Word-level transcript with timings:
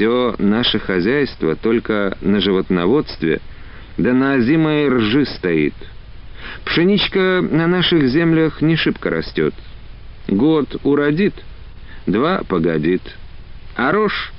все 0.00 0.34
наше 0.38 0.78
хозяйство 0.78 1.56
только 1.56 2.16
на 2.22 2.40
животноводстве, 2.40 3.42
да 3.98 4.14
на 4.14 4.32
озимой 4.32 4.88
ржи 4.88 5.26
стоит. 5.26 5.74
Пшеничка 6.64 7.42
на 7.42 7.66
наших 7.66 8.08
землях 8.08 8.62
не 8.62 8.76
шибко 8.76 9.10
растет. 9.10 9.52
Год 10.26 10.74
уродит, 10.84 11.34
два 12.06 12.40
погодит. 12.48 13.02
А 13.76 13.92
рожь 13.92 14.32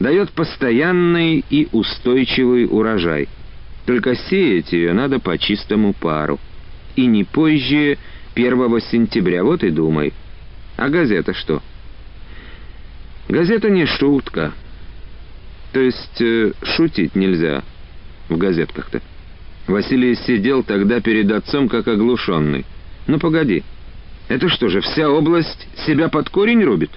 дает 0.00 0.32
постоянный 0.32 1.44
и 1.50 1.68
устойчивый 1.70 2.66
урожай. 2.68 3.28
Только 3.84 4.16
сеять 4.16 4.72
ее 4.72 4.92
надо 4.92 5.20
по 5.20 5.38
чистому 5.38 5.92
пару. 5.92 6.40
И 6.96 7.06
не 7.06 7.22
позже 7.22 7.96
1 8.34 8.80
сентября, 8.80 9.44
вот 9.44 9.62
и 9.62 9.70
думай. 9.70 10.12
А 10.76 10.88
газета 10.88 11.32
что? 11.32 11.62
Газета 13.28 13.70
не 13.70 13.86
шутка. 13.86 14.52
То 15.76 15.82
есть 15.82 16.22
э, 16.22 16.52
шутить 16.62 17.14
нельзя 17.14 17.62
в 18.30 18.38
газетках-то. 18.38 19.02
Василий 19.66 20.14
сидел 20.14 20.62
тогда 20.62 21.02
перед 21.02 21.30
отцом 21.30 21.68
как 21.68 21.86
оглушенный. 21.86 22.64
«Ну 23.06 23.18
погоди, 23.18 23.62
это 24.28 24.48
что 24.48 24.70
же, 24.70 24.80
вся 24.80 25.10
область 25.10 25.68
себя 25.86 26.08
под 26.08 26.30
корень 26.30 26.64
рубит?» 26.64 26.92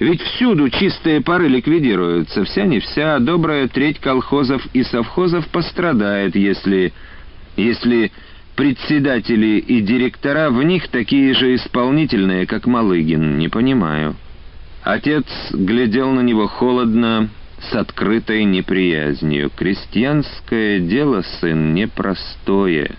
Ведь 0.00 0.20
всюду 0.20 0.68
чистые 0.68 1.20
пары 1.20 1.46
ликвидируются, 1.46 2.42
вся 2.42 2.64
не 2.64 2.80
вся, 2.80 3.20
добрая 3.20 3.68
треть 3.68 4.00
колхозов 4.00 4.66
и 4.72 4.82
совхозов 4.82 5.46
пострадает, 5.46 6.34
если... 6.34 6.92
если 7.56 8.10
председатели 8.56 9.58
и 9.60 9.80
директора 9.80 10.50
в 10.50 10.60
них 10.64 10.88
такие 10.88 11.34
же 11.34 11.54
исполнительные, 11.54 12.48
как 12.48 12.66
Малыгин, 12.66 13.38
не 13.38 13.48
понимаю. 13.48 14.16
Отец 14.82 15.24
глядел 15.52 16.10
на 16.10 16.22
него 16.22 16.48
холодно, 16.48 17.30
с 17.70 17.74
открытой 17.74 18.44
неприязнью. 18.44 19.50
Крестьянское 19.50 20.80
дело, 20.80 21.22
сын, 21.40 21.74
непростое. 21.74 22.96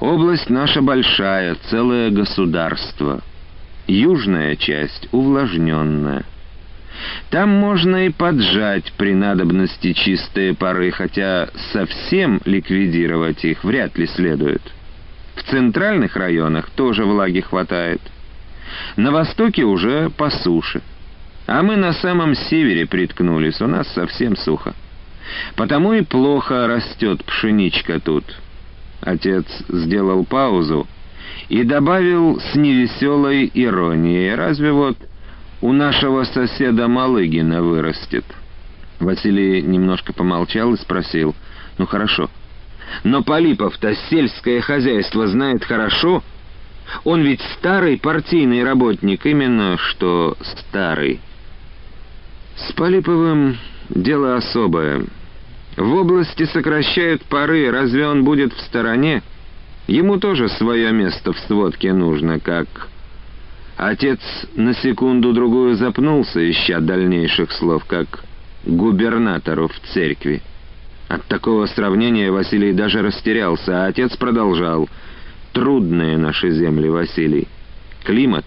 Область 0.00 0.50
наша 0.50 0.82
большая, 0.82 1.56
целое 1.70 2.10
государство— 2.10 3.22
южная 3.86 4.56
часть 4.56 5.08
увлажненная. 5.12 6.24
Там 7.30 7.50
можно 7.50 8.06
и 8.06 8.10
поджать 8.10 8.92
при 8.96 9.14
надобности 9.14 9.92
чистые 9.92 10.54
пары, 10.54 10.90
хотя 10.90 11.48
совсем 11.72 12.40
ликвидировать 12.44 13.44
их 13.44 13.64
вряд 13.64 13.98
ли 13.98 14.06
следует. 14.06 14.62
В 15.34 15.42
центральных 15.42 16.16
районах 16.16 16.70
тоже 16.70 17.04
влаги 17.04 17.40
хватает. 17.40 18.00
На 18.96 19.12
востоке 19.12 19.64
уже 19.64 20.10
по 20.10 20.30
суше. 20.30 20.80
А 21.46 21.62
мы 21.62 21.76
на 21.76 21.92
самом 21.92 22.34
севере 22.34 22.86
приткнулись, 22.86 23.60
у 23.60 23.66
нас 23.66 23.86
совсем 23.94 24.36
сухо. 24.36 24.74
Потому 25.54 25.92
и 25.92 26.02
плохо 26.02 26.66
растет 26.66 27.24
пшеничка 27.24 28.00
тут. 28.00 28.24
Отец 29.00 29.46
сделал 29.68 30.24
паузу, 30.24 30.88
и 31.48 31.62
добавил 31.62 32.40
с 32.40 32.54
невеселой 32.56 33.50
иронией, 33.54 34.34
«Разве 34.34 34.72
вот 34.72 34.96
у 35.60 35.72
нашего 35.72 36.24
соседа 36.24 36.88
Малыгина 36.88 37.62
вырастет?» 37.62 38.24
Василий 38.98 39.62
немножко 39.62 40.12
помолчал 40.12 40.74
и 40.74 40.78
спросил, 40.78 41.36
«Ну 41.78 41.86
хорошо, 41.86 42.30
но 43.04 43.22
Полипов-то 43.22 43.94
сельское 44.10 44.60
хозяйство 44.60 45.26
знает 45.28 45.64
хорошо. 45.64 46.22
Он 47.04 47.22
ведь 47.22 47.42
старый 47.58 47.98
партийный 47.98 48.64
работник, 48.64 49.26
именно 49.26 49.76
что 49.76 50.36
старый». 50.40 51.20
С 52.56 52.72
Полиповым 52.72 53.58
дело 53.90 54.36
особое. 54.36 55.04
В 55.76 55.94
области 55.94 56.44
сокращают 56.46 57.22
пары, 57.24 57.70
разве 57.70 58.06
он 58.06 58.24
будет 58.24 58.54
в 58.54 58.60
стороне? 58.60 59.22
Ему 59.86 60.18
тоже 60.18 60.48
свое 60.48 60.90
место 60.92 61.32
в 61.32 61.38
сводке 61.40 61.92
нужно, 61.92 62.40
как... 62.40 62.88
Отец 63.76 64.20
на 64.54 64.72
секунду-другую 64.72 65.76
запнулся, 65.76 66.50
ища 66.50 66.80
дальнейших 66.80 67.52
слов, 67.52 67.84
как 67.84 68.24
губернатору 68.64 69.68
в 69.68 69.78
церкви. 69.92 70.40
От 71.08 71.24
такого 71.26 71.66
сравнения 71.66 72.30
Василий 72.30 72.72
даже 72.72 73.02
растерялся, 73.02 73.84
а 73.84 73.88
отец 73.88 74.16
продолжал. 74.16 74.88
«Трудные 75.52 76.16
наши 76.16 76.50
земли, 76.52 76.88
Василий. 76.88 77.48
Климат 78.04 78.46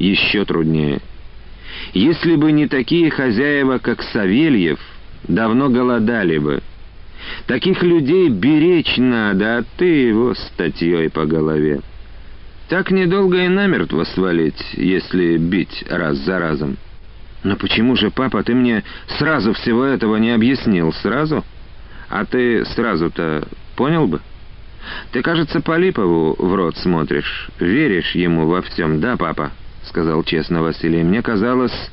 еще 0.00 0.44
труднее. 0.44 1.00
Если 1.92 2.36
бы 2.36 2.52
не 2.52 2.68
такие 2.68 3.10
хозяева, 3.10 3.78
как 3.78 4.02
Савельев, 4.02 4.78
давно 5.26 5.68
голодали 5.68 6.38
бы». 6.38 6.62
Таких 7.46 7.82
людей 7.82 8.28
беречь 8.28 8.96
надо, 8.96 9.58
а 9.58 9.64
ты 9.76 9.84
его 9.84 10.34
статьей 10.34 11.10
по 11.10 11.26
голове. 11.26 11.80
Так 12.68 12.90
недолго 12.90 13.44
и 13.44 13.48
намертво 13.48 14.04
свалить, 14.04 14.62
если 14.74 15.36
бить 15.36 15.84
раз 15.88 16.16
за 16.18 16.38
разом. 16.38 16.76
Но 17.42 17.56
почему 17.56 17.94
же, 17.96 18.10
папа, 18.10 18.42
ты 18.42 18.54
мне 18.54 18.84
сразу 19.18 19.52
всего 19.52 19.84
этого 19.84 20.16
не 20.16 20.30
объяснил? 20.30 20.92
Сразу? 20.94 21.44
А 22.08 22.24
ты 22.24 22.64
сразу-то 22.64 23.46
понял 23.76 24.06
бы? 24.06 24.20
Ты, 25.12 25.22
кажется, 25.22 25.60
Полипову 25.60 26.36
в 26.38 26.54
рот 26.54 26.76
смотришь, 26.78 27.48
веришь 27.58 28.14
ему 28.14 28.46
во 28.46 28.62
всем, 28.62 29.00
да, 29.00 29.16
папа? 29.16 29.52
Сказал 29.88 30.22
честно 30.24 30.62
Василий. 30.62 31.02
Мне 31.02 31.22
казалось, 31.22 31.90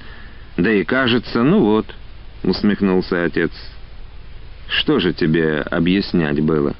да 0.57 0.71
и 0.71 0.83
кажется, 0.83 1.43
ну 1.43 1.59
вот, 1.59 1.85
усмехнулся 2.43 3.23
отец. 3.23 3.51
Что 4.67 4.99
же 4.99 5.13
тебе 5.13 5.61
объяснять 5.61 6.39
было? 6.41 6.75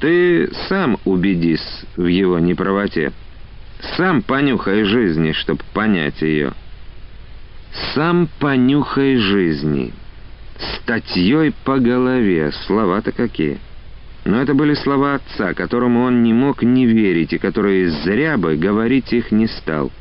Ты 0.00 0.50
сам 0.68 0.98
убедись 1.04 1.84
в 1.96 2.06
его 2.06 2.38
неправоте. 2.38 3.12
Сам 3.96 4.22
понюхай 4.22 4.84
жизни, 4.84 5.32
чтоб 5.32 5.62
понять 5.74 6.22
ее. 6.22 6.52
Сам 7.94 8.28
понюхай 8.40 9.16
жизни. 9.16 9.92
Статьей 10.58 11.52
по 11.64 11.78
голове. 11.78 12.52
Слова-то 12.66 13.12
какие. 13.12 13.58
Но 14.24 14.40
это 14.40 14.54
были 14.54 14.74
слова 14.74 15.14
отца, 15.14 15.54
которому 15.54 16.02
он 16.02 16.22
не 16.22 16.32
мог 16.32 16.62
не 16.62 16.86
верить, 16.86 17.32
и 17.32 17.38
который 17.38 17.86
зря 17.86 18.36
бы 18.36 18.56
говорить 18.56 19.12
их 19.12 19.30
не 19.30 19.46
стал. 19.46 19.92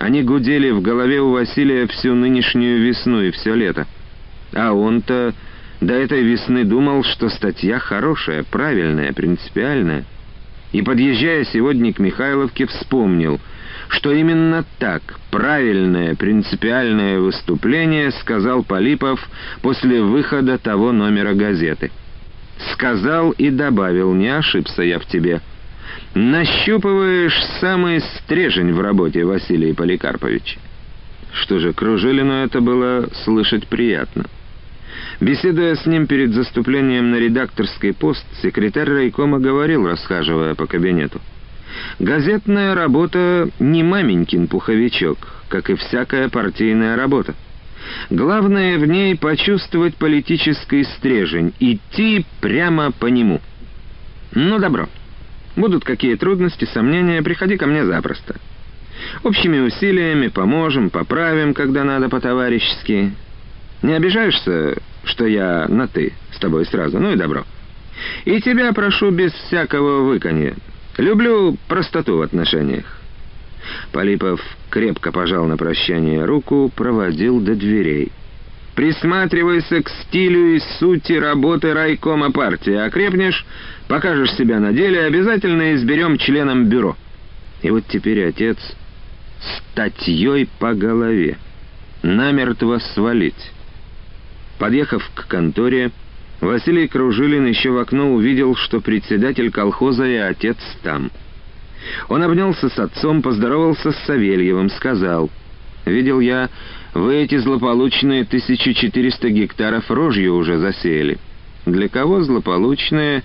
Они 0.00 0.22
гудели 0.22 0.70
в 0.70 0.80
голове 0.80 1.20
у 1.20 1.30
Василия 1.30 1.86
всю 1.86 2.14
нынешнюю 2.14 2.80
весну 2.80 3.20
и 3.20 3.30
все 3.30 3.54
лето. 3.54 3.86
А 4.54 4.72
он-то 4.72 5.34
до 5.82 5.92
этой 5.92 6.22
весны 6.22 6.64
думал, 6.64 7.04
что 7.04 7.28
статья 7.28 7.78
хорошая, 7.78 8.42
правильная, 8.50 9.12
принципиальная. 9.12 10.06
И, 10.72 10.80
подъезжая 10.80 11.44
сегодня 11.44 11.92
к 11.92 11.98
Михайловке, 11.98 12.64
вспомнил, 12.64 13.40
что 13.88 14.10
именно 14.10 14.64
так, 14.78 15.02
правильное, 15.30 16.14
принципиальное 16.14 17.18
выступление 17.18 18.10
сказал 18.12 18.64
Полипов 18.64 19.28
после 19.60 20.00
выхода 20.00 20.56
того 20.56 20.92
номера 20.92 21.34
газеты. 21.34 21.90
Сказал 22.72 23.32
и 23.32 23.50
добавил, 23.50 24.14
не 24.14 24.28
ошибся 24.28 24.82
я 24.82 24.98
в 24.98 25.04
тебе. 25.04 25.42
Нащупываешь 26.14 27.38
самый 27.60 28.00
стрежень 28.00 28.72
в 28.72 28.80
работе, 28.80 29.24
Василий 29.24 29.72
Поликарпович. 29.72 30.58
Что 31.32 31.58
же, 31.60 31.72
Кружилину 31.72 32.32
это 32.32 32.60
было 32.60 33.08
слышать 33.24 33.68
приятно. 33.68 34.24
Беседуя 35.20 35.76
с 35.76 35.86
ним 35.86 36.06
перед 36.06 36.32
заступлением 36.32 37.10
на 37.10 37.16
редакторский 37.16 37.92
пост, 37.92 38.24
секретарь 38.42 38.88
райкома 38.88 39.38
говорил, 39.38 39.86
расхаживая 39.86 40.54
по 40.54 40.66
кабинету. 40.66 41.20
«Газетная 41.98 42.74
работа 42.74 43.48
не 43.60 43.82
маменькин 43.82 44.48
пуховичок, 44.48 45.18
как 45.48 45.70
и 45.70 45.76
всякая 45.76 46.28
партийная 46.28 46.96
работа. 46.96 47.34
Главное 48.10 48.78
в 48.78 48.86
ней 48.86 49.16
почувствовать 49.16 49.96
политический 49.96 50.84
стрежень, 50.84 51.52
идти 51.60 52.24
прямо 52.40 52.90
по 52.90 53.06
нему. 53.06 53.40
Ну, 54.32 54.58
добро. 54.58 54.88
Будут 55.60 55.84
какие 55.84 56.14
трудности, 56.14 56.64
сомнения, 56.64 57.20
приходи 57.20 57.58
ко 57.58 57.66
мне 57.66 57.84
запросто. 57.84 58.36
Общими 59.22 59.58
усилиями 59.58 60.28
поможем, 60.28 60.88
поправим, 60.88 61.52
когда 61.52 61.84
надо 61.84 62.08
по-товарищески. 62.08 63.12
Не 63.82 63.92
обижаешься, 63.92 64.78
что 65.04 65.26
я 65.26 65.66
на 65.68 65.86
«ты» 65.86 66.14
с 66.32 66.38
тобой 66.38 66.64
сразу? 66.64 66.98
Ну 66.98 67.12
и 67.12 67.16
добро. 67.16 67.44
И 68.24 68.40
тебя 68.40 68.72
прошу 68.72 69.10
без 69.10 69.32
всякого 69.32 70.04
выканья. 70.04 70.54
Люблю 70.96 71.58
простоту 71.68 72.16
в 72.16 72.22
отношениях». 72.22 72.86
Полипов 73.92 74.40
крепко 74.70 75.12
пожал 75.12 75.44
на 75.44 75.58
прощание 75.58 76.24
руку, 76.24 76.72
проводил 76.74 77.38
до 77.38 77.54
дверей. 77.54 78.12
«Присматривайся 78.80 79.82
к 79.82 79.90
стилю 79.90 80.56
и 80.56 80.58
сути 80.78 81.12
работы 81.12 81.74
райкома 81.74 82.32
партии. 82.32 82.72
Окрепнешь, 82.72 83.44
покажешь 83.88 84.32
себя 84.36 84.58
на 84.58 84.72
деле, 84.72 85.04
обязательно 85.04 85.74
изберем 85.74 86.16
членом 86.16 86.64
бюро». 86.64 86.96
И 87.60 87.68
вот 87.68 87.84
теперь 87.88 88.26
отец 88.26 88.56
статьей 89.70 90.48
по 90.58 90.72
голове. 90.72 91.36
Намертво 92.02 92.78
свалить. 92.94 93.52
Подъехав 94.58 95.06
к 95.14 95.26
конторе, 95.26 95.90
Василий 96.40 96.88
Кружилин 96.88 97.44
еще 97.44 97.72
в 97.72 97.76
окно 97.76 98.14
увидел, 98.14 98.56
что 98.56 98.80
председатель 98.80 99.50
колхоза 99.50 100.06
и 100.06 100.16
отец 100.16 100.56
там. 100.82 101.10
Он 102.08 102.22
обнялся 102.22 102.70
с 102.70 102.78
отцом, 102.78 103.20
поздоровался 103.20 103.92
с 103.92 104.06
Савельевым, 104.06 104.70
сказал, 104.70 105.28
«Видел 105.84 106.20
я, 106.20 106.48
вы 106.94 107.16
эти 107.16 107.36
злополучные 107.36 108.22
1400 108.22 109.30
гектаров 109.30 109.90
рожью 109.90 110.34
уже 110.34 110.58
засеяли. 110.58 111.18
Для 111.66 111.88
кого 111.88 112.22
злополучные, 112.22 113.22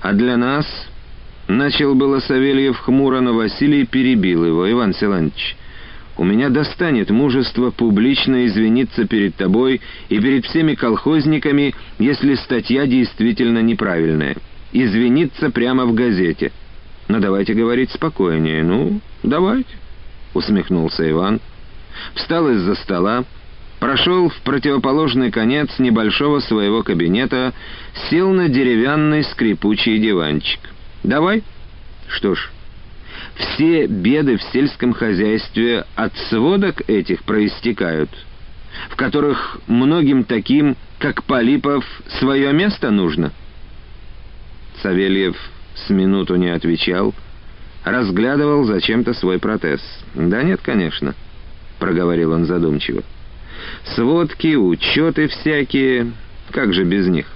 а 0.00 0.12
для 0.12 0.36
нас...» 0.36 0.66
Начал 1.48 1.96
было 1.96 2.20
Савельев 2.20 2.78
хмуро, 2.78 3.20
но 3.20 3.34
Василий 3.34 3.84
перебил 3.84 4.44
его. 4.44 4.70
«Иван 4.70 4.94
Силантьевич, 4.94 5.56
у 6.16 6.24
меня 6.24 6.50
достанет 6.50 7.10
мужество 7.10 7.70
публично 7.70 8.46
извиниться 8.46 9.06
перед 9.06 9.34
тобой 9.34 9.80
и 10.08 10.20
перед 10.20 10.44
всеми 10.44 10.74
колхозниками, 10.74 11.74
если 11.98 12.34
статья 12.34 12.86
действительно 12.86 13.60
неправильная. 13.60 14.36
Извиниться 14.72 15.50
прямо 15.50 15.84
в 15.86 15.94
газете. 15.94 16.52
Но 17.08 17.18
давайте 17.18 17.54
говорить 17.54 17.90
спокойнее. 17.90 18.62
Ну, 18.62 19.00
давайте, 19.22 19.70
усмехнулся 20.34 21.10
Иван. 21.10 21.40
Встал 22.14 22.48
из-за 22.50 22.74
стола, 22.76 23.24
прошел 23.80 24.28
в 24.28 24.36
противоположный 24.42 25.30
конец 25.30 25.70
небольшого 25.78 26.40
своего 26.40 26.82
кабинета, 26.82 27.52
сел 28.10 28.30
на 28.32 28.48
деревянный 28.48 29.24
скрипучий 29.24 29.98
диванчик. 29.98 30.60
«Давай?» 31.02 31.42
«Что 32.08 32.34
ж, 32.34 32.50
все 33.34 33.86
беды 33.86 34.36
в 34.36 34.42
сельском 34.52 34.92
хозяйстве 34.92 35.84
от 35.94 36.16
сводок 36.28 36.88
этих 36.88 37.24
проистекают, 37.24 38.10
в 38.90 38.96
которых 38.96 39.58
многим 39.66 40.24
таким, 40.24 40.76
как 40.98 41.24
Полипов, 41.24 41.84
свое 42.20 42.52
место 42.52 42.90
нужно. 42.90 43.32
Савельев 44.82 45.36
с 45.74 45.90
минуту 45.90 46.36
не 46.36 46.48
отвечал, 46.48 47.14
разглядывал 47.84 48.64
зачем-то 48.64 49.14
свой 49.14 49.38
протез. 49.38 49.80
«Да 50.14 50.42
нет, 50.42 50.60
конечно»,— 50.62 51.14
проговорил 51.82 52.30
он 52.30 52.44
задумчиво. 52.44 53.02
«Сводки, 53.96 54.54
учеты 54.54 55.26
всякие, 55.26 56.12
как 56.52 56.72
же 56.72 56.84
без 56.84 57.08
них? 57.08 57.26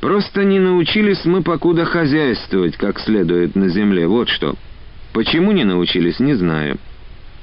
Просто 0.00 0.42
не 0.42 0.58
научились 0.58 1.24
мы 1.24 1.42
покуда 1.44 1.84
хозяйствовать 1.84 2.76
как 2.76 2.98
следует 2.98 3.54
на 3.54 3.68
земле, 3.68 4.08
вот 4.08 4.28
что». 4.28 4.56
Почему 5.12 5.52
не 5.52 5.62
научились, 5.62 6.18
не 6.18 6.34
знаю. 6.34 6.78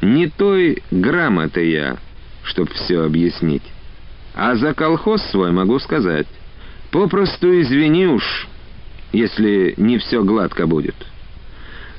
Не 0.02 0.28
той 0.28 0.84
грамоты 0.92 1.70
я, 1.70 1.98
чтоб 2.44 2.70
все 2.70 3.04
объяснить. 3.04 3.64
А 4.36 4.56
за 4.56 4.74
колхоз 4.74 5.22
свой 5.32 5.52
могу 5.52 5.80
сказать. 5.80 6.28
Попросту 6.92 7.62
извини 7.62 8.08
уж, 8.08 8.48
если 9.14 9.74
не 9.78 10.00
все 10.00 10.24
гладко 10.24 10.68
будет. 10.68 10.96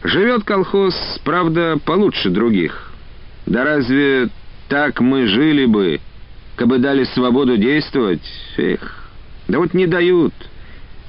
Живет 0.02 0.44
колхоз, 0.44 0.94
правда, 1.24 1.78
получше 1.86 2.28
других. 2.28 2.89
Да 3.50 3.64
разве 3.64 4.28
так 4.68 5.00
мы 5.00 5.26
жили 5.26 5.66
бы, 5.66 6.00
кабы 6.54 6.78
дали 6.78 7.02
свободу 7.02 7.56
действовать? 7.56 8.22
Эх, 8.56 9.10
да 9.48 9.58
вот 9.58 9.74
не 9.74 9.88
дают. 9.88 10.32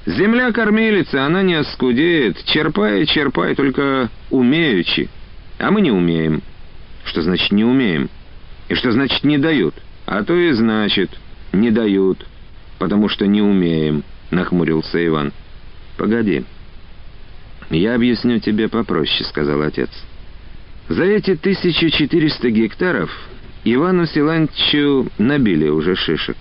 Земля 0.06 0.50
кормилица, 0.50 1.24
она 1.24 1.42
не 1.42 1.54
оскудеет. 1.54 2.44
Черпай, 2.46 3.06
черпай, 3.06 3.54
только 3.54 4.10
умеючи. 4.30 5.08
А 5.60 5.70
мы 5.70 5.82
не 5.82 5.92
умеем. 5.92 6.42
Что 7.04 7.22
значит 7.22 7.52
не 7.52 7.62
умеем? 7.62 8.10
И 8.68 8.74
что 8.74 8.90
значит 8.90 9.22
не 9.22 9.38
дают? 9.38 9.76
А 10.06 10.24
то 10.24 10.34
и 10.34 10.50
значит 10.50 11.16
не 11.52 11.70
дают, 11.70 12.26
потому 12.80 13.08
что 13.08 13.24
не 13.28 13.40
умеем, 13.40 14.02
нахмурился 14.32 15.06
Иван. 15.06 15.32
Погоди. 15.96 16.44
Я 17.70 17.94
объясню 17.94 18.40
тебе 18.40 18.68
попроще, 18.68 19.24
сказал 19.26 19.62
отец. 19.62 19.90
За 20.88 21.04
эти 21.04 21.32
1400 21.32 22.50
гектаров 22.50 23.10
Ивану 23.64 24.06
Силантьевичу 24.06 25.10
набили 25.18 25.68
уже 25.68 25.94
шишек. 25.94 26.36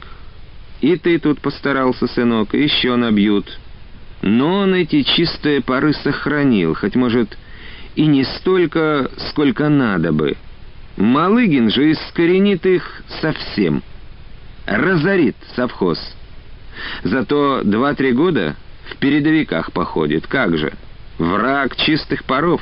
И 0.82 0.96
ты 0.98 1.20
тут 1.20 1.40
постарался, 1.40 2.08
сынок, 2.08 2.54
еще 2.54 2.96
набьют. 2.96 3.60
Но 4.24 4.60
он 4.60 4.74
эти 4.74 5.04
чистые 5.04 5.62
пары 5.62 5.94
сохранил, 5.94 6.74
хоть, 6.74 6.96
может, 6.96 7.38
и 7.96 8.06
не 8.08 8.24
столько, 8.24 9.10
сколько 9.30 9.70
надо 9.70 10.12
бы. 10.12 10.36
Малыгин 10.98 11.70
же 11.70 11.92
искоренит 11.92 12.66
их 12.66 13.04
совсем. 13.22 13.84
Разорит 14.66 15.36
совхоз. 15.56 16.00
Зато 17.04 17.62
два-три 17.64 18.12
года 18.12 18.56
в 18.90 18.98
передовиках 18.98 19.72
походит. 19.72 20.28
Как 20.28 20.58
же? 20.58 20.74
Враг 21.18 21.76
чистых 21.76 22.24
паров. 22.24 22.62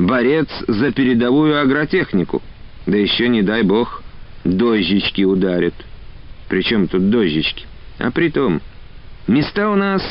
Борец 0.00 0.48
за 0.66 0.92
передовую 0.92 1.60
агротехнику. 1.60 2.40
Да 2.86 2.96
еще, 2.96 3.28
не 3.28 3.42
дай 3.42 3.62
бог, 3.62 4.02
дождички 4.44 5.22
ударят. 5.24 5.74
Причем 6.48 6.88
тут 6.88 7.10
дождички? 7.10 7.66
А 7.98 8.10
притом, 8.10 8.62
места 9.26 9.68
у 9.68 9.76
нас 9.76 10.02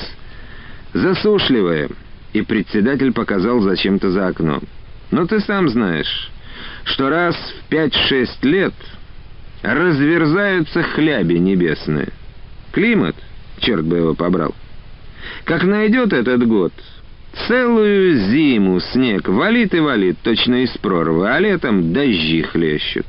засушливые, 0.93 1.89
и 2.33 2.43
председатель 2.43 3.11
показал 3.13 3.61
зачем-то 3.61 4.11
за 4.11 4.27
окно. 4.27 4.61
Но 5.09 5.25
ты 5.25 5.39
сам 5.39 5.69
знаешь, 5.69 6.29
что 6.83 7.09
раз 7.09 7.35
в 7.35 7.69
пять-шесть 7.69 8.43
лет 8.45 8.75
разверзаются 9.63 10.83
хляби 10.83 11.39
небесные. 11.39 12.09
Климат, 12.73 13.15
черт 13.59 13.85
бы 13.85 13.97
его 13.97 14.13
побрал. 14.13 14.53
Как 15.45 15.63
найдет 15.63 16.13
этот 16.13 16.47
год, 16.47 16.73
целую 17.47 18.15
зиму 18.29 18.79
снег 18.79 19.27
валит 19.27 19.73
и 19.73 19.79
валит, 19.79 20.17
точно 20.23 20.63
из 20.63 20.71
прорвы, 20.77 21.29
а 21.29 21.39
летом 21.39 21.93
дожди 21.93 22.41
хлещут. 22.41 23.05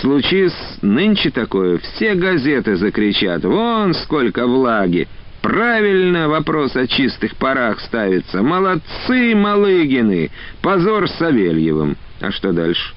Случись 0.00 0.52
нынче 0.82 1.30
такое, 1.30 1.78
все 1.78 2.14
газеты 2.14 2.76
закричат 2.76 3.44
«Вон 3.44 3.94
сколько 3.94 4.46
влаги!» 4.46 5.08
Правильно 5.42 6.28
вопрос 6.28 6.76
о 6.76 6.86
чистых 6.86 7.36
парах 7.36 7.80
ставится. 7.80 8.42
Молодцы, 8.42 9.34
Малыгины! 9.34 10.30
Позор 10.62 11.08
Савельевым. 11.08 11.96
А 12.20 12.30
что 12.30 12.52
дальше? 12.52 12.94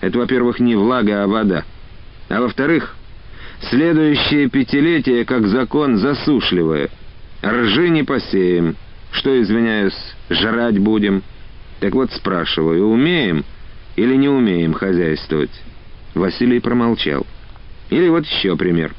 Это, 0.00 0.18
во-первых, 0.18 0.58
не 0.58 0.74
влага, 0.74 1.22
а 1.22 1.28
вода. 1.28 1.62
А 2.28 2.40
во-вторых, 2.40 2.96
следующее 3.70 4.50
пятилетие, 4.50 5.24
как 5.24 5.46
закон, 5.46 5.98
засушливое. 5.98 6.90
Ржи 7.44 7.88
не 7.88 8.02
посеем. 8.02 8.74
Что, 9.12 9.40
извиняюсь, 9.40 10.14
жрать 10.30 10.78
будем? 10.78 11.22
Так 11.80 11.94
вот 11.94 12.10
спрашиваю, 12.12 12.88
умеем 12.88 13.44
или 13.96 14.14
не 14.14 14.28
умеем 14.28 14.72
хозяйствовать? 14.72 15.50
Василий 16.14 16.60
промолчал. 16.60 17.26
Или 17.90 18.08
вот 18.08 18.24
еще 18.26 18.56
пример. 18.56 18.94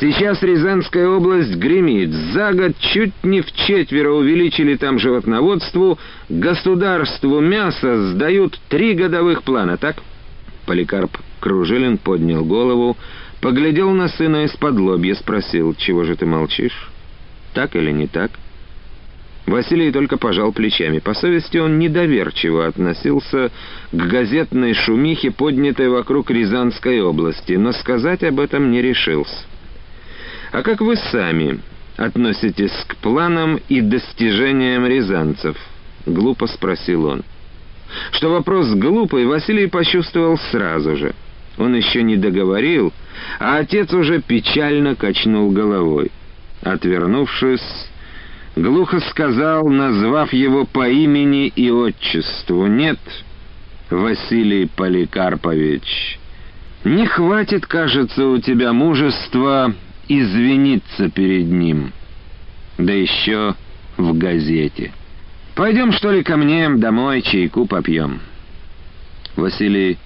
Сейчас 0.00 0.42
Рязанская 0.42 1.08
область 1.08 1.54
гремит. 1.54 2.10
За 2.10 2.52
год 2.52 2.72
чуть 2.78 3.12
не 3.22 3.40
в 3.40 3.50
четверо 3.52 4.12
увеличили 4.12 4.76
там 4.76 4.98
животноводству. 4.98 5.98
Государству 6.28 7.40
мясо 7.40 8.10
сдают 8.10 8.58
три 8.68 8.94
годовых 8.94 9.44
плана, 9.44 9.76
так? 9.76 10.02
Поликарп 10.66 11.16
Кружилин 11.40 11.96
поднял 11.98 12.44
голову, 12.44 12.96
поглядел 13.40 13.90
на 13.92 14.08
сына 14.08 14.44
из-под 14.44 14.78
лобья, 14.78 15.14
спросил, 15.14 15.74
чего 15.74 16.04
же 16.04 16.16
ты 16.16 16.26
молчишь? 16.26 16.90
Так 17.54 17.76
или 17.76 17.92
не 17.92 18.06
так?— 18.08 18.32
Василий 19.48 19.90
только 19.90 20.18
пожал 20.18 20.52
плечами. 20.52 20.98
По 20.98 21.14
совести 21.14 21.56
он 21.58 21.78
недоверчиво 21.78 22.66
относился 22.66 23.50
к 23.90 23.96
газетной 23.96 24.74
шумихе, 24.74 25.30
поднятой 25.30 25.88
вокруг 25.88 26.30
Рязанской 26.30 27.00
области, 27.00 27.52
но 27.52 27.72
сказать 27.72 28.22
об 28.24 28.40
этом 28.40 28.70
не 28.70 28.82
решился. 28.82 29.44
«А 30.52 30.62
как 30.62 30.80
вы 30.80 30.96
сами 30.96 31.60
относитесь 31.96 32.72
к 32.86 32.96
планам 32.96 33.58
и 33.68 33.80
достижениям 33.80 34.86
рязанцев?»— 34.86 35.56
глупо 36.06 36.46
спросил 36.46 37.06
он. 37.06 37.22
Что 38.12 38.30
вопрос 38.30 38.68
глупый, 38.74 39.24
Василий 39.24 39.66
почувствовал 39.66 40.36
сразу 40.50 40.96
же. 40.96 41.14
Он 41.56 41.74
еще 41.74 42.02
не 42.02 42.16
договорил, 42.16 42.92
а 43.40 43.58
отец 43.58 43.92
уже 43.94 44.20
печально 44.20 44.94
качнул 44.94 45.50
головой. 45.50 46.10
Отвернувшись, 46.62 47.88
глухо 48.62 49.00
сказал, 49.00 49.68
назвав 49.68 50.32
его 50.32 50.64
по 50.64 50.88
имени 50.88 51.46
и 51.46 51.70
отчеству. 51.70 52.66
«Нет, 52.66 52.98
Василий 53.90 54.66
Поликарпович, 54.66 56.18
не 56.84 57.06
хватит, 57.06 57.66
кажется, 57.66 58.26
у 58.26 58.38
тебя 58.38 58.72
мужества 58.72 59.74
извиниться 60.08 61.08
перед 61.10 61.46
ним. 61.46 61.92
Да 62.78 62.92
еще 62.92 63.54
в 63.96 64.16
газете. 64.16 64.92
Пойдем, 65.54 65.92
что 65.92 66.12
ли, 66.12 66.22
ко 66.22 66.36
мне 66.36 66.68
домой, 66.68 67.22
чайку 67.22 67.66
попьем». 67.66 68.20
Василий 69.36 69.98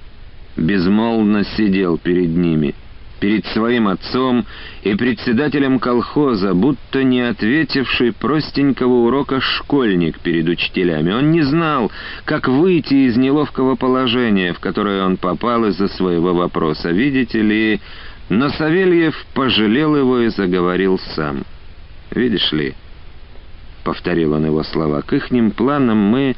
безмолвно 0.56 1.44
сидел 1.44 1.96
перед 1.96 2.28
ними. 2.28 2.74
Перед 3.22 3.46
своим 3.46 3.86
отцом 3.86 4.44
и 4.82 4.96
председателем 4.96 5.78
колхоза, 5.78 6.54
будто 6.54 7.04
не 7.04 7.20
ответивший 7.20 8.12
простенького 8.12 9.06
урока 9.06 9.40
школьник 9.40 10.18
перед 10.18 10.48
учителями. 10.48 11.12
Он 11.12 11.30
не 11.30 11.42
знал, 11.42 11.92
как 12.24 12.48
выйти 12.48 13.06
из 13.06 13.16
неловкого 13.16 13.76
положения, 13.76 14.52
в 14.52 14.58
которое 14.58 15.04
он 15.04 15.18
попал 15.18 15.64
из-за 15.66 15.86
своего 15.86 16.34
вопроса. 16.34 16.90
Видите 16.90 17.40
ли, 17.40 17.80
но 18.28 18.50
Савельев 18.50 19.14
пожалел 19.34 19.94
его 19.94 20.18
и 20.18 20.28
заговорил 20.28 20.98
сам. 21.14 21.44
«Видишь 22.10 22.50
ли...»— 22.50 22.74
повторил 23.84 24.32
он 24.32 24.46
его 24.46 24.64
слова. 24.64 25.00
«К 25.02 25.12
ихним 25.12 25.52
планам 25.52 25.98
мы 25.98 26.34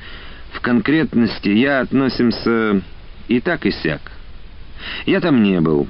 в 0.52 0.60
конкретности 0.60 1.48
я 1.48 1.80
относимся 1.80 2.82
и 3.26 3.40
так 3.40 3.64
и 3.64 3.70
сяк. 3.70 4.02
Я 5.06 5.22
там 5.22 5.42
не 5.42 5.62
был. 5.62 5.88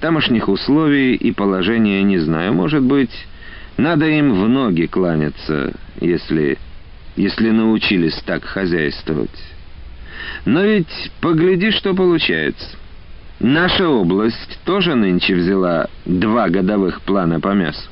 Тамошних 0.00 0.48
условий 0.48 1.14
и 1.14 1.30
положения 1.32 2.02
не 2.02 2.18
знаю. 2.18 2.54
Может 2.54 2.82
быть, 2.82 3.12
надо 3.76 4.06
им 4.06 4.32
в 4.32 4.48
ноги 4.48 4.86
кланяться, 4.86 5.74
если... 6.00 6.58
если 7.16 7.50
научились 7.50 8.20
так 8.24 8.44
хозяйствовать. 8.44 9.30
Но 10.46 10.62
ведь 10.62 11.12
погляди, 11.20 11.70
что 11.70 11.94
получается. 11.94 12.76
Наша 13.40 13.88
область 13.88 14.58
тоже 14.64 14.94
нынче 14.94 15.34
взяла 15.34 15.88
два 16.04 16.48
годовых 16.48 17.00
плана 17.02 17.40
по 17.40 17.54
мясу. 17.54 17.88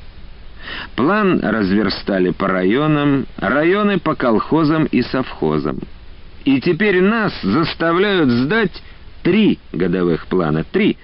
План 0.95 1.39
разверстали 1.39 2.31
по 2.31 2.47
районам, 2.47 3.25
районы 3.37 3.97
по 3.99 4.15
колхозам 4.15 4.85
и 4.85 5.01
совхозам. 5.01 5.79
И 6.45 6.61
теперь 6.61 7.01
нас 7.01 7.33
заставляют 7.41 8.29
сдать 8.29 8.83
три 9.23 9.59
годовых 9.71 10.27
плана. 10.27 10.63
Три. 10.63 10.97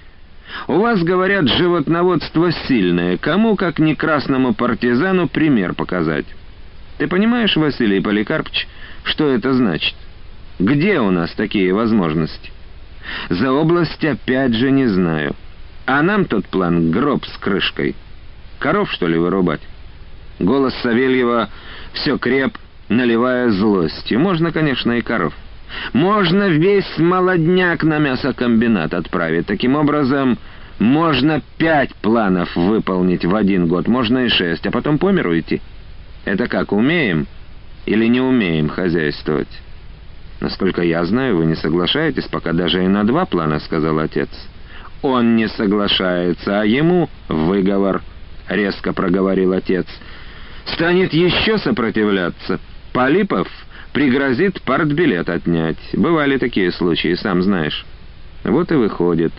У 0.67 0.79
вас, 0.79 1.03
говорят, 1.03 1.47
животноводство 1.47 2.51
сильное. 2.67 3.17
Кому, 3.17 3.55
как 3.55 3.79
не 3.79 3.95
красному 3.95 4.53
партизану, 4.53 5.27
пример 5.27 5.73
показать? 5.73 6.25
Ты 6.97 7.07
понимаешь, 7.07 7.55
Василий 7.55 7.99
Поликарпович, 7.99 8.67
что 9.03 9.29
это 9.29 9.53
значит? 9.53 9.95
Где 10.59 10.99
у 10.99 11.11
нас 11.11 11.31
такие 11.33 11.73
возможности? 11.73 12.51
За 13.29 13.51
область 13.51 14.03
опять 14.03 14.53
же 14.53 14.71
не 14.71 14.87
знаю. 14.87 15.35
А 15.85 16.01
нам 16.01 16.25
тот 16.25 16.47
план 16.47 16.89
гроб 16.89 17.25
с 17.25 17.37
крышкой. 17.37 17.95
Коров, 18.59 18.91
что 18.91 19.07
ли, 19.07 19.17
вырубать? 19.17 19.61
Голос 20.39 20.73
Савельева 20.81 21.49
все 21.93 22.17
креп, 22.17 22.57
наливая 22.89 23.49
злостью. 23.51 24.19
Можно, 24.19 24.51
конечно, 24.51 24.93
и 24.93 25.01
коров. 25.01 25.33
Можно 25.93 26.49
весь 26.49 26.97
молодняк 26.97 27.83
на 27.83 27.99
мясокомбинат 27.99 28.93
отправить. 28.93 29.47
Таким 29.47 29.75
образом, 29.75 30.37
можно 30.79 31.41
пять 31.57 31.95
планов 31.95 32.55
выполнить 32.55 33.25
в 33.25 33.33
один 33.35 33.67
год, 33.67 33.87
можно 33.87 34.25
и 34.25 34.29
шесть, 34.29 34.65
а 34.67 34.71
потом 34.71 34.97
по 34.97 35.11
миру. 35.11 35.33
Это 36.25 36.47
как, 36.47 36.71
умеем 36.71 37.27
или 37.85 38.07
не 38.07 38.19
умеем 38.19 38.67
хозяйствовать? 38.69 39.47
Насколько 40.41 40.81
я 40.81 41.05
знаю, 41.05 41.37
вы 41.37 41.45
не 41.45 41.55
соглашаетесь 41.55 42.25
пока 42.25 42.51
даже 42.51 42.83
и 42.83 42.87
на 42.87 43.03
два 43.05 43.25
плана, 43.25 43.59
сказал 43.59 43.99
отец. 43.99 44.29
Он 45.01 45.35
не 45.35 45.47
соглашается, 45.47 46.61
а 46.61 46.65
ему 46.65 47.09
выговор, 47.29 48.01
резко 48.49 48.91
проговорил 48.91 49.53
отец. 49.53 49.85
Станет 50.65 51.13
еще 51.13 51.57
сопротивляться. 51.57 52.59
Полипов 52.91 53.47
пригрозит 53.95 54.61
партбилет 54.63 55.29
отнять. 55.29 55.77
Бывали 55.93 56.37
такие 56.37 56.73
случаи, 56.73 57.15
сам 57.15 57.41
знаешь. 57.41 57.85
Вот 58.43 58.69
и 58.73 58.75
выходит, 58.75 59.31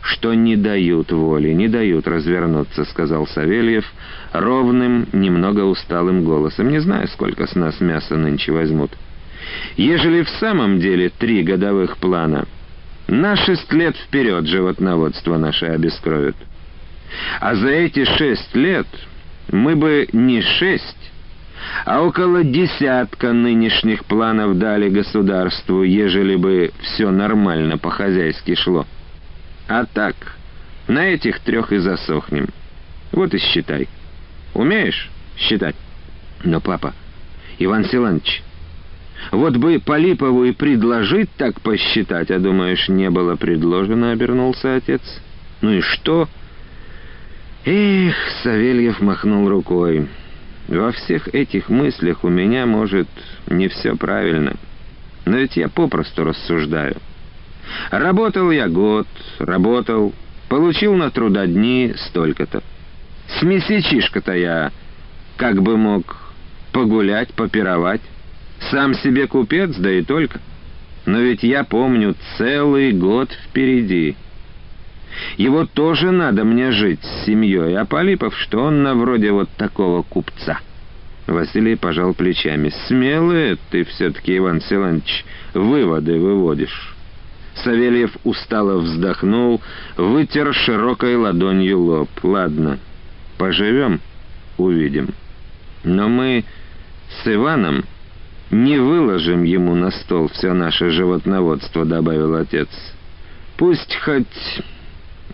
что 0.00 0.32
не 0.32 0.56
дают 0.56 1.12
воли, 1.12 1.50
не 1.50 1.68
дают 1.68 2.08
развернуться, 2.08 2.86
сказал 2.86 3.26
Савельев 3.26 3.84
ровным, 4.32 5.06
немного 5.12 5.60
усталым 5.60 6.24
голосом. 6.24 6.70
Не 6.70 6.78
знаю, 6.78 7.06
сколько 7.08 7.46
с 7.46 7.54
нас 7.54 7.82
мяса 7.82 8.16
нынче 8.16 8.50
возьмут. 8.50 8.92
Ежели 9.76 10.22
в 10.22 10.30
самом 10.40 10.80
деле 10.80 11.10
три 11.10 11.42
годовых 11.42 11.98
плана, 11.98 12.46
на 13.08 13.36
шесть 13.36 13.70
лет 13.74 13.94
вперед 13.94 14.46
животноводство 14.46 15.36
наше 15.36 15.66
обескровят. 15.66 16.36
А 17.40 17.54
за 17.56 17.68
эти 17.68 18.06
шесть 18.16 18.56
лет 18.56 18.86
мы 19.50 19.76
бы 19.76 20.08
не 20.14 20.40
шесть, 20.40 21.11
а 21.84 22.02
около 22.02 22.44
десятка 22.44 23.32
нынешних 23.32 24.04
планов 24.04 24.58
дали 24.58 24.88
государству, 24.88 25.82
ежели 25.82 26.36
бы 26.36 26.72
все 26.80 27.10
нормально 27.10 27.78
по-хозяйски 27.78 28.54
шло. 28.54 28.86
А 29.68 29.84
так, 29.86 30.14
на 30.88 31.06
этих 31.06 31.40
трех 31.40 31.72
и 31.72 31.78
засохнем. 31.78 32.48
Вот 33.12 33.34
и 33.34 33.38
считай. 33.38 33.88
Умеешь 34.54 35.10
считать? 35.36 35.76
Но, 36.44 36.60
папа, 36.60 36.94
Иван 37.58 37.84
Силанович, 37.84 38.42
вот 39.30 39.56
бы 39.56 39.78
Полипову 39.78 40.44
и 40.44 40.52
предложить 40.52 41.30
так 41.36 41.60
посчитать, 41.60 42.30
а 42.30 42.38
думаешь, 42.38 42.88
не 42.88 43.10
было 43.10 43.36
предложено, 43.36 44.10
обернулся 44.10 44.76
отец. 44.76 45.02
Ну 45.60 45.72
и 45.72 45.80
что? 45.80 46.28
Эх, 47.64 48.16
Савельев 48.42 49.00
махнул 49.00 49.48
рукой. 49.48 50.08
Во 50.72 50.90
всех 50.90 51.28
этих 51.34 51.68
мыслях 51.68 52.24
у 52.24 52.30
меня, 52.30 52.64
может, 52.64 53.06
не 53.46 53.68
все 53.68 53.94
правильно. 53.94 54.54
Но 55.26 55.36
ведь 55.36 55.56
я 55.56 55.68
попросту 55.68 56.24
рассуждаю. 56.24 56.96
Работал 57.90 58.50
я 58.50 58.68
год, 58.68 59.06
работал, 59.38 60.14
получил 60.48 60.94
на 60.94 61.10
трудодни 61.10 61.94
столько-то. 62.08 62.62
С 63.38 63.42
месячишка-то 63.42 64.32
я 64.32 64.72
как 65.36 65.60
бы 65.60 65.76
мог 65.76 66.16
погулять, 66.72 67.34
попировать. 67.34 68.00
Сам 68.70 68.94
себе 68.94 69.26
купец, 69.26 69.76
да 69.76 69.92
и 69.92 70.02
только. 70.02 70.40
Но 71.04 71.18
ведь 71.18 71.42
я 71.42 71.64
помню 71.64 72.14
целый 72.38 72.92
год 72.92 73.30
впереди. 73.44 74.16
Его 75.36 75.66
тоже 75.66 76.10
надо 76.10 76.44
мне 76.44 76.72
жить 76.72 77.00
с 77.02 77.26
семьей, 77.26 77.76
а 77.76 77.84
Полипов, 77.84 78.36
что 78.36 78.64
он 78.64 78.82
на 78.82 78.94
вроде 78.94 79.32
вот 79.32 79.48
такого 79.56 80.02
купца. 80.02 80.60
Василий 81.26 81.76
пожал 81.76 82.14
плечами. 82.14 82.72
«Смелые 82.86 83.56
ты 83.70 83.84
все-таки, 83.84 84.36
Иван 84.36 84.60
Силанович, 84.60 85.24
выводы 85.54 86.18
выводишь». 86.18 86.94
Савельев 87.54 88.16
устало 88.24 88.78
вздохнул, 88.80 89.60
вытер 89.96 90.54
широкой 90.54 91.16
ладонью 91.16 91.80
лоб. 91.80 92.08
«Ладно, 92.22 92.78
поживем, 93.38 94.00
увидим. 94.58 95.10
Но 95.84 96.08
мы 96.08 96.44
с 97.22 97.28
Иваном 97.28 97.84
не 98.50 98.78
выложим 98.78 99.44
ему 99.44 99.74
на 99.74 99.90
стол 99.90 100.28
все 100.28 100.52
наше 100.52 100.90
животноводство»,— 100.90 101.84
добавил 101.86 102.34
отец. 102.34 102.68
«Пусть 103.56 103.94
хоть 103.96 104.62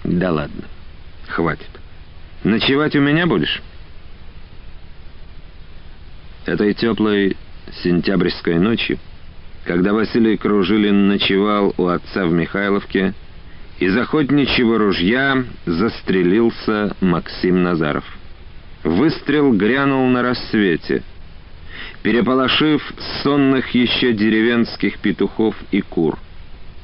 да 0.05 0.33
ладно, 0.33 0.65
хватит. 1.27 1.69
Ночевать 2.45 2.95
у 2.97 3.01
меня 3.01 3.27
будешь? 3.27 3.63
Этой 6.47 6.75
теплой 6.75 7.37
сентябрьской 7.83 8.59
ночью, 8.59 8.99
когда 9.65 9.93
Василий 9.93 10.37
Кружилин 10.37 11.09
ночевал 11.09 11.75
у 11.77 11.87
отца 11.87 12.27
в 12.27 12.33
Михайловке, 12.33 13.13
из 13.79 13.97
охотничьего 13.97 14.79
ружья 14.79 15.45
застрелился 15.67 16.97
Максим 17.01 17.63
Назаров. 17.63 18.05
Выстрел 18.83 19.53
грянул 19.53 20.09
на 20.09 20.23
рассвете, 20.23 21.03
переполошив 22.03 22.83
сонных 23.23 23.71
еще 23.75 24.13
деревенских 24.13 24.99
петухов 25.01 25.55
и 25.71 25.81
кур— 25.81 26.19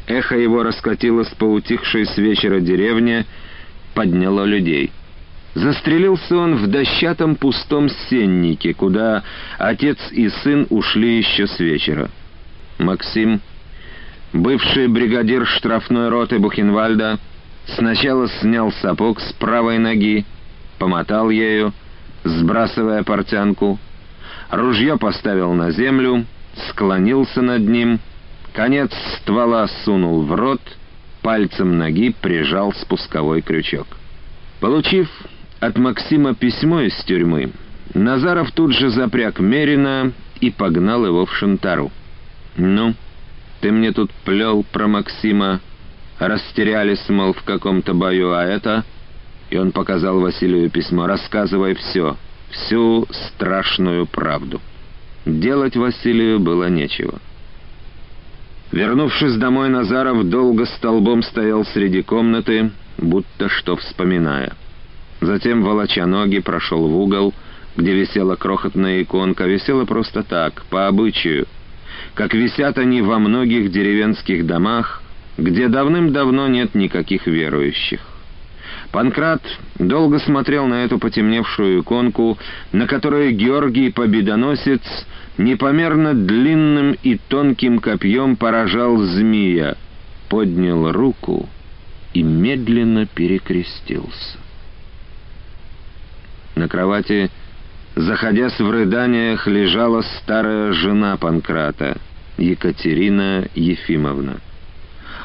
Эхо 0.06 0.36
его 0.36 0.62
раскатилось 0.62 1.30
по 1.30 1.44
утихшей 1.44 2.06
с 2.06 2.18
вечера 2.18 2.60
деревне, 2.60 3.24
подняло 3.94 4.44
людей. 4.44 4.92
Застрелился 5.54 6.36
он 6.36 6.56
в 6.56 6.66
дощатом 6.66 7.36
пустом 7.36 7.88
сеннике, 7.88 8.74
куда 8.74 9.22
отец 9.56 9.98
и 10.10 10.28
сын 10.28 10.66
ушли 10.68 11.18
еще 11.18 11.46
с 11.46 11.58
вечера. 11.60 12.10
Максим, 12.78 13.40
бывший 14.32 14.88
бригадир 14.88 15.46
штрафной 15.46 16.08
роты 16.08 16.38
Бухенвальда, 16.38 17.18
сначала 17.76 18.28
снял 18.28 18.72
сапог 18.72 19.20
с 19.20 19.32
правой 19.34 19.78
ноги, 19.78 20.26
помотал 20.78 21.30
ею, 21.30 21.72
сбрасывая 22.24 23.04
портянку, 23.04 23.78
ружье 24.50 24.98
поставил 24.98 25.52
на 25.52 25.70
землю, 25.70 26.26
склонился 26.68 27.40
над 27.42 27.62
ним— 27.62 28.00
Конец 28.54 28.92
ствола 29.16 29.66
сунул 29.84 30.22
в 30.22 30.32
рот, 30.32 30.60
пальцем 31.22 31.76
ноги 31.76 32.14
прижал 32.20 32.72
спусковой 32.72 33.42
крючок. 33.42 33.88
Получив 34.60 35.08
от 35.58 35.76
Максима 35.76 36.34
письмо 36.34 36.82
из 36.82 36.94
тюрьмы, 37.04 37.50
Назаров 37.94 38.52
тут 38.52 38.72
же 38.72 38.90
запряг 38.90 39.40
Мерина 39.40 40.12
и 40.40 40.52
погнал 40.52 41.04
его 41.04 41.26
в 41.26 41.34
Шантару. 41.34 41.90
«Ну, 42.56 42.94
ты 43.60 43.72
мне 43.72 43.90
тут 43.90 44.12
плел 44.24 44.64
про 44.72 44.86
Максима, 44.86 45.60
растерялись, 46.20 47.08
мол, 47.08 47.32
в 47.32 47.42
каком-то 47.42 47.92
бою, 47.92 48.32
а 48.34 48.44
это...» 48.44 48.84
И 49.50 49.56
он 49.56 49.72
показал 49.72 50.20
Василию 50.20 50.70
письмо, 50.70 51.08
рассказывая 51.08 51.74
все, 51.74 52.16
всю 52.50 53.06
страшную 53.10 54.06
правду. 54.06 54.60
Делать 55.26 55.76
Василию 55.76 56.38
было 56.38 56.68
нечего. 56.68 57.18
Вернувшись 58.72 59.36
домой, 59.36 59.68
Назаров 59.68 60.24
долго 60.24 60.66
столбом 60.66 61.22
стоял 61.22 61.64
среди 61.64 62.02
комнаты, 62.02 62.70
будто 62.98 63.48
что 63.48 63.76
вспоминая. 63.76 64.54
Затем, 65.20 65.62
волоча 65.62 66.06
ноги, 66.06 66.40
прошел 66.40 66.88
в 66.88 66.96
угол, 66.96 67.32
где 67.76 67.94
висела 67.94 68.36
крохотная 68.36 69.02
иконка, 69.02 69.46
висела 69.46 69.84
просто 69.84 70.22
так, 70.22 70.64
по 70.70 70.86
обычаю, 70.86 71.46
как 72.14 72.34
висят 72.34 72.78
они 72.78 73.02
во 73.02 73.18
многих 73.18 73.70
деревенских 73.70 74.46
домах, 74.46 75.02
где 75.38 75.68
давным-давно 75.68 76.48
нет 76.48 76.74
никаких 76.74 77.26
верующих. 77.26 78.00
Панкрат 78.92 79.42
долго 79.78 80.20
смотрел 80.20 80.66
на 80.66 80.84
эту 80.84 80.98
потемневшую 80.98 81.80
иконку, 81.80 82.38
на 82.72 82.86
которой 82.86 83.32
Георгий 83.32 83.90
Победоносец 83.90 84.82
непомерно 85.38 86.14
длинным 86.14 86.96
и 87.02 87.16
тонким 87.16 87.78
копьем 87.78 88.36
поражал 88.36 88.98
змея, 88.98 89.76
поднял 90.28 90.92
руку 90.92 91.48
и 92.12 92.22
медленно 92.22 93.06
перекрестился. 93.06 94.38
На 96.54 96.68
кровати, 96.68 97.30
заходясь 97.96 98.58
в 98.58 98.70
рыданиях, 98.70 99.46
лежала 99.46 100.02
старая 100.02 100.72
жена 100.72 101.16
Панкрата, 101.16 101.98
Екатерина 102.38 103.48
Ефимовна. 103.54 104.36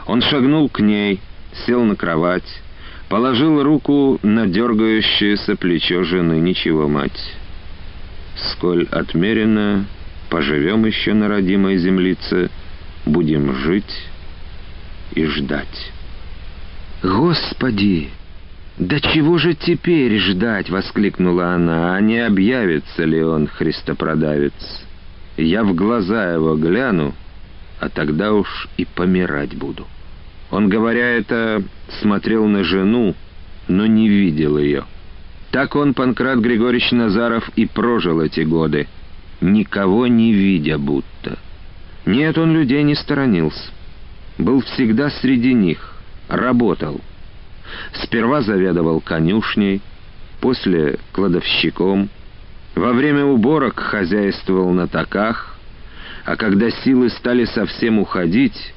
Он 0.07 0.21
шагнул 0.21 0.69
к 0.69 0.79
ней, 0.79 1.19
сел 1.65 1.83
на 1.83 1.95
кровать, 1.95 2.61
положил 3.09 3.61
руку 3.61 4.19
на 4.23 4.47
дергающееся 4.47 5.55
плечо 5.55 6.03
жены. 6.03 6.39
«Ничего, 6.39 6.87
мать, 6.87 7.35
сколь 8.51 8.87
отмеренно 8.89 9.85
поживем 10.29 10.85
еще 10.85 11.13
на 11.13 11.27
родимой 11.27 11.77
землице, 11.77 12.49
будем 13.05 13.53
жить 13.55 14.09
и 15.13 15.25
ждать». 15.25 15.91
«Господи!» 17.03 18.09
«Да 18.77 18.97
чего 19.01 19.37
же 19.37 19.55
теперь 19.55 20.17
ждать?»— 20.19 20.69
воскликнула 20.71 21.53
она. 21.53 21.95
«А 21.95 22.01
не 22.01 22.19
объявится 22.19 23.03
ли 23.03 23.21
он, 23.21 23.47
христопродавец? 23.47 24.53
Я 25.35 25.65
в 25.65 25.75
глаза 25.75 26.33
его 26.33 26.55
гляну, 26.55 27.13
а 27.81 27.89
тогда 27.89 28.31
уж 28.33 28.69
и 28.77 28.85
помирать 28.85 29.55
буду». 29.55 29.85
Он, 30.49 30.69
говоря 30.69 31.05
это, 31.05 31.61
смотрел 32.01 32.47
на 32.47 32.63
жену, 32.63 33.15
но 33.67 33.85
не 33.85 34.09
видел 34.09 34.57
ее. 34.57 34.85
Так 35.51 35.75
он, 35.75 35.93
Панкрат 35.93 36.39
Григорьевич 36.39 36.91
Назаров, 36.91 37.49
и 37.55 37.65
прожил 37.65 38.21
эти 38.21 38.41
годы, 38.41 38.87
никого 39.41 40.07
не 40.07 40.33
видя 40.33 40.77
будто. 40.77 41.37
Нет, 42.05 42.37
он 42.37 42.53
людей 42.53 42.83
не 42.83 42.95
сторонился. 42.95 43.71
Был 44.37 44.61
всегда 44.61 45.09
среди 45.09 45.53
них, 45.53 45.95
работал. 46.27 47.01
Сперва 48.03 48.41
заведовал 48.41 48.99
конюшней, 49.01 49.81
после— 50.39 50.97
кладовщиком. 51.11 52.09
Во 52.75 52.93
время 52.93 53.25
уборок 53.25 53.79
хозяйствовал 53.79 54.71
на 54.71 54.87
таках, 54.87 55.57
а 56.25 56.35
когда 56.35 56.69
силы 56.69 57.09
стали 57.09 57.45
совсем 57.45 57.99
уходить, 57.99 58.73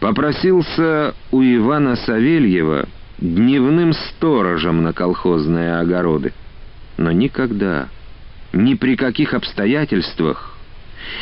попросился 0.00 1.14
у 1.30 1.42
Ивана 1.42 1.96
Савельева 1.96 2.88
дневным 3.18 3.92
сторожем 3.92 4.82
на 4.82 4.92
колхозные 4.92 5.76
огороды. 5.76 6.32
Но 6.96 7.12
никогда, 7.12 7.88
ни 8.52 8.74
при 8.74 8.96
каких 8.96 9.34
обстоятельствах 9.34 10.56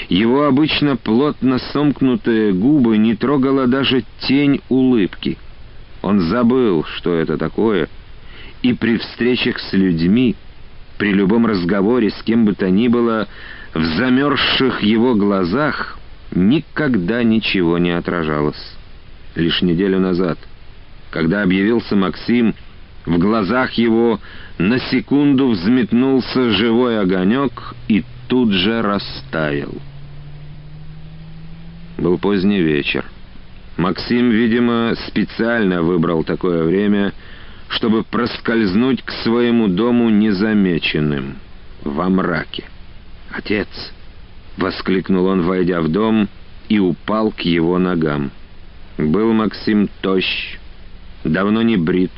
его 0.08 0.44
обычно 0.44 0.96
плотно 0.96 1.58
сомкнутые 1.72 2.52
губы 2.52 2.98
не 2.98 3.14
трогала 3.14 3.66
даже 3.66 4.04
тень 4.20 4.60
улыбки— 4.68 5.38
он 6.02 6.20
забыл, 6.20 6.84
что 6.84 7.14
это 7.14 7.36
такое, 7.36 7.88
и 8.62 8.72
при 8.72 8.96
встречах 8.98 9.58
с 9.58 9.72
людьми, 9.72 10.36
при 10.96 11.12
любом 11.12 11.46
разговоре 11.46 12.10
с 12.10 12.22
кем 12.22 12.44
бы 12.44 12.54
то 12.54 12.70
ни 12.70 12.88
было, 12.88 13.28
в 13.74 13.82
замерзших 13.82 14.82
его 14.82 15.14
глазах 15.14 15.98
никогда 16.34 17.22
ничего 17.22 17.78
не 17.78 17.90
отражалось. 17.90 18.76
Лишь 19.34 19.62
неделю 19.62 20.00
назад, 20.00 20.38
когда 21.10 21.42
объявился 21.42 21.94
Максим, 21.94 22.54
в 23.08 23.18
глазах 23.18 23.72
его 23.72 24.20
на 24.58 24.78
секунду 24.78 25.48
взметнулся 25.48 26.50
живой 26.50 27.00
огонек 27.00 27.74
и 27.88 28.04
тут 28.28 28.52
же 28.52 28.82
растаял. 28.82 29.72
Был 31.96 32.18
поздний 32.18 32.60
вечер. 32.60 33.06
Максим, 33.78 34.30
видимо, 34.30 34.94
специально 35.08 35.82
выбрал 35.82 36.22
такое 36.22 36.64
время, 36.64 37.14
чтобы 37.68 38.04
проскользнуть 38.04 39.02
к 39.02 39.10
своему 39.22 39.68
дому 39.68 40.10
незамеченным, 40.10 41.36
во 41.84 42.10
мраке. 42.10 42.64
«Отец!»— 43.30 43.68
воскликнул 44.58 45.26
он, 45.26 45.42
войдя 45.42 45.80
в 45.80 45.88
дом, 45.88 46.28
и 46.68 46.78
упал 46.78 47.30
к 47.30 47.40
его 47.40 47.78
ногам. 47.78 48.32
Был 48.98 49.32
Максим 49.32 49.88
тощ, 50.02 50.58
давно 51.24 51.62
не 51.62 51.76
брит, 51.76 52.12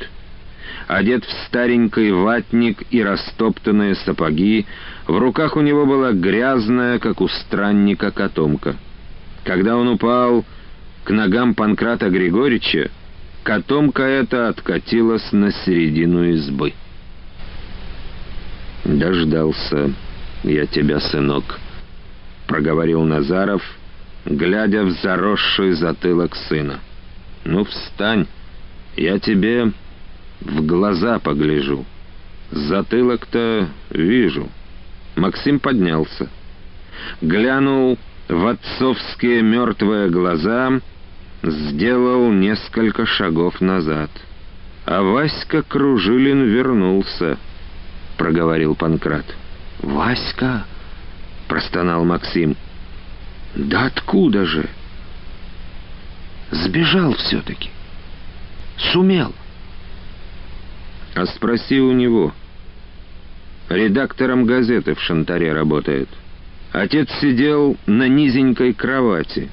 одет 0.87 1.25
в 1.25 1.31
старенький 1.47 2.11
ватник 2.11 2.83
и 2.89 3.03
растоптанные 3.03 3.95
сапоги, 3.95 4.65
в 5.07 5.17
руках 5.17 5.55
у 5.55 5.61
него 5.61 5.85
была 5.85 6.11
грязная, 6.11 6.99
как 6.99 7.21
у 7.21 7.27
странника, 7.27 8.11
котомка. 8.11 8.75
Когда 9.43 9.77
он 9.77 9.87
упал 9.87 10.45
к 11.03 11.09
ногам 11.09 11.55
Панкрата 11.55 12.09
Григорьевича, 12.09 12.91
котомка 13.43 14.03
эта 14.03 14.49
откатилась 14.49 15.31
на 15.31 15.51
середину 15.51 16.25
избы. 16.31 16.73
«Дождался 18.83 19.91
я 20.43 20.65
тебя, 20.65 20.99
сынок»,— 20.99 21.59
проговорил 22.47 23.03
Назаров, 23.03 23.63
глядя 24.25 24.83
в 24.83 24.91
заросший 24.91 25.73
затылок 25.73 26.35
сына. 26.35 26.79
«Ну, 27.43 27.63
встань, 27.63 28.27
я 28.95 29.19
тебе 29.19 29.71
в 30.41 30.65
глаза 30.65 31.19
погляжу. 31.19 31.85
Затылок-то 32.51 33.69
вижу». 33.89 34.49
Максим 35.15 35.59
поднялся, 35.59 36.29
глянул 37.21 37.97
в 38.27 38.47
отцовские 38.47 39.41
мертвые 39.41 40.09
глаза 40.09 40.79
сделал 41.43 42.31
несколько 42.31 43.05
шагов 43.05 43.61
назад. 43.61 44.09
«А 44.85 45.01
Васька 45.01 45.63
Кружилин 45.63 46.43
вернулся»,— 46.43 47.37
проговорил 48.17 48.75
Панкрат. 48.75 49.25
«Васька?»— 49.79 50.65
простонал 51.47 52.05
Максим. 52.05 52.55
«Да 53.55 53.85
откуда 53.85 54.45
же?» 54.45 54.69
«Сбежал 56.51 57.13
все-таки. 57.13 57.69
Сумел». 58.77 59.33
«А 61.15 61.25
спроси 61.25 61.79
у 61.79 61.91
него. 61.91 62.33
Редактором 63.69 64.45
газеты 64.45 64.95
в 64.95 65.01
Шантаре 65.01 65.53
работает». 65.53 66.09
Отец 66.71 67.09
сидел 67.19 67.75
на 67.85 68.07
низенькой 68.07 68.73
кровати. 68.73 69.49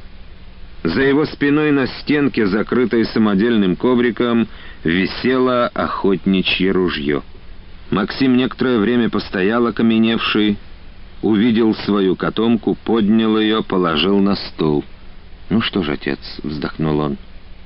За 0.85 1.03
его 1.03 1.27
спиной 1.27 1.73
на 1.73 1.89
стенке, 1.89 2.47
закрытой 2.47 3.05
самодельным 3.07 3.75
ковриком, 3.75 4.47
висело 4.85 5.67
охотничье 5.67 6.71
ружье. 6.71 7.23
Максим 7.91 8.37
некоторое 8.37 8.79
время 8.79 9.11
постоял 9.11 9.67
окаменевший, 9.67 10.59
увидел 11.23 11.75
свою 11.75 12.15
котомку, 12.15 12.77
поднял 12.85 13.37
ее, 13.39 13.65
положил 13.65 14.21
на 14.21 14.37
стол. 14.37 14.85
«Ну 15.51 15.61
что 15.61 15.83
ж, 15.83 15.91
отец»,— 15.91 16.21
вздохнул 16.45 17.01
он, 17.01 17.17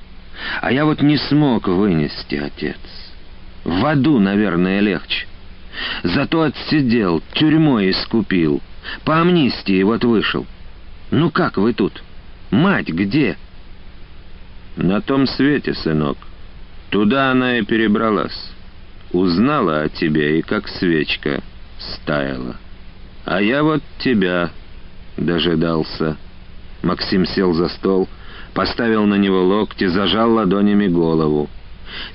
—«а 0.61 0.71
я 0.71 0.85
вот 0.85 1.01
не 1.01 1.17
смог 1.17 1.67
вынести, 1.67 2.35
отец. 2.35 2.77
В 3.63 3.85
аду, 3.85 4.19
наверное, 4.19 4.79
легче. 4.79 5.27
Зато 6.03 6.41
отсидел, 6.41 7.21
тюрьмой 7.33 7.91
искупил». 7.91 8.61
По 9.05 9.21
амнистии 9.21 9.81
вот 9.83 10.03
вышел. 10.03 10.45
Ну 11.11 11.29
как 11.29 11.57
вы 11.57 11.73
тут? 11.73 12.03
Мать 12.51 12.89
где?» 12.89 13.37
«На 14.75 15.01
том 15.01 15.27
свете, 15.27 15.73
сынок. 15.73 16.17
Туда 16.89 17.31
она 17.31 17.59
и 17.59 17.63
перебралась. 17.63 18.51
Узнала 19.11 19.81
о 19.81 19.89
тебе 19.89 20.39
и 20.39 20.41
как 20.41 20.67
свечка 20.67 21.43
стаяла. 21.77 22.55
А 23.25 23.41
я 23.41 23.63
вот 23.63 23.83
тебя 23.99 24.49
дожидался». 25.17 26.17
Максим 26.81 27.25
сел 27.25 27.53
за 27.53 27.69
стол, 27.69 28.09
поставил 28.53 29.05
на 29.05 29.15
него 29.15 29.41
локти, 29.43 29.85
зажал 29.85 30.33
ладонями 30.33 30.87
голову. 30.87 31.49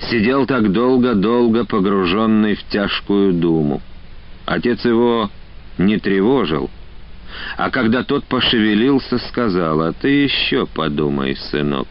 Сидел 0.09 0.45
так 0.45 0.71
долго-долго 0.71 1.65
погруженный 1.65 2.55
в 2.55 2.63
тяжкую 2.65 3.33
думу. 3.33 3.81
Отец 4.45 4.83
его 4.85 5.29
не 5.77 5.97
тревожил, 5.97 6.69
а 7.57 7.69
когда 7.69 8.03
тот 8.03 8.25
пошевелился, 8.25 9.17
сказал, 9.19 9.81
«А 9.81 9.93
ты 9.93 10.23
еще 10.23 10.65
подумай, 10.65 11.35
сынок». 11.35 11.87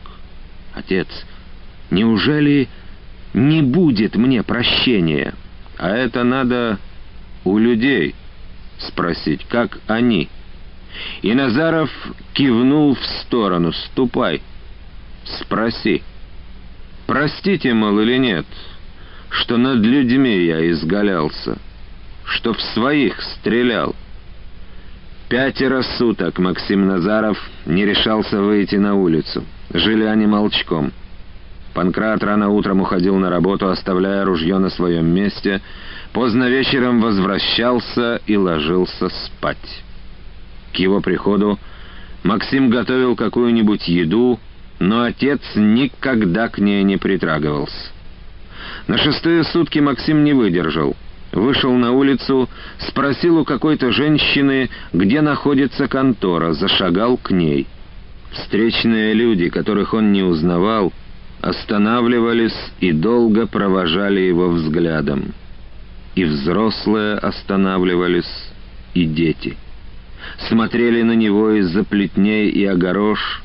«Отец, 0.74 1.08
неужели 1.90 2.68
не 3.34 3.62
будет 3.62 4.16
мне 4.16 4.42
прощения?» 4.42 5.34
«А 5.78 5.90
это 5.90 6.24
надо 6.24 6.78
у 7.44 7.56
людей 7.58 8.16
спросить, 8.78 9.46
как 9.48 9.78
они». 9.86 10.28
И 11.22 11.32
Назаров 11.34 11.90
кивнул 12.32 12.96
в 12.96 13.04
сторону, 13.20 13.72
«Ступай, 13.72 14.42
спроси». 15.24 16.02
«Простите, 17.08 17.72
мол, 17.72 17.98
или 18.00 18.18
нет, 18.18 18.44
что 19.30 19.56
над 19.56 19.78
людьми 19.78 20.44
я 20.44 20.70
изгалялся, 20.70 21.56
что 22.26 22.52
в 22.52 22.60
своих 22.60 23.18
стрелял?» 23.22 23.96
Пятеро 25.30 25.80
суток 25.96 26.38
Максим 26.38 26.86
Назаров 26.86 27.38
не 27.64 27.86
решался 27.86 28.42
выйти 28.42 28.76
на 28.76 28.94
улицу. 28.94 29.42
Жили 29.72 30.04
они 30.04 30.26
молчком. 30.26 30.92
Панкрат 31.72 32.22
рано 32.22 32.50
утром 32.50 32.82
уходил 32.82 33.16
на 33.16 33.30
работу, 33.30 33.70
оставляя 33.70 34.26
ружье 34.26 34.58
на 34.58 34.68
своем 34.68 35.06
месте. 35.06 35.62
Поздно 36.12 36.50
вечером 36.50 37.00
возвращался 37.00 38.20
и 38.26 38.36
ложился 38.36 39.08
спать. 39.08 39.82
К 40.74 40.76
его 40.76 41.00
приходу 41.00 41.58
Максим 42.22 42.68
готовил 42.68 43.16
какую-нибудь 43.16 43.88
еду, 43.88 44.38
но 44.78 45.02
отец 45.02 45.40
никогда 45.54 46.48
к 46.48 46.58
ней 46.58 46.82
не 46.84 46.96
притрагивался. 46.96 47.92
На 48.86 48.98
шестые 48.98 49.44
сутки 49.44 49.78
Максим 49.78 50.24
не 50.24 50.32
выдержал. 50.32 50.96
Вышел 51.32 51.74
на 51.74 51.92
улицу, 51.92 52.48
спросил 52.78 53.38
у 53.38 53.44
какой-то 53.44 53.92
женщины, 53.92 54.70
где 54.92 55.20
находится 55.20 55.86
контора, 55.86 56.52
зашагал 56.52 57.18
к 57.18 57.30
ней. 57.30 57.66
Встречные 58.32 59.12
люди, 59.12 59.50
которых 59.50 59.94
он 59.94 60.12
не 60.12 60.22
узнавал, 60.22 60.92
останавливались 61.42 62.56
и 62.80 62.92
долго 62.92 63.46
провожали 63.46 64.20
его 64.20 64.48
взглядом. 64.48 65.34
И 66.14 66.24
взрослые 66.24 67.16
останавливались, 67.16 68.50
и 68.94 69.04
дети. 69.04 69.56
Смотрели 70.48 71.02
на 71.02 71.12
него 71.12 71.50
из-за 71.50 71.84
плетней 71.84 72.48
и 72.48 72.64
огорож, 72.64 73.42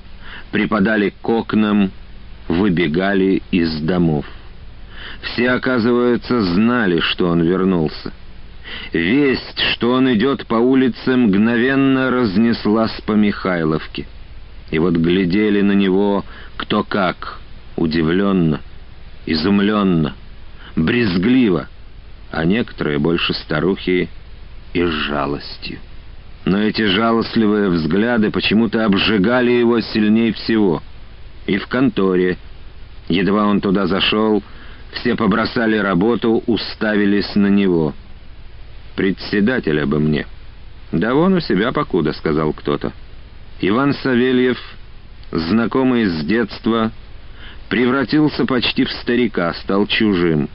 припадали 0.54 1.12
к 1.22 1.28
окнам, 1.28 1.92
выбегали 2.48 3.42
из 3.50 3.82
домов. 3.82 4.26
Все, 5.24 5.50
оказывается, 5.50 6.44
знали, 6.44 7.00
что 7.00 7.28
он 7.28 7.42
вернулся. 7.42 8.14
Весть, 8.94 9.60
что 9.74 9.94
он 9.94 10.14
идет 10.14 10.46
по 10.46 10.56
улице, 10.56 11.18
мгновенно 11.18 12.12
разнеслась 12.12 13.02
по 13.02 13.14
Михайловке. 13.14 14.06
И 14.70 14.78
вот 14.78 14.94
глядели 14.94 15.62
на 15.62 15.72
него 15.72 16.24
кто 16.56 16.84
как, 16.84 17.40
удивленно, 17.76 18.62
изумленно, 19.26 20.14
брезгливо, 20.76 21.68
а 22.32 22.46
некоторые 22.46 23.00
больше 23.00 23.34
старухи 23.34 24.08
и 24.74 24.84
с 24.84 24.90
жалостью. 24.90 25.80
Но 26.46 26.62
эти 26.62 26.86
жалостливые 26.86 27.70
взгляды 27.70 28.30
почему-то 28.30 28.86
обжигали 28.86 29.52
его 29.52 29.80
сильнее 29.80 30.34
всего. 30.34 30.82
И 31.46 31.58
в 31.58 31.68
конторе. 31.68 32.38
Едва 33.08 33.46
он 33.46 33.62
туда 33.62 33.88
зашел, 33.88 34.44
все 34.94 35.16
побросали 35.16 35.78
работу, 35.78 36.44
уставились 36.48 37.36
на 37.36 37.48
него. 37.48 37.94
«Председателя 38.96 39.86
бы 39.88 40.00
мне». 40.00 40.28
«Да 40.92 41.16
вон 41.16 41.34
у 41.34 41.40
себя 41.40 41.72
покуда»,— 41.72 42.14
сказал 42.14 42.54
кто-то. 42.54 42.94
Иван 43.60 43.94
Савельев, 43.96 44.60
знакомый 45.32 46.06
с 46.06 46.24
детства, 46.26 46.92
превратился 47.70 48.46
почти 48.46 48.84
в 48.84 48.92
старика, 48.92 49.54
стал 49.56 49.88
чужим. 49.88 50.50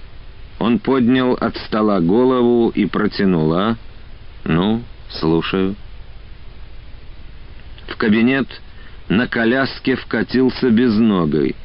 Он 0.60 0.78
поднял 0.78 1.32
от 1.32 1.56
стола 1.56 2.00
голову 2.00 2.68
и 2.68 2.86
протянул, 2.86 3.52
а? 3.52 3.76
«Ну, 4.44 4.82
слушаю». 5.10 5.74
В 7.88 7.96
кабинет 7.96 8.46
на 9.08 9.26
коляске 9.26 9.96
вкатился 9.96 10.70
безногой, 10.70 11.56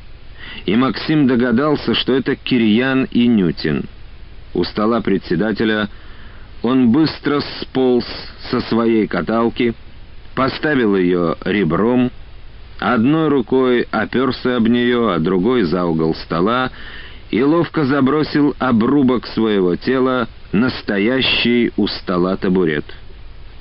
и 0.66 0.76
Максим 0.76 1.28
догадался, 1.28 1.94
что 1.94 2.14
это 2.14 2.36
Кирьян 2.36 3.06
и 3.06 3.28
Нютин. 3.28 3.86
У 4.54 4.64
стола 4.64 5.02
председателя 5.02 5.90
он 6.62 6.92
быстро 6.92 7.42
сполз 7.62 8.06
со 8.50 8.62
своей 8.62 9.08
каталки, 9.08 9.74
поставил 10.36 10.96
ее 10.96 11.36
ребром, 11.44 12.12
одной 12.80 13.28
рукой 13.28 13.88
оперся 13.92 14.58
об 14.58 14.68
нее, 14.68 15.14
а 15.14 15.20
другой 15.20 15.64
за 15.64 15.86
угол 15.86 16.16
стола 16.16 16.72
и 17.32 17.42
ловко 17.42 17.86
забросил 17.86 18.56
обрубок 18.60 19.26
своего 19.28 19.76
тела 19.76 20.28
настоящий 20.52 21.72
у 21.78 21.88
стола 21.88 22.38
табурет. 22.38 22.86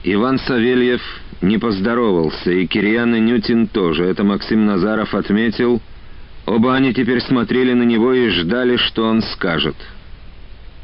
Иван 0.05 0.39
Савельев 0.39 1.01
не 1.41 1.59
поздоровался, 1.59 2.51
и 2.51 2.67
Кирьян 2.67 3.15
и 3.15 3.21
Нютин 3.21 3.69
тоже. 3.69 4.05
Это 4.05 4.25
Максим 4.25 4.67
Назаров 4.67 5.15
отметил. 5.15 5.81
Оба 6.45 6.75
они 6.75 6.93
теперь 6.93 7.21
смотрели 7.21 7.73
на 7.73 7.85
него 7.85 8.13
и 8.13 8.29
ждали, 8.31 8.77
что 8.77 9.05
он 9.05 9.23
скажет. 9.23 9.77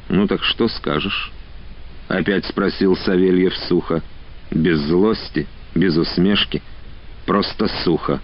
«Ну 0.08 0.26
так 0.26 0.42
что 0.44 0.68
скажешь?»— 0.68 1.32
опять 2.08 2.46
спросил 2.46 2.96
Савельев 2.96 3.54
сухо. 3.68 4.02
Без 4.50 4.78
злости, 4.78 5.46
без 5.74 5.96
усмешки, 5.96 6.62
просто 7.26 7.66
сухо. 7.84 8.20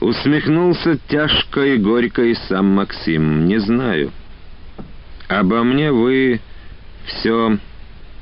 Усмехнулся 0.00 0.98
тяжко 1.08 1.60
и 1.66 1.76
горько 1.76 2.22
и 2.22 2.34
сам 2.34 2.66
Максим. 2.66 3.46
«Не 3.46 3.58
знаю. 3.58 4.12
Обо 5.28 5.64
мне 5.64 5.92
вы 5.92 6.40
все, 7.06 7.58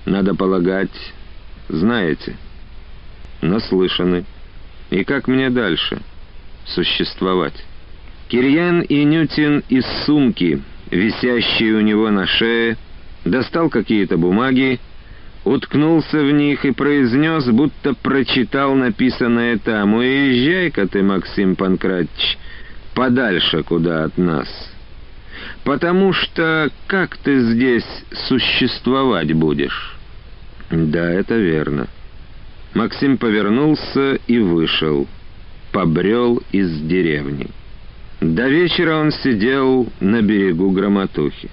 надо 0.05 0.35
полагать, 0.35 0.91
знаете, 1.69 2.37
наслышаны. 3.41 4.25
И 4.91 5.05
как 5.05 5.29
мне 5.29 5.51
дальше 5.51 6.01
существовать? 6.67 7.55
Кирьян 8.29 8.81
и 8.81 9.05
Нютин 9.05 9.63
из 9.69 9.85
сумки, 10.07 10.63
висящей 10.91 11.73
у 11.73 11.81
него 11.81 12.11
на 12.11 12.27
шее, 12.27 12.77
достал 13.25 13.69
какие-то 13.69 14.17
бумаги, 14.17 14.81
уткнулся 15.45 16.19
в 16.23 16.33
них 16.33 16.65
и 16.65 16.73
произнес, 16.73 17.47
будто 17.47 17.95
прочитал 17.95 18.75
написанное 18.75 19.59
там. 19.59 19.95
«Уезжай-ка 19.95 20.87
ты, 20.89 21.03
Максим 21.03 21.57
Панкратич, 21.57 22.39
подальше 22.95 23.63
куда 23.63 24.05
от 24.05 24.17
нас. 24.19 24.72
Потому 25.65 26.13
что 26.13 26.71
как 26.87 27.17
ты 27.19 27.41
здесь 27.41 27.87
существовать 28.29 29.33
будешь?» 29.33 29.97
Да, 30.73 31.11
это 31.13 31.37
верно. 31.37 31.87
Максим 32.75 33.19
повернулся 33.19 34.15
и 34.27 34.39
вышел. 34.39 35.07
Побрел 35.71 36.43
из 36.51 36.81
деревни. 36.81 37.49
До 38.21 38.49
вечера 38.49 38.97
он 38.97 39.11
сидел 39.11 39.89
на 40.01 40.23
берегу 40.23 40.71
Громотухи. 40.71 41.51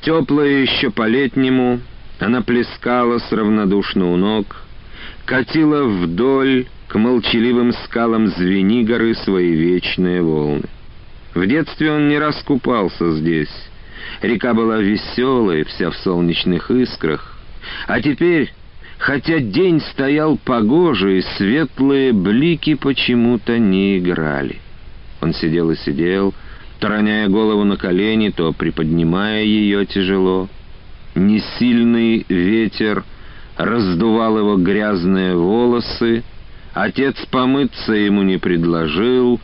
Теплая 0.00 0.62
еще 0.62 0.90
по-летнему, 0.90 1.80
она 2.18 2.40
плескалась 2.40 3.30
равнодушно 3.30 4.12
у 4.12 4.16
ног, 4.16 4.62
катила 5.26 5.84
вдоль 5.84 6.66
к 6.88 6.98
молчаливым 6.98 7.72
скалам 7.84 8.28
звени 8.28 8.84
горы 8.84 9.14
свои 9.14 9.52
вечные 9.52 10.22
волны. 10.22 10.68
В 11.34 11.46
детстве 11.46 11.90
он 11.92 12.08
не 12.08 12.18
раз 12.18 12.42
купался 12.42 13.12
здесь. 13.12 13.52
Река 14.20 14.52
была 14.54 14.78
веселая, 14.78 15.64
вся 15.64 15.90
в 15.90 15.96
солнечных 15.96 16.70
искрах, 16.70 17.38
а 17.86 18.00
теперь, 18.00 18.52
хотя 18.98 19.38
день 19.38 19.80
стоял 19.80 20.36
погожий, 20.36 21.22
светлые 21.36 22.12
блики 22.12 22.74
почему-то 22.74 23.58
не 23.58 23.98
играли. 23.98 24.60
Он 25.20 25.32
сидел 25.32 25.70
и 25.70 25.76
сидел, 25.76 26.34
то 26.80 26.88
роняя 26.88 27.28
голову 27.28 27.64
на 27.64 27.76
колени, 27.76 28.30
то 28.30 28.52
приподнимая 28.52 29.44
ее 29.44 29.86
тяжело. 29.86 30.48
Несильный 31.14 32.26
ветер 32.28 33.04
раздувал 33.56 34.38
его 34.38 34.56
грязные 34.56 35.36
волосы, 35.36 36.24
отец 36.74 37.16
помыться 37.30 37.92
ему 37.92 38.22
не 38.22 38.38
предложил, 38.38 39.40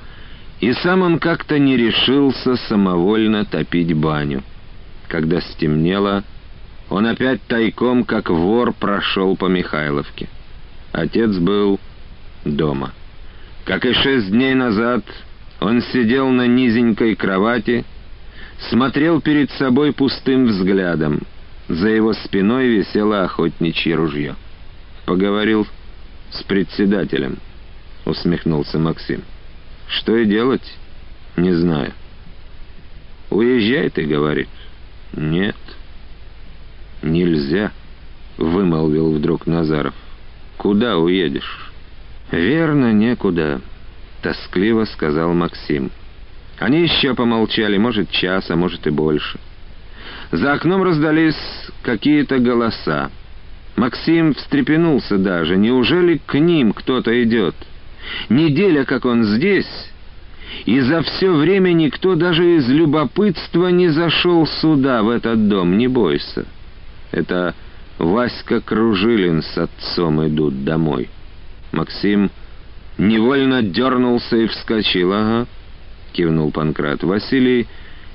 и 0.60 0.72
сам 0.72 1.02
он 1.02 1.18
как-то 1.18 1.58
не 1.58 1.76
решился 1.76 2.56
самовольно 2.56 3.44
топить 3.44 3.94
баню. 3.94 4.42
Когда 5.06 5.40
стемнело, 5.40 6.24
он 6.90 7.06
опять 7.06 7.42
тайком, 7.42 8.04
как 8.04 8.30
вор, 8.30 8.72
прошел 8.72 9.36
по 9.36 9.46
Михайловке. 9.46 10.28
Отец 10.92 11.36
был 11.36 11.78
дома. 12.44 12.92
Как 13.64 13.84
и 13.84 13.92
шесть 13.92 14.30
дней 14.30 14.54
назад, 14.54 15.04
Он 15.60 15.82
сидел 15.82 16.28
на 16.28 16.46
низенькой 16.46 17.16
кровати, 17.16 17.84
смотрел 18.70 19.20
перед 19.20 19.50
собой 19.50 19.92
пустым 19.92 20.46
взглядом. 20.46 21.22
За 21.68 21.88
его 21.88 22.12
спиной 22.12 22.68
висело 22.68 23.24
охотничье 23.24 23.96
ружье. 23.96 24.36
«Поговорил 25.04 25.66
с 26.30 26.42
председателем»,— 26.44 27.38
усмехнулся 28.06 28.78
Максим. 28.78 29.22
«Что 29.88 30.16
и 30.16 30.26
делать? 30.26 30.76
Не 31.36 31.52
знаю». 31.52 31.92
«Уезжай, 33.30 33.90
ты,— 33.90 34.04
говорит». 34.06 34.48
«Нет, 35.12 35.56
нельзя»,— 37.02 37.72
вымолвил 38.38 39.12
вдруг 39.12 39.46
Назаров. 39.46 39.94
«Куда 40.56 40.98
уедешь?» 40.98 41.72
«Верно, 42.30 42.92
некуда»,— 42.92 43.60
тоскливо 44.22 44.84
сказал 44.84 45.32
Максим. 45.32 45.90
Они 46.58 46.82
еще 46.82 47.14
помолчали, 47.14 47.76
может, 47.76 48.10
час, 48.10 48.50
а 48.50 48.56
может 48.56 48.86
и 48.86 48.90
больше. 48.90 49.38
За 50.32 50.52
окном 50.52 50.82
раздались 50.82 51.36
какие-то 51.82 52.38
голоса. 52.38 53.10
Максим 53.76 54.34
встрепенулся 54.34 55.18
даже. 55.18 55.56
Неужели 55.56 56.20
к 56.26 56.38
ним 56.38 56.72
кто-то 56.72 57.22
идет? 57.22 57.54
Неделя, 58.28 58.84
как 58.84 59.04
он 59.04 59.24
здесь, 59.24 59.90
и 60.64 60.80
за 60.80 61.02
все 61.02 61.32
время 61.32 61.72
никто 61.72 62.14
даже 62.14 62.56
из 62.56 62.68
любопытства 62.68 63.68
не 63.68 63.88
зашел 63.88 64.46
сюда, 64.46 65.02
в 65.02 65.10
этот 65.10 65.48
дом, 65.48 65.76
не 65.76 65.88
бойся. 65.88 66.46
Это 67.10 67.54
Васька 67.98 68.60
Кружилин 68.60 69.42
с 69.42 69.58
отцом 69.58 70.26
идут 70.26 70.64
домой. 70.64 71.08
Максим 71.72 72.30
невольно 72.96 73.62
дернулся 73.62 74.36
и 74.36 74.46
вскочил. 74.46 75.12
«Ага»,— 75.12 75.46
кивнул 76.12 76.50
Панкрат. 76.50 77.02
«Василий 77.02 77.66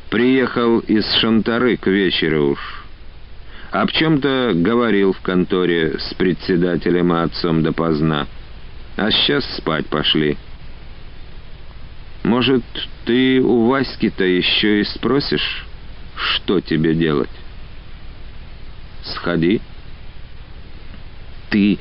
приехал 0.10 0.80
из 0.80 1.06
Шантары 1.16 1.78
к 1.78 1.88
вечеру 1.88 2.52
уж. 2.52 2.84
Об 3.72 3.92
чем-то 3.92 4.52
говорил 4.54 5.14
в 5.14 5.22
конторе 5.22 5.98
с 6.00 6.14
председателем 6.14 7.12
и 7.12 7.24
отцом 7.24 7.64
допоздна. 7.64 8.28
А 8.98 9.12
сейчас 9.12 9.46
спать 9.58 9.88
пошли». 9.88 10.38
«Может, 12.24 12.64
ты 13.06 13.42
у 13.42 13.68
Васьки-то 13.68 14.24
еще 14.24 14.82
и 14.82 14.84
спросишь, 14.86 15.66
что 16.16 16.62
тебе 16.62 16.94
делать?» 16.94 17.30
«Сходи». 19.04 19.62
«Ты 21.50 21.78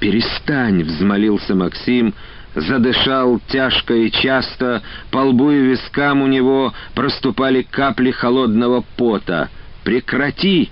«Перестань!»— 0.00 0.82
взмолился 0.84 1.54
Максим, 1.54 2.14
задышал 2.54 3.40
тяжко 3.48 3.94
и 3.94 4.10
часто, 4.10 4.82
по 5.10 5.18
лбу 5.18 5.50
и 5.50 5.60
вискам 5.60 6.22
у 6.22 6.26
него 6.26 6.72
проступали 6.94 7.62
капли 7.62 8.10
холодного 8.10 8.84
пота. 8.96 9.48
«Прекрати!» 9.84 10.70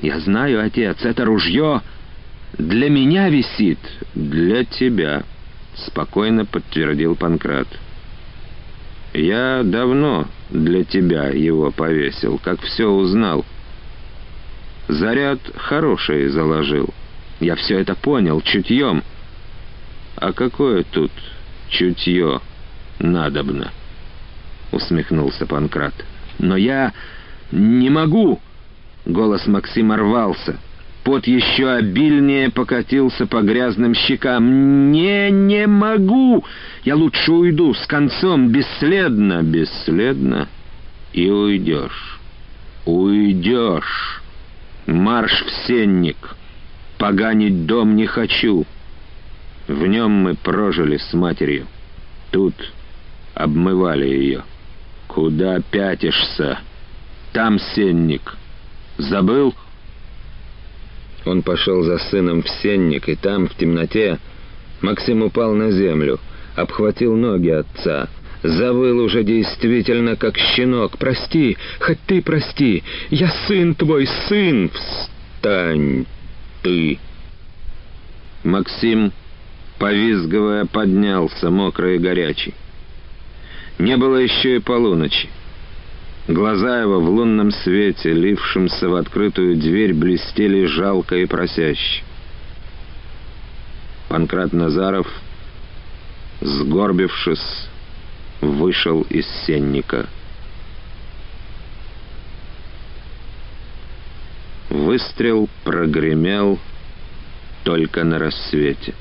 «Я 0.00 0.18
знаю, 0.20 0.64
отец, 0.64 0.98
это 1.02 1.24
ружье 1.24 1.82
для 2.58 2.88
меня 2.88 3.28
висит, 3.28 3.78
для 4.14 4.64
тебя»,— 4.64 5.24
спокойно 5.74 6.44
подтвердил 6.44 7.16
Панкрат. 7.16 7.68
«Я 9.12 9.62
давно 9.64 10.26
для 10.50 10.84
тебя 10.84 11.28
его 11.28 11.70
повесил, 11.70 12.38
как 12.42 12.60
все 12.62 12.86
узнал. 12.86 13.44
Заряд 14.88 15.40
хороший 15.56 16.28
заложил». 16.28 16.92
Я 17.40 17.56
все 17.56 17.78
это 17.78 17.94
понял 17.94 18.40
чутьем. 18.40 19.02
А 20.16 20.32
какое 20.32 20.84
тут 20.84 21.10
чутье 21.68 22.40
надобно? 22.98 23.70
Усмехнулся 24.72 25.46
Панкрат. 25.46 25.94
Но 26.38 26.56
я 26.56 26.92
не 27.50 27.90
могу! 27.90 28.40
Голос 29.04 29.46
Максима 29.46 29.96
рвался. 29.96 30.58
Пот 31.04 31.26
еще 31.26 31.70
обильнее 31.70 32.50
покатился 32.50 33.26
по 33.26 33.42
грязным 33.42 33.94
щекам. 33.94 34.90
«Не, 34.90 35.30
не 35.30 35.66
могу! 35.66 36.44
Я 36.82 36.96
лучше 36.96 37.30
уйду 37.30 37.74
с 37.74 37.86
концом, 37.86 38.48
бесследно, 38.48 39.42
бесследно, 39.42 40.48
и 41.12 41.28
уйдешь. 41.30 42.20
Уйдешь! 42.86 44.22
Марш 44.86 45.44
в 45.44 45.66
сенник!» 45.66 46.36
Поганить 46.98 47.66
дом 47.66 47.96
не 47.96 48.06
хочу. 48.06 48.64
В 49.68 49.86
нем 49.86 50.10
мы 50.10 50.34
прожили 50.34 50.96
с 50.96 51.12
матерью. 51.12 51.66
Тут 52.30 52.54
обмывали 53.34 54.06
ее. 54.06 54.44
Куда 55.06 55.60
пятишься? 55.60 56.60
Там 57.32 57.58
сенник. 57.58 58.36
Забыл? 58.96 59.54
Он 61.24 61.42
пошел 61.42 61.82
за 61.82 61.98
сыном 61.98 62.42
в 62.42 62.48
сенник, 62.48 63.08
и 63.08 63.14
там, 63.14 63.48
в 63.48 63.54
темноте, 63.54 64.18
Максим 64.80 65.22
упал 65.22 65.54
на 65.54 65.70
землю, 65.70 66.20
обхватил 66.56 67.16
ноги 67.16 67.50
отца, 67.50 68.08
завыл 68.42 69.00
уже 69.00 69.24
действительно 69.24 70.16
как 70.16 70.36
щенок. 70.36 70.98
«Прости, 70.98 71.56
хоть 71.80 71.98
ты 72.06 72.20
прости, 72.20 72.82
я 73.10 73.28
сын 73.46 73.74
твой, 73.74 74.06
сын! 74.28 74.70
Встань!» 74.70 76.04
ты!» 76.64 76.98
Максим, 78.42 79.12
повизгивая, 79.78 80.64
поднялся, 80.64 81.50
мокрый 81.50 81.96
и 81.96 82.00
горячий. 82.00 82.54
Не 83.78 83.96
было 83.96 84.16
еще 84.16 84.56
и 84.56 84.60
полуночи. 84.60 85.28
Глаза 86.26 86.80
его 86.80 87.00
в 87.00 87.08
лунном 87.10 87.50
свете, 87.50 88.14
лившемся 88.14 88.88
в 88.88 88.94
открытую 88.94 89.56
дверь, 89.56 89.92
блестели 89.92 90.64
жалко 90.64 91.16
и 91.16 91.26
просяще. 91.26 92.02
Панкрат 94.08 94.54
Назаров, 94.54 95.06
сгорбившись, 96.40 97.68
вышел 98.40 99.02
из 99.02 99.26
сенника. 99.46 100.06
Выстрел 104.70 105.50
прогремел 105.62 106.58
только 107.64 108.02
на 108.02 108.18
рассвете. 108.18 108.94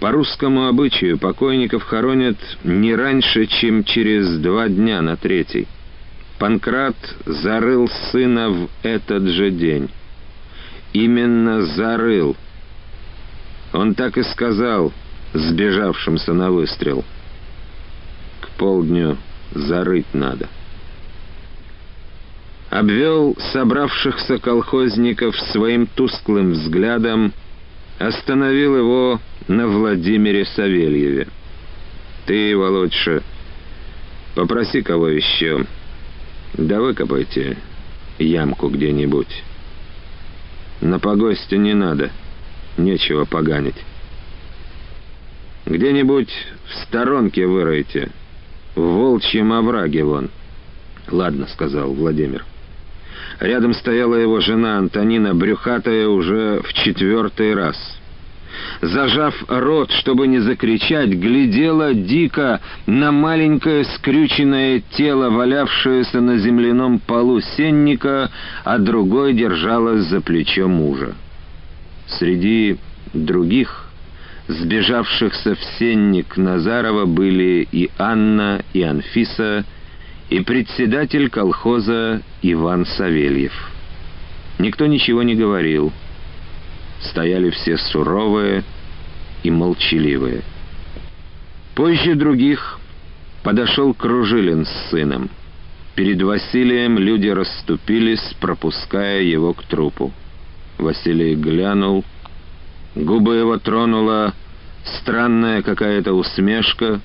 По 0.00 0.12
русскому 0.12 0.66
обычаю 0.66 1.18
покойников 1.18 1.82
хоронят 1.82 2.36
не 2.64 2.94
раньше, 2.94 3.46
чем 3.46 3.84
через 3.84 4.38
два 4.38 4.68
дня 4.68 5.02
на 5.02 5.16
третий. 5.16 5.68
Панкрат 6.38 6.96
зарыл 7.26 7.88
сына 8.10 8.48
в 8.48 8.68
этот 8.82 9.24
же 9.28 9.50
день. 9.50 9.90
Именно 10.94 11.62
зарыл. 11.62 12.34
Он 13.74 13.94
так 13.94 14.16
и 14.16 14.22
сказал 14.22 14.92
сбежавшимся 15.34 16.32
на 16.32 16.50
выстрел. 16.50 17.04
К 18.40 18.48
полдню 18.56 19.18
зарыть 19.52 20.12
надо 20.14 20.48
обвел 22.70 23.36
собравшихся 23.52 24.38
колхозников 24.38 25.36
своим 25.52 25.86
тусклым 25.86 26.52
взглядом, 26.52 27.32
остановил 28.00 28.78
его 28.78 29.20
на 29.46 29.68
Владимире 29.68 30.46
Савельеве. 30.46 31.28
«Ты, 32.24 32.56
Володьша, 32.56 33.22
попроси 34.34 34.80
кого 34.80 35.08
еще, 35.08 35.66
да 36.54 36.80
выкопайте 36.80 37.58
ямку 38.18 38.68
где-нибудь. 38.68 39.44
На 40.80 40.98
погосте 40.98 41.58
не 41.58 41.74
надо, 41.74 42.10
нечего 42.78 43.26
поганить. 43.26 43.76
Где-нибудь 45.66 46.30
в 46.68 46.74
сторонке 46.86 47.46
выройте, 47.46 48.10
в 48.76 48.80
волчьем 48.80 49.52
овраге 49.52 50.04
вон». 50.04 50.30
«Ладно»,— 51.10 51.46
сказал 51.52 51.92
Владимир. 51.92 52.46
Рядом 53.40 53.74
стояла 53.74 54.16
его 54.16 54.40
жена 54.40 54.78
Антонина, 54.78 55.34
брюхатая 55.34 56.08
уже 56.08 56.60
в 56.62 56.72
четвертый 56.74 57.54
раз. 57.54 57.76
Зажав 58.82 59.34
рот, 59.48 59.90
чтобы 59.92 60.26
не 60.26 60.38
закричать, 60.38 61.10
глядела 61.10 61.94
дико 61.94 62.60
на 62.86 63.12
маленькое 63.12 63.84
скрюченное 63.84 64.82
тело, 64.96 65.30
валявшееся 65.30 66.20
на 66.20 66.38
земляном 66.38 66.98
полу 66.98 67.40
сенника, 67.40 68.30
а 68.64 68.78
другой 68.78 69.34
держалась 69.34 70.04
за 70.04 70.20
плечо 70.20 70.68
мужа. 70.68 71.14
Среди 72.06 72.78
других, 73.14 73.86
сбежавшихся 74.48 75.54
в 75.54 75.60
сенник 75.78 76.36
Назарова, 76.36 77.06
были 77.06 77.66
и 77.70 77.90
Анна, 77.98 78.62
и 78.72 78.82
Анфиса, 78.82 79.60
и 79.60 79.79
председатель 80.38 81.28
колхоза 81.28 82.22
Иван 82.42 82.86
Савельев. 82.86 83.52
Никто 84.60 84.86
ничего 84.86 85.24
не 85.24 85.34
говорил. 85.34 85.92
Стояли 87.00 87.50
все 87.50 87.76
суровые, 87.76 88.62
и 89.42 89.50
молчаливое. 89.50 90.42
Позже 91.74 92.14
других 92.14 92.78
подошел 93.42 93.94
Кружилин 93.94 94.66
с 94.66 94.90
сыном. 94.90 95.30
Перед 95.94 96.22
Василием 96.22 96.98
люди 96.98 97.28
расступились, 97.28 98.34
пропуская 98.40 99.22
его 99.22 99.54
к 99.54 99.62
трупу. 99.64 100.12
Василий 100.78 101.34
глянул, 101.34 102.04
губы 102.94 103.36
его 103.36 103.58
тронула 103.58 104.34
странная 104.84 105.62
какая-то 105.62 106.12
усмешка. 106.12 107.00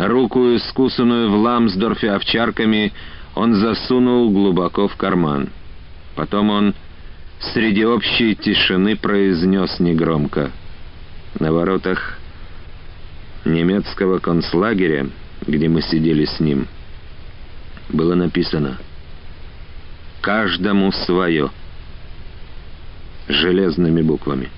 Руку, 0.00 0.56
искусанную 0.56 1.30
в 1.30 1.34
Ламсдорфе 1.34 2.12
овчарками, 2.12 2.94
он 3.34 3.54
засунул 3.54 4.30
глубоко 4.30 4.88
в 4.88 4.96
карман. 4.96 5.50
Потом 6.16 6.48
он 6.48 6.74
среди 7.52 7.84
общей 7.84 8.34
тишины 8.34 8.96
произнес 8.96 9.78
негромко. 9.78 10.52
На 11.38 11.52
воротах 11.52 12.18
немецкого 13.44 14.20
концлагеря, 14.20 15.06
где 15.46 15.68
мы 15.68 15.82
сидели 15.82 16.24
с 16.24 16.40
ним, 16.40 16.66
было 17.90 18.14
написано 18.14 18.78
«Каждому 20.22 20.92
свое» 20.92 21.50
железными 23.28 24.00
буквами. 24.00 24.48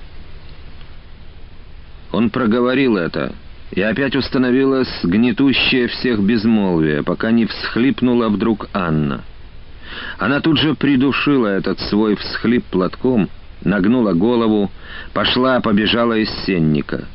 Он 2.12 2.30
проговорил 2.30 2.96
это, 2.96 3.34
и 3.72 3.80
опять 3.80 4.14
установилось 4.14 5.00
гнетущее 5.02 5.88
всех 5.88 6.20
безмолвие, 6.20 7.02
пока 7.02 7.30
не 7.30 7.46
всхлипнула 7.46 8.28
вдруг 8.28 8.68
Анна. 8.74 9.22
Она 10.18 10.40
тут 10.40 10.58
же 10.58 10.74
придушила 10.74 11.46
этот 11.46 11.80
свой 11.80 12.16
всхлип 12.16 12.64
платком, 12.64 13.28
нагнула 13.64 14.12
голову, 14.12 14.70
пошла, 15.14 15.60
побежала 15.60 16.18
из 16.18 16.30
сенника. 16.44 17.06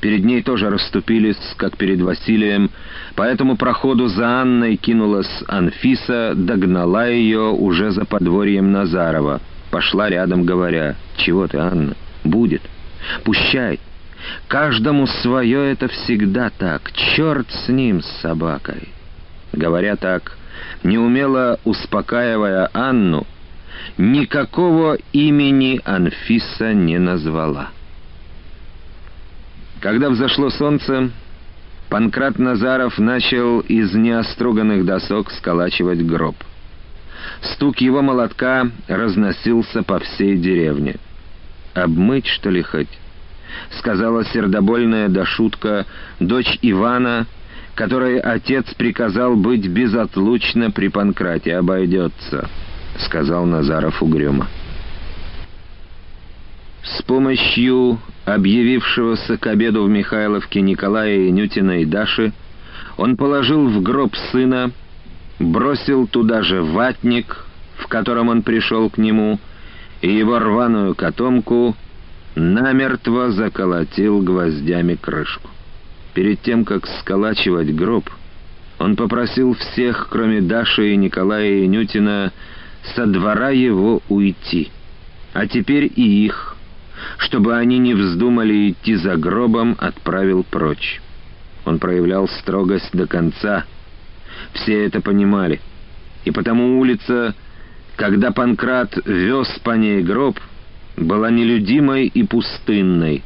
Перед 0.00 0.24
ней 0.24 0.42
тоже 0.42 0.70
расступились, 0.70 1.36
как 1.56 1.76
перед 1.76 2.00
Василием, 2.00 2.70
по 3.16 3.22
этому 3.22 3.56
проходу 3.56 4.06
за 4.06 4.42
Анной 4.42 4.76
кинулась 4.76 5.42
Анфиса, 5.48 6.34
догнала 6.36 7.08
ее 7.08 7.50
уже 7.50 7.90
за 7.90 8.04
подворьем 8.04 8.70
Назарова. 8.70 9.40
Пошла 9.72 10.08
рядом, 10.08 10.44
говоря, 10.44 10.94
«Чего 11.16 11.48
ты, 11.48 11.58
Анна? 11.58 11.94
Будет. 12.22 12.62
Пущай. 13.24 13.80
Каждому 14.48 15.06
свое 15.06 15.72
это 15.72 15.88
всегда 15.88 16.50
так. 16.50 16.92
Черт 16.92 17.50
с 17.50 17.68
ним, 17.68 18.02
с 18.02 18.20
собакой». 18.20 18.88
Говоря 19.52 19.96
так, 19.96 20.36
неумело 20.82 21.58
успокаивая 21.64 22.70
Анну, 22.72 23.26
никакого 23.96 24.98
имени 25.12 25.80
Анфиса 25.84 26.74
не 26.74 26.98
назвала. 26.98 27.70
Когда 29.80 30.10
взошло 30.10 30.50
солнце, 30.50 31.10
Панкрат 31.88 32.38
Назаров 32.38 32.98
начал 32.98 33.60
из 33.60 33.94
неоструганных 33.94 34.84
досок 34.84 35.30
сколачивать 35.30 36.04
гроб. 36.04 36.36
Стук 37.40 37.80
его 37.80 38.02
молотка 38.02 38.70
разносился 38.88 39.82
по 39.82 39.98
всей 39.98 40.36
деревне. 40.36 40.96
«Обмыть, 41.74 42.26
что 42.26 42.50
ли, 42.50 42.62
хоть?»— 42.62 42.88
сказала 43.78 44.24
сердобольная 44.24 45.08
Дашутка, 45.08 45.86
дочь 46.20 46.58
Ивана, 46.62 47.26
которой 47.74 48.18
отец 48.18 48.72
приказал 48.74 49.36
быть 49.36 49.68
безотлучно 49.68 50.70
при 50.70 50.88
Панкрате. 50.88 51.56
«Обойдется»,— 51.56 52.48
сказал 52.98 53.46
Назаров 53.46 54.02
угрюмо. 54.02 54.48
С 56.82 57.02
помощью 57.02 57.98
объявившегося 58.24 59.36
к 59.36 59.46
обеду 59.46 59.84
в 59.84 59.88
Михайловке 59.88 60.60
Николая 60.60 61.28
Инютина 61.28 61.82
и 61.82 61.84
Даши 61.84 62.32
он 62.96 63.16
положил 63.16 63.68
в 63.68 63.82
гроб 63.82 64.16
сына, 64.32 64.72
бросил 65.38 66.06
туда 66.06 66.42
же 66.42 66.62
ватник, 66.62 67.44
в 67.76 67.86
котором 67.86 68.28
он 68.28 68.42
пришел 68.42 68.90
к 68.90 68.98
нему, 68.98 69.38
и 70.00 70.10
его 70.10 70.38
рваную 70.38 70.94
котомку 70.94 71.76
намертво 72.34 73.30
заколотил 73.32 74.22
гвоздями 74.22 74.94
крышку. 74.94 75.50
Перед 76.14 76.40
тем, 76.42 76.64
как 76.64 76.86
сколачивать 76.86 77.74
гроб, 77.74 78.10
он 78.78 78.96
попросил 78.96 79.54
всех, 79.54 80.08
кроме 80.10 80.40
Даши 80.40 80.92
и 80.92 80.96
Николая 80.96 81.64
Инютина, 81.64 82.32
со 82.94 83.06
двора 83.06 83.50
его 83.50 84.02
уйти, 84.08 84.70
а 85.34 85.46
теперь 85.46 85.90
и 85.94 86.24
их, 86.24 86.56
чтобы 87.18 87.56
они 87.56 87.78
не 87.78 87.94
вздумали 87.94 88.70
идти 88.70 88.94
за 88.94 89.16
гробом, 89.16 89.76
отправил 89.78 90.44
прочь. 90.44 91.00
Он 91.64 91.78
проявлял 91.78 92.28
строгость 92.28 92.90
до 92.92 93.06
конца. 93.06 93.64
Все 94.52 94.86
это 94.86 95.00
понимали. 95.00 95.60
И 96.24 96.30
потому 96.30 96.80
улица, 96.80 97.34
когда 97.96 98.30
Панкрат 98.30 98.96
вез 99.04 99.48
по 99.62 99.72
ней 99.72 100.02
гроб, 100.02 100.38
была 101.04 101.30
нелюдимой 101.30 102.06
и 102.06 102.22
пустынной. 102.22 103.22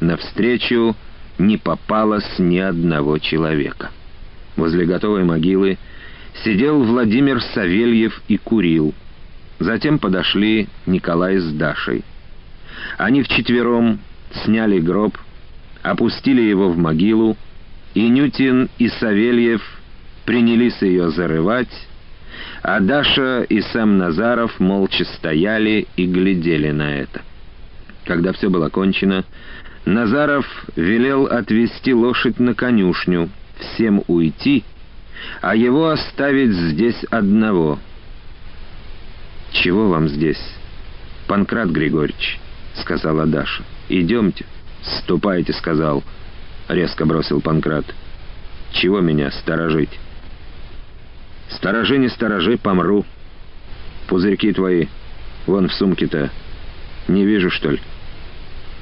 Навстречу 0.00 0.96
не 1.38 1.56
попалось 1.56 2.38
ни 2.38 2.58
одного 2.58 3.18
человека. 3.18 3.90
Возле 4.56 4.86
готовой 4.86 5.24
могилы 5.24 5.78
сидел 6.44 6.82
Владимир 6.82 7.42
Савельев 7.42 8.22
и 8.28 8.36
курил. 8.36 8.94
Затем 9.58 9.98
подошли 9.98 10.68
Николай 10.86 11.38
с 11.38 11.52
Дашей. 11.52 12.04
Они 12.98 13.22
вчетвером 13.22 14.00
сняли 14.44 14.78
гроб, 14.78 15.16
опустили 15.82 16.42
его 16.42 16.70
в 16.70 16.76
могилу, 16.76 17.36
и 17.94 18.08
Нютин 18.08 18.68
и 18.78 18.88
Савельев 18.88 19.62
принялись 20.24 20.80
ее 20.82 21.10
зарывать, 21.10 21.70
а 22.62 22.80
Даша 22.80 23.42
и 23.42 23.60
сам 23.60 23.98
Назаров 23.98 24.58
молча 24.58 25.04
стояли 25.04 25.86
и 25.96 26.06
глядели 26.06 26.70
на 26.70 26.96
это. 26.96 27.22
Когда 28.04 28.32
все 28.32 28.50
было 28.50 28.68
кончено, 28.68 29.24
Назаров 29.84 30.46
велел 30.74 31.26
отвезти 31.26 31.94
лошадь 31.94 32.38
на 32.40 32.54
конюшню, 32.54 33.30
всем 33.58 34.02
уйти, 34.08 34.64
а 35.40 35.54
его 35.54 35.90
оставить 35.90 36.52
здесь 36.52 37.04
одного. 37.10 37.78
«Чего 39.52 39.88
вам 39.88 40.08
здесь, 40.08 40.42
Панкрат 41.28 41.70
Григорьевич?»— 41.70 42.38
сказала 42.74 43.26
Даша. 43.26 43.62
«Идемте». 43.88 44.44
«Ступайте»,— 44.82 45.52
сказал. 45.54 46.04
Резко 46.68 47.06
бросил 47.06 47.40
Панкрат. 47.40 47.86
«Чего 48.72 49.00
меня 49.00 49.30
сторожить?» 49.30 49.98
«Сторожи, 51.50 51.98
не 51.98 52.08
сторожи, 52.08 52.56
помру. 52.56 53.04
Пузырьки 54.08 54.52
твои, 54.52 54.86
вон 55.46 55.68
в 55.68 55.72
сумке-то, 55.72 56.30
не 57.08 57.24
вижу, 57.24 57.50
что 57.50 57.70
ли? 57.70 57.80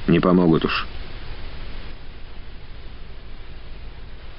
Не 0.06 0.20
помогут 0.20 0.64
уж». 0.64 0.86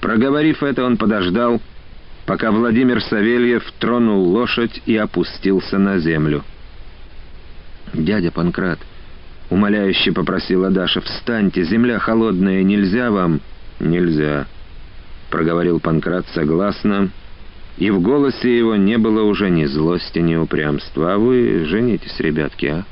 Проговорив 0.02 0.62
это, 0.62 0.84
он 0.84 0.98
подождал, 0.98 1.60
пока 2.26 2.52
Владимир 2.52 3.02
Савельев 3.02 3.64
тронул 3.80 4.28
лошадь 4.30 4.82
и 4.86 4.96
опустился 4.96 5.78
на 5.80 5.98
землю. 5.98 6.44
«Дядя 7.94 8.32
Панкрат»,— 8.32 8.80
умоляюще 9.50 10.12
попросила 10.12 10.70
Даша. 10.70 11.02
«Встаньте, 11.02 11.64
земля 11.64 12.00
холодная, 12.00 12.62
нельзя 12.64 13.10
вам?» 13.10 13.42
«Нельзя»,— 13.80 14.46
проговорил 15.32 15.80
Панкрат 15.80 16.26
согласно, 16.34 17.10
и 17.78 17.90
в 17.90 18.02
голосе 18.02 18.58
его 18.58 18.76
не 18.76 18.98
было 18.98 19.24
уже 19.24 19.50
ни 19.50 19.66
злости, 19.66 20.20
ни 20.20 20.36
упрямства. 20.36 21.14
«А 21.14 21.18
вы 21.18 21.66
женитесь, 21.66 22.20
ребятки, 22.20 22.68
а? 22.68 22.86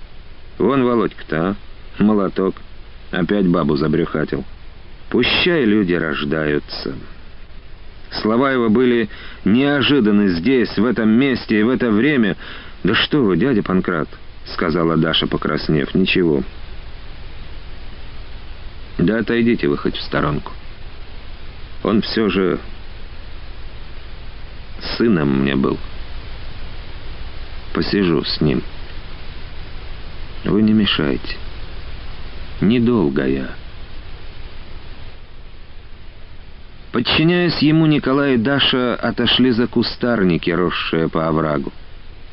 Вон 0.58 0.84
Володька-то, 0.84 1.56
а? 2.00 2.04
Молоток. 2.04 2.56
Опять 3.12 3.48
бабу 3.48 3.78
забрюхатил. 3.78 4.44
Пущай 5.10 5.64
люди 5.66 5.94
рождаются». 5.94 6.96
Слова 8.22 8.52
его 8.52 8.70
были 8.70 9.10
неожиданны 9.44 10.30
здесь, 10.30 10.78
в 10.78 10.86
этом 10.86 11.10
месте 11.10 11.60
и 11.60 11.64
в 11.64 11.70
это 11.70 11.90
время. 11.90 12.36
«Да 12.84 12.94
что 12.94 13.24
вы, 13.24 13.38
дядя 13.38 13.64
Панкрат!»— 13.64 14.10
сказала 14.54 14.98
Даша, 14.98 15.26
покраснев. 15.26 15.96
«Ничего». 15.96 16.44
«Да 19.00 19.20
отойдите 19.20 19.68
вы 19.68 19.78
хоть 19.78 19.96
в 19.96 20.04
сторонку. 20.04 20.52
Он 21.84 22.02
все 22.02 22.30
же 22.30 22.60
сыном 24.98 25.42
мне 25.42 25.56
был. 25.56 25.78
Посижу 27.74 28.24
с 28.24 28.42
ним. 28.42 28.62
Вы 30.46 30.62
не 30.62 30.74
мешайте. 30.74 31.38
Недолго 32.62 33.26
я». 33.26 33.50
Подчиняясь 36.94 37.58
ему, 37.64 37.88
Николай 37.88 38.36
и 38.36 38.38
Даша 38.38 38.94
отошли 38.94 39.50
за 39.50 39.66
кустарники, 39.66 40.52
росшие 40.52 41.10
по 41.10 41.28
оврагу. 41.28 41.74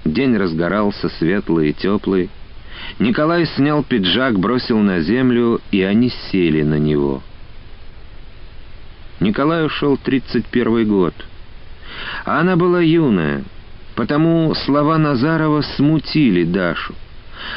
День 0.05 0.37
разгорался 0.37 1.09
светлый 1.09 1.71
и 1.71 1.73
теплый. 1.73 2.29
Николай 2.99 3.47
снял 3.47 3.83
пиджак, 3.83 4.39
бросил 4.39 4.79
на 4.81 5.01
землю, 5.01 5.63
и 5.71 5.81
они 5.83 6.11
сели 6.31 6.63
на 6.63 6.79
него. 6.79 7.23
Николай 9.21 9.65
ушел 9.65 9.97
31 9.97 10.87
год. 10.87 11.15
А 12.25 12.41
она 12.41 12.57
была 12.57 12.81
юная, 12.81 13.45
потому 13.95 14.55
слова 14.55 14.99
Назарова 14.99 15.63
смутили 15.63 16.45
Дашу. 16.45 16.95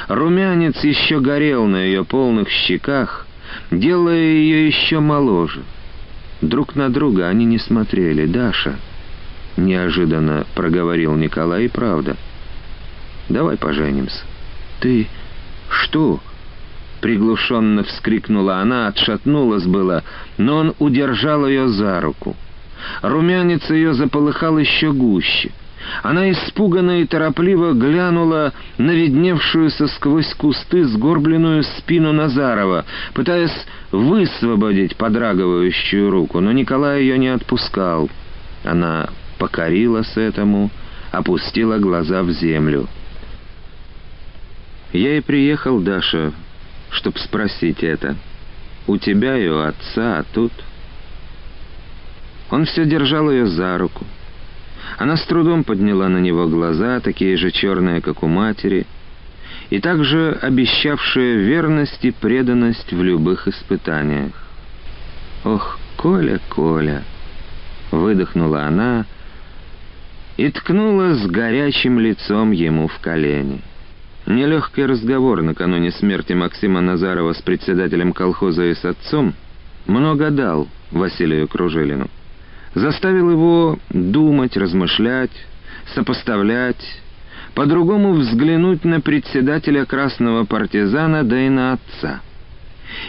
Румянец 0.07 0.83
еще 0.83 1.19
горел 1.19 1.65
на 1.67 1.77
ее 1.77 2.05
полных 2.05 2.49
щеках, 2.49 3.27
делая 3.71 4.17
ее 4.17 4.67
еще 4.67 4.99
моложе. 4.99 5.61
Друг 6.41 6.75
на 6.75 6.89
друга 6.89 7.27
они 7.27 7.45
не 7.45 7.57
смотрели. 7.57 8.25
«Даша»,— 8.25 8.75
неожиданно 9.57 10.45
проговорил 10.55 11.15
Николай,— 11.15 11.69
«правда. 11.73 12.17
Давай 13.29 13.57
поженимся». 13.57 14.23
«Ты 14.81 15.07
что?» 15.69 16.19
Приглушенно 16.99 17.83
вскрикнула 17.83 18.59
она, 18.59 18.87
отшатнулась 18.87 19.65
было, 19.65 20.03
но 20.37 20.57
он 20.57 20.73
удержал 20.79 21.45
ее 21.45 21.67
за 21.67 21.99
руку. 21.99 22.35
Румянец 23.01 23.69
ее 23.69 23.93
заполыхал 23.93 24.57
еще 24.57 24.91
гуще. 24.91 25.51
Она 26.01 26.31
испуганно 26.31 27.01
и 27.01 27.05
торопливо 27.05 27.73
глянула 27.73 28.53
на 28.77 28.91
видневшуюся 28.91 29.87
сквозь 29.87 30.33
кусты 30.35 30.85
сгорбленную 30.85 31.63
спину 31.63 32.13
Назарова, 32.13 32.85
пытаясь 33.13 33.65
высвободить 33.91 34.95
подрагивающую 34.95 36.09
руку, 36.09 36.39
но 36.39 36.51
Николай 36.51 37.01
ее 37.01 37.17
не 37.17 37.27
отпускал. 37.27 38.09
Она 38.63 39.09
покорилась 39.39 40.15
этому, 40.15 40.71
опустила 41.11 41.77
глаза 41.77 42.23
в 42.23 42.31
землю. 42.31 42.87
«Я 44.93 45.17
и 45.17 45.21
приехал, 45.21 45.79
Даша, 45.79 46.31
чтоб 46.91 47.17
спросить 47.17 47.83
это. 47.83 48.15
У 48.87 48.97
тебя 48.97 49.37
и 49.37 49.47
у 49.47 49.59
отца, 49.59 50.19
а 50.19 50.23
тут...» 50.33 50.51
Он 52.53 52.65
все 52.65 52.85
держал 52.85 53.31
ее 53.31 53.47
за 53.47 53.79
руку. 53.79 54.05
Она 54.99 55.17
с 55.17 55.25
трудом 55.25 55.63
подняла 55.63 56.07
на 56.07 56.19
него 56.19 56.47
глаза, 56.47 56.99
такие 56.99 57.35
же 57.35 57.49
черные, 57.49 57.99
как 57.99 58.21
у 58.21 58.27
матери, 58.27 58.85
и 59.71 59.79
также 59.79 60.37
обещавшие 60.39 61.37
верность 61.37 62.05
и 62.05 62.11
преданность 62.11 62.93
в 62.93 63.01
любых 63.01 63.47
испытаниях. 63.47 64.33
«Ох, 65.43 65.79
Коля, 65.97 66.39
Коля!»— 66.49 67.01
выдохнула 67.91 68.65
она 68.65 69.07
и 70.37 70.47
ткнула 70.51 71.15
с 71.15 71.25
горячим 71.25 71.99
лицом 71.99 72.51
ему 72.51 72.87
в 72.87 72.99
колени. 72.99 73.61
Нелегкий 74.27 74.85
разговор 74.85 75.41
накануне 75.41 75.91
смерти 75.91 76.33
Максима 76.33 76.81
Назарова 76.81 77.33
с 77.33 77.41
председателем 77.41 78.13
колхоза 78.13 78.65
и 78.65 78.75
с 78.75 78.85
отцом 78.85 79.33
много 79.87 80.29
дал 80.29 80.67
Василию 80.91 81.47
Кружилину. 81.47 82.11
Заставил 82.75 83.29
его 83.31 83.77
думать, 83.89 84.57
размышлять, 84.57 85.31
сопоставлять, 85.93 87.01
по-другому 87.53 88.13
взглянуть 88.13 88.83
на 88.83 88.99
председателя 88.99 89.85
красного 89.85 90.43
партизана, 90.45 91.23
да 91.23 91.39
и 91.39 91.49
на 91.49 91.73
отца. 91.73 92.21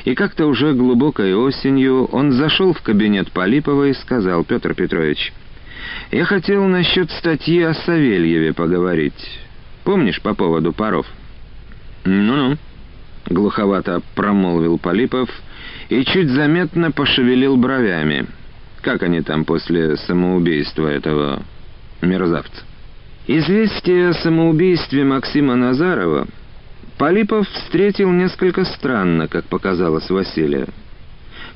И 0.04 0.14
как-то 0.14 0.46
уже 0.46 0.74
глубокой 0.74 1.34
осенью 1.34 2.04
он 2.06 2.32
зашел 2.32 2.72
в 2.72 2.82
кабинет 2.82 3.32
Полипова 3.32 3.88
и 3.88 3.94
сказал, 3.94 4.44
«Петр 4.44 4.74
Петрович, 4.74 5.32
я 6.10 6.24
хотел 6.24 6.64
насчет 6.64 7.10
статьи 7.10 7.62
о 7.62 7.74
Савельеве 7.74 8.52
поговорить». 8.52 9.40
Помнишь 9.84 10.20
по 10.22 10.34
поводу 10.34 10.72
паров?» 10.72 11.06
«Ну-ну»,— 12.04 12.56
глуховато 13.26 14.02
промолвил 14.14 14.78
Полипов 14.78 15.28
и 15.90 16.04
чуть 16.04 16.30
заметно 16.30 16.90
пошевелил 16.90 17.56
бровями. 17.56 18.26
«Как 18.84 19.02
они 19.02 19.22
там 19.22 19.44
после 19.44 19.96
самоубийства 19.96 20.86
этого 20.88 21.42
мерзавца?» 22.02 22.62
Известие 23.26 24.10
о 24.10 24.14
самоубийстве 24.14 25.04
Максима 25.04 25.56
Назарова 25.56 26.26
Полипов 26.98 27.48
встретил 27.48 28.10
несколько 28.12 28.64
странно, 28.64 29.26
как 29.26 29.46
показалось 29.46 30.10
Василию. 30.10 30.68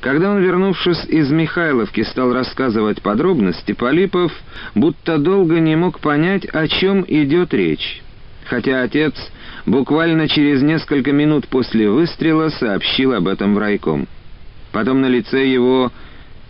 Когда 0.00 0.30
он, 0.30 0.42
вернувшись 0.42 1.04
из 1.04 1.30
Михайловки, 1.30 2.02
стал 2.02 2.32
рассказывать 2.32 3.02
подробности, 3.02 3.72
Полипов 3.72 4.32
будто 4.74 5.18
долго 5.18 5.60
не 5.60 5.76
мог 5.76 6.00
понять, 6.00 6.46
о 6.46 6.66
чем 6.66 7.04
идет 7.06 7.52
речь 7.52 8.02
хотя 8.48 8.82
отец 8.82 9.14
буквально 9.66 10.26
через 10.26 10.62
несколько 10.62 11.12
минут 11.12 11.48
после 11.48 11.90
выстрела 11.90 12.48
сообщил 12.48 13.12
об 13.12 13.28
этом 13.28 13.54
в 13.54 13.58
райком. 13.58 14.08
Потом 14.72 15.00
на 15.02 15.06
лице 15.06 15.46
его 15.46 15.92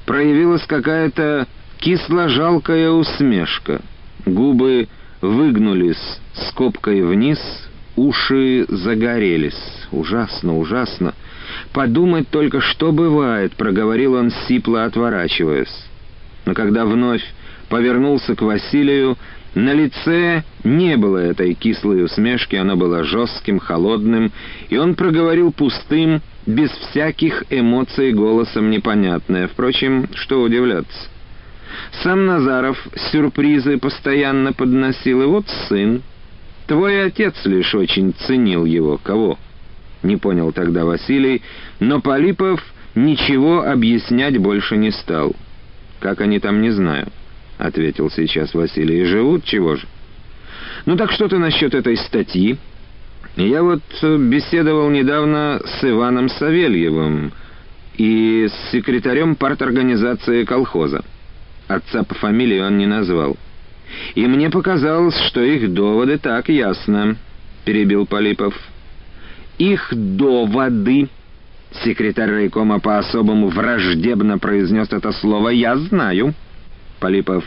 проявилась 0.08 0.62
какая-то 0.66 1.46
кисло-жалкая 1.80 2.90
усмешка. 2.90 3.82
Губы 4.24 4.88
выгнулись 5.20 6.18
скобкой 6.48 7.02
вниз, 7.02 7.38
уши 7.94 8.64
загорелись. 8.70 9.86
Ужасно, 9.92 10.58
ужасно. 10.58 11.12
«Подумать 11.74 12.28
только, 12.30 12.62
что 12.62 12.90
бывает»,— 12.90 13.52
проговорил 13.56 14.14
он, 14.14 14.30
сипло 14.48 14.84
отворачиваясь. 14.84 15.84
Но 16.46 16.54
когда 16.54 16.86
вновь 16.86 17.22
повернулся 17.68 18.34
к 18.34 18.40
Василию, 18.40 19.18
на 19.54 19.74
лице 19.74 20.42
не 20.64 20.96
было 20.96 21.18
этой 21.18 21.52
кислой 21.52 22.02
усмешки, 22.04 22.56
оно 22.56 22.76
было 22.76 23.04
жестким, 23.04 23.58
холодным, 23.58 24.32
и 24.70 24.78
он 24.78 24.94
проговорил 24.94 25.52
пустым, 25.52 26.22
без 26.48 26.70
всяких 26.70 27.44
эмоций 27.50 28.12
голосом 28.12 28.70
непонятное. 28.70 29.46
Впрочем, 29.46 30.08
что 30.14 30.40
удивляться. 30.40 31.08
Сам 32.02 32.26
Назаров 32.26 32.76
сюрпризы 33.12 33.78
постоянно 33.78 34.52
подносил, 34.52 35.22
и 35.22 35.26
вот 35.26 35.46
сын. 35.68 36.02
Твой 36.66 37.04
отец 37.04 37.34
лишь 37.44 37.74
очень 37.74 38.14
ценил 38.26 38.64
его. 38.64 38.98
Кого? 38.98 39.38
Не 40.02 40.16
понял 40.16 40.50
тогда 40.52 40.84
Василий, 40.84 41.42
но 41.80 42.00
Полипов 42.00 42.64
ничего 42.94 43.62
объяснять 43.62 44.38
больше 44.38 44.76
не 44.76 44.90
стал. 44.90 45.36
Как 46.00 46.20
они 46.20 46.40
там, 46.40 46.62
не 46.62 46.70
знаю.— 46.70 47.08
ответил 47.58 48.08
сейчас 48.08 48.54
Василий. 48.54 49.02
«И 49.02 49.04
живут 49.04 49.44
чего 49.44 49.74
же?» 49.74 49.86
«Ну 50.86 50.96
так 50.96 51.10
что 51.10 51.28
ты 51.28 51.38
насчет 51.38 51.74
этой 51.74 51.96
статьи?» 51.96 52.56
«Я 53.36 53.62
вот 53.62 53.82
беседовал 54.02 54.90
недавно 54.90 55.60
с 55.64 55.84
Иваном 55.84 56.28
Савельевым 56.28 57.32
и 57.96 58.48
с 58.48 58.70
секретарем 58.70 59.36
парторганизации 59.36 60.44
колхоза. 60.44 61.04
Отца 61.68 62.02
по 62.02 62.14
фамилии 62.14 62.60
он 62.60 62.78
не 62.78 62.86
назвал. 62.86 63.36
И 64.14 64.26
мне 64.26 64.50
показалось, 64.50 65.16
что 65.28 65.42
их 65.42 65.72
доводы 65.72 66.18
так 66.18 66.48
ясно»,— 66.48 67.16
перебил 67.64 68.06
Полипов. 68.06 68.54
«Их 69.58 69.92
доводы...» 69.92 71.08
Секретарь 71.84 72.30
райкома 72.30 72.80
по-особому 72.80 73.48
враждебно 73.48 74.38
произнес 74.38 74.88
это 74.90 75.12
слово 75.12 75.50
«я 75.50 75.76
знаю». 75.76 76.34
Полипов 76.98 77.44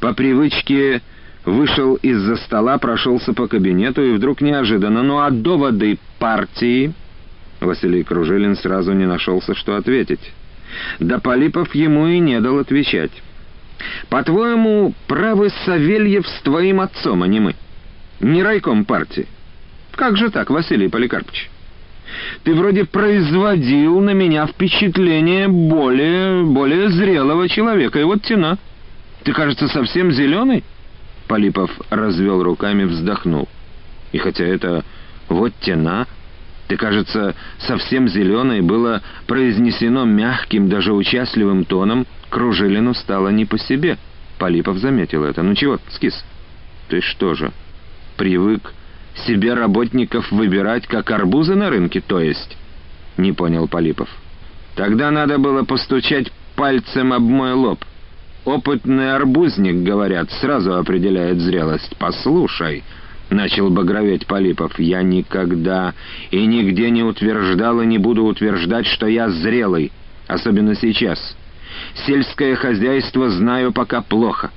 по 0.00 0.14
привычке 0.14 1.02
вышел 1.48 1.96
из-за 1.96 2.36
стола, 2.36 2.78
прошелся 2.78 3.32
по 3.32 3.48
кабинету 3.48 4.02
и 4.02 4.12
вдруг 4.12 4.40
неожиданно, 4.40 5.02
ну 5.02 5.18
а 5.18 5.30
доводы 5.30 5.98
партии... 6.18 6.92
Василий 7.60 8.04
Кружилин 8.04 8.54
сразу 8.54 8.92
не 8.92 9.04
нашелся, 9.04 9.54
что 9.54 9.74
ответить. 9.74 10.32
Да 11.00 11.18
Полипов 11.18 11.74
ему 11.74 12.06
и 12.06 12.20
не 12.20 12.40
дал 12.40 12.58
отвечать. 12.58 13.10
«По-твоему, 14.08 14.94
правы 15.06 15.50
Савельев 15.64 16.26
с 16.26 16.42
твоим 16.42 16.80
отцом, 16.80 17.22
а 17.22 17.28
не 17.28 17.40
мы? 17.40 17.54
Не 18.20 18.42
райком 18.42 18.84
партии. 18.84 19.26
Как 19.92 20.16
же 20.16 20.30
так, 20.30 20.50
Василий 20.50 20.88
Поликарпович?» 20.88 21.50
Ты 22.44 22.54
вроде 22.54 22.84
производил 22.84 24.00
на 24.00 24.10
меня 24.10 24.46
впечатление 24.46 25.48
более, 25.48 26.44
более 26.44 26.88
зрелого 26.90 27.48
человека, 27.48 27.98
и 28.00 28.04
вот 28.04 28.22
тена. 28.22 28.58
Ты, 29.24 29.32
кажется, 29.32 29.68
совсем 29.68 30.12
зеленый?» 30.12 30.64
Полипов 31.28 31.70
развел 31.90 32.42
руками, 32.42 32.84
вздохнул. 32.84 33.48
«И 34.12 34.18
хотя 34.18 34.44
это 34.44 34.84
вот 35.28 35.52
тена, 35.60 36.06
ты, 36.68 36.76
кажется, 36.76 37.34
совсем 37.58 38.08
зеленый, 38.08 38.62
было 38.62 39.02
произнесено 39.26 40.04
мягким, 40.06 40.68
даже 40.68 40.92
участливым 40.92 41.64
тоном, 41.64 42.06
Кружилину 42.30 42.94
стало 42.94 43.28
не 43.28 43.44
по 43.44 43.58
себе». 43.58 43.98
Полипов 44.38 44.78
заметил 44.78 45.24
это. 45.24 45.42
«Ну 45.42 45.54
чего, 45.54 45.78
скис? 45.90 46.24
Ты 46.88 47.02
что 47.02 47.34
же, 47.34 47.52
привык 48.16 48.72
себе 49.26 49.52
работников 49.52 50.30
выбирать, 50.32 50.86
как 50.86 51.10
арбузы 51.10 51.54
на 51.54 51.68
рынке, 51.68 52.00
то 52.00 52.20
есть?» 52.20 52.56
Не 53.18 53.32
понял 53.32 53.68
Полипов. 53.68 54.08
«Тогда 54.76 55.10
надо 55.10 55.38
было 55.38 55.64
постучать 55.64 56.32
пальцем 56.56 57.12
об 57.12 57.22
мой 57.22 57.52
лоб». 57.52 57.84
Опытный 58.44 59.14
арбузник, 59.14 59.82
говорят, 59.82 60.30
сразу 60.40 60.74
определяет 60.74 61.40
зрелость. 61.40 61.94
Послушай,— 61.98 62.82
начал 63.30 63.68
багроветь 63.68 64.26
Полипов. 64.26 64.78
«Я 64.78 65.02
никогда 65.02 65.92
и 66.30 66.46
нигде 66.46 66.88
не 66.88 67.02
утверждал 67.02 67.82
и 67.82 67.86
не 67.86 67.98
буду 67.98 68.24
утверждать, 68.24 68.86
что 68.86 69.06
я 69.06 69.28
зрелый, 69.28 69.92
особенно 70.26 70.74
сейчас. 70.74 71.36
Сельское 72.06 72.56
хозяйство 72.56 73.28
знаю 73.28 73.72
пока 73.72 74.00
плохо. 74.00 74.50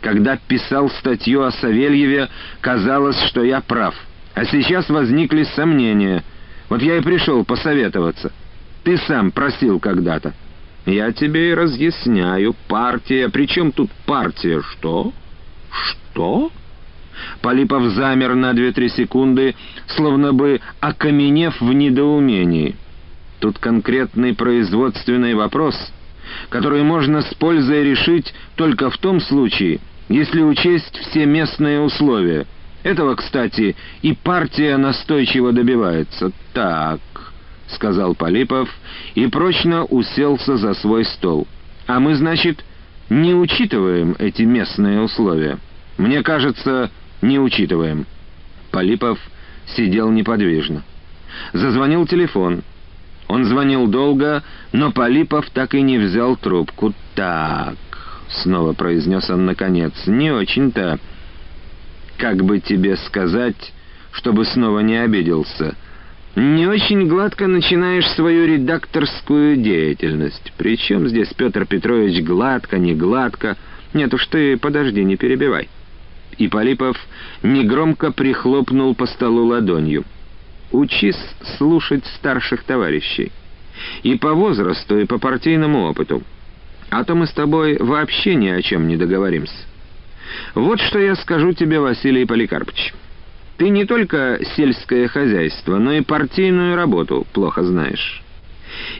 Когда 0.00 0.38
писал 0.38 0.88
статью 0.88 1.42
о 1.42 1.52
Савельеве, 1.52 2.30
казалось, 2.62 3.20
что 3.24 3.44
я 3.44 3.60
прав. 3.60 3.94
А 4.34 4.46
сейчас 4.46 4.88
возникли 4.88 5.44
сомнения. 5.54 6.24
Вот 6.70 6.80
я 6.80 6.96
и 6.96 7.02
пришел 7.02 7.44
посоветоваться. 7.44 8.32
Ты 8.84 8.96
сам 8.96 9.32
просил 9.32 9.78
когда-то». 9.80 10.32
«Я 10.86 11.12
тебе 11.12 11.50
и 11.50 11.54
разъясняю. 11.54 12.54
Партия. 12.68 13.28
Причем 13.28 13.72
тут 13.72 13.90
партия? 14.06 14.60
Что? 14.62 15.12
Что?» 15.70 16.50
Полипов 17.40 17.84
замер 17.92 18.34
на 18.34 18.52
две-три 18.52 18.88
секунды, 18.88 19.54
словно 19.86 20.32
бы 20.32 20.60
окаменев 20.80 21.60
в 21.60 21.72
недоумении. 21.72 22.76
Тут 23.40 23.58
конкретный 23.58 24.34
производственный 24.34 25.34
вопрос, 25.34 25.76
который 26.48 26.82
можно 26.82 27.22
с 27.22 27.34
пользой 27.34 27.84
решить 27.84 28.34
только 28.56 28.90
в 28.90 28.98
том 28.98 29.20
случае, 29.20 29.80
если 30.08 30.42
учесть 30.42 30.96
все 30.98 31.26
местные 31.26 31.80
условия. 31.80 32.46
Этого, 32.82 33.14
кстати, 33.14 33.76
и 34.02 34.12
партия 34.12 34.76
настойчиво 34.76 35.52
добивается. 35.52 36.32
«Так»,— 36.52 37.00
сказал 37.74 38.14
Полипов 38.14 38.68
и 39.14 39.26
прочно 39.26 39.84
уселся 39.84 40.56
за 40.56 40.74
свой 40.74 41.04
стол. 41.04 41.46
«А 41.86 42.00
мы, 42.00 42.14
значит, 42.14 42.64
не 43.10 43.34
учитываем 43.34 44.16
эти 44.18 44.42
местные 44.42 45.00
условия. 45.00 45.58
Мне 45.98 46.22
кажется, 46.22 46.90
не 47.20 47.38
учитываем». 47.38 48.06
Полипов 48.70 49.18
сидел 49.76 50.10
неподвижно. 50.10 50.82
Зазвонил 51.52 52.06
телефон. 52.06 52.62
Он 53.28 53.44
звонил 53.44 53.86
долго, 53.86 54.42
но 54.72 54.92
Полипов 54.92 55.48
так 55.50 55.74
и 55.74 55.82
не 55.82 55.98
взял 55.98 56.36
трубку. 56.36 56.94
«Так»,— 57.14 57.76
снова 58.28 58.72
произнес 58.72 59.28
он 59.30 59.46
наконец,— 59.46 59.92
«не 60.06 60.30
очень-то, 60.30 60.98
как 62.18 62.42
бы 62.44 62.60
тебе 62.60 62.96
сказать, 62.96 63.72
чтобы 64.12 64.44
снова 64.44 64.80
не 64.80 64.96
обиделся». 64.96 65.76
Не 66.36 66.66
очень 66.66 67.06
гладко 67.06 67.46
начинаешь 67.46 68.08
свою 68.10 68.46
редакторскую 68.46 69.56
деятельность. 69.56 70.52
Причем 70.56 71.06
здесь 71.08 71.32
Петр 71.34 71.64
Петрович 71.64 72.22
гладко, 72.22 72.78
не 72.78 72.94
гладко. 72.94 73.56
Нет 73.92 74.12
уж 74.12 74.26
ты, 74.26 74.56
подожди, 74.56 75.04
не 75.04 75.16
перебивай 75.16 75.68
и 76.38 76.48
Полипов 76.48 76.96
негромко 77.42 78.12
прихлопнул 78.12 78.94
по 78.94 79.06
столу 79.06 79.46
ладонью. 79.46 80.04
«Учись 80.72 81.18
слушать 81.56 82.04
старших 82.16 82.64
товарищей. 82.64 83.30
И 84.02 84.16
по 84.16 84.34
возрасту, 84.34 84.98
и 84.98 85.04
по 85.04 85.18
партийному 85.18 85.84
опыту. 85.84 86.22
А 86.90 87.04
то 87.04 87.14
мы 87.14 87.26
с 87.26 87.32
тобой 87.32 87.76
вообще 87.78 88.34
ни 88.34 88.48
о 88.48 88.60
чем 88.62 88.88
не 88.88 88.96
договоримся. 88.96 89.54
Вот 90.54 90.80
что 90.80 90.98
я 90.98 91.14
скажу 91.16 91.52
тебе, 91.52 91.80
Василий 91.80 92.24
Поликарпович. 92.24 92.92
Ты 93.56 93.68
не 93.68 93.84
только 93.84 94.40
сельское 94.56 95.06
хозяйство, 95.06 95.78
но 95.78 95.92
и 95.92 96.00
партийную 96.00 96.74
работу 96.76 97.26
плохо 97.32 97.62
знаешь. 97.62 98.22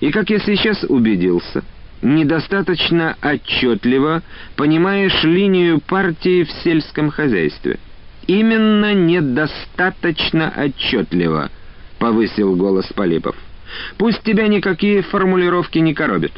И, 0.01 0.13
как 0.13 0.31
я 0.31 0.39
сейчас 0.39 0.85
убедился, 0.85 1.65
недостаточно 2.03 3.17
отчетливо 3.21 4.23
понимаешь 4.57 5.25
линию 5.25 5.81
партии 5.81 6.45
в 6.45 6.51
сельском 6.63 7.11
хозяйстве. 7.11 7.79
Именно 8.27 8.95
недостаточно 8.95 10.53
отчетливо, 10.57 11.51
повысил 11.99 12.55
голос 12.55 12.87
Полипов. 12.95 13.37
Пусть 13.99 14.23
тебя 14.23 14.47
никакие 14.47 15.03
формулировки 15.03 15.79
не 15.79 15.95
коробят. 15.95 16.33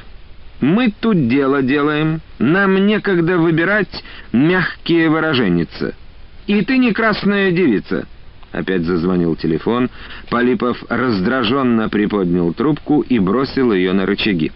Мы 0.60 0.90
тут 1.00 1.28
дело 1.28 1.62
делаем, 1.62 2.22
нам 2.38 2.86
некогда 2.86 3.36
выбирать 3.36 4.02
мягкие 4.32 5.10
выраженницы. 5.10 5.94
И 6.46 6.62
ты 6.62 6.78
не 6.78 6.92
красная 6.92 7.50
девица. 7.50 8.06
Опять 8.52 8.82
зазвонил 8.82 9.36
телефон. 9.36 9.90
Полипов 10.30 10.82
раздраженно 10.88 11.88
приподнял 11.88 12.52
трубку 12.54 13.00
и 13.02 13.18
бросил 13.18 13.72
ее 13.72 13.92
на 13.92 14.06
рычаги. 14.06 14.52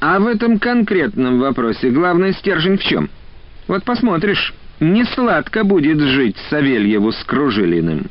А 0.00 0.18
в 0.18 0.26
этом 0.26 0.58
конкретном 0.58 1.38
вопросе 1.38 1.90
главный 1.90 2.32
стержень 2.32 2.78
в 2.78 2.82
чем? 2.82 3.10
Вот 3.68 3.84
посмотришь, 3.84 4.54
не 4.80 5.04
сладко 5.04 5.62
будет 5.62 6.00
жить 6.00 6.36
Савельеву 6.48 7.12
с 7.12 7.22
Кружилиным. 7.24 8.10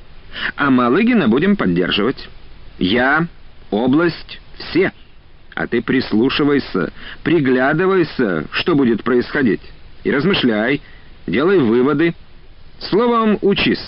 А 0.56 0.70
Малыгина 0.70 1.28
будем 1.28 1.56
поддерживать. 1.56 2.30
Я, 2.78 3.28
область, 3.72 4.40
все. 4.58 4.94
А 5.56 5.68
ты 5.68 5.82
прислушивайся, 5.82 6.94
приглядывайся, 7.24 8.46
что 8.52 8.76
будет 8.76 9.04
происходить. 9.04 9.62
И 10.04 10.12
размышляй, 10.12 10.82
делай 11.28 11.60
выводы. 11.60 12.14
Словом, 12.80 13.38
учись. 13.42 13.84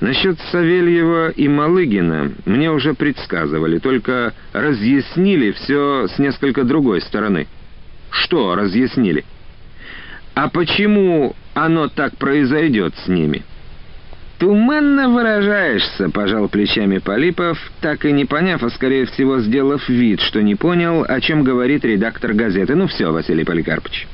Насчет 0.00 0.38
Савельева 0.50 1.30
и 1.30 1.46
Малыгина 1.48 2.32
мне 2.46 2.70
уже 2.70 2.94
предсказывали, 2.94 3.78
только 3.78 4.32
разъяснили 4.52 5.50
все 5.52 6.06
с 6.08 6.18
несколько 6.18 6.64
другой 6.64 7.02
стороны. 7.02 7.46
Что 8.10 8.54
разъяснили? 8.54 9.24
А 10.34 10.48
почему 10.48 11.34
оно 11.54 11.88
так 11.88 12.16
произойдет 12.16 12.94
с 13.04 13.08
ними? 13.08 13.42
«Туманно 14.38 15.10
выражаешься»,— 15.10 16.08
пожал 16.14 16.48
плечами 16.48 16.96
Полипов, 16.96 17.58
так 17.82 18.06
и 18.06 18.12
не 18.12 18.24
поняв, 18.24 18.62
а 18.62 18.70
скорее 18.70 19.04
всего 19.04 19.40
сделав 19.40 19.86
вид, 19.86 20.22
что 20.22 20.40
не 20.42 20.54
понял, 20.54 21.04
о 21.06 21.20
чем 21.20 21.44
говорит 21.44 21.84
редактор 21.84 22.32
газеты. 22.32 22.74
«Ну 22.74 22.86
все, 22.86 23.12
Василий 23.12 23.44
Поликарпович. 23.44 24.08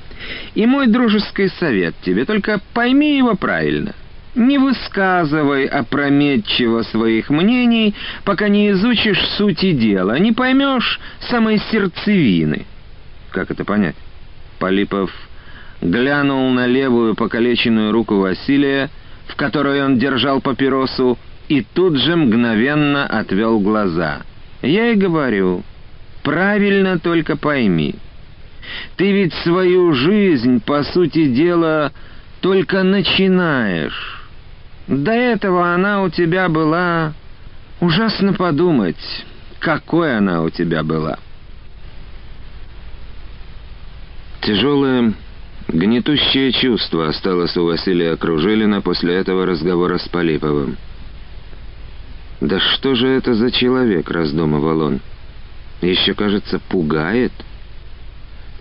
И 0.54 0.66
мой 0.66 0.86
дружеский 0.86 1.48
совет 1.48 1.94
тебе, 2.02 2.24
только 2.24 2.60
пойми 2.72 3.16
его 3.16 3.34
правильно». 3.34 3.94
Не 4.36 4.58
высказывай 4.58 5.64
опрометчиво 5.64 6.82
своих 6.82 7.30
мнений, 7.30 7.94
пока 8.22 8.48
не 8.48 8.70
изучишь 8.72 9.26
сути 9.38 9.72
дела, 9.72 10.18
не 10.18 10.32
поймешь 10.32 11.00
самой 11.30 11.58
сердцевины. 11.70 12.66
Как 13.30 13.50
это 13.50 13.64
понять? 13.64 13.96
Полипов 14.58 15.10
глянул 15.80 16.50
на 16.50 16.66
левую 16.66 17.14
покалеченную 17.14 17.92
руку 17.92 18.16
Василия, 18.16 18.90
в 19.26 19.36
которой 19.36 19.82
он 19.82 19.98
держал 19.98 20.42
папиросу, 20.42 21.18
и 21.48 21.62
тут 21.62 21.96
же 21.96 22.14
мгновенно 22.16 23.06
отвел 23.06 23.58
глаза. 23.60 24.22
«Я 24.62 24.90
и 24.90 24.96
говорю, 24.96 25.62
правильно 26.22 26.98
только 26.98 27.36
пойми. 27.36 27.94
Ты 28.96 29.12
ведь 29.12 29.34
свою 29.34 29.92
жизнь, 29.92 30.60
по 30.60 30.82
сути 30.84 31.26
дела, 31.26 31.92
только 32.40 32.82
начинаешь». 32.82 34.16
До 34.86 35.12
этого 35.12 35.74
она 35.74 36.02
у 36.02 36.10
тебя 36.10 36.48
была... 36.48 37.14
Ужасно 37.78 38.32
подумать, 38.32 38.96
какой 39.58 40.16
она 40.16 40.42
у 40.42 40.48
тебя 40.48 40.82
была. 40.82 41.18
Тяжелое, 44.40 45.12
гнетущее 45.68 46.52
чувство 46.52 47.08
осталось 47.08 47.54
у 47.58 47.66
Василия 47.66 48.16
Кружилина 48.16 48.80
после 48.80 49.14
этого 49.14 49.44
разговора 49.44 49.98
с 49.98 50.08
Полиповым. 50.08 50.78
«Да 52.40 52.58
что 52.60 52.94
же 52.94 53.08
это 53.08 53.34
за 53.34 53.50
человек?»— 53.50 54.10
раздумывал 54.10 54.80
он. 54.80 55.00
«Еще, 55.82 56.14
кажется, 56.14 56.58
пугает». 56.70 57.32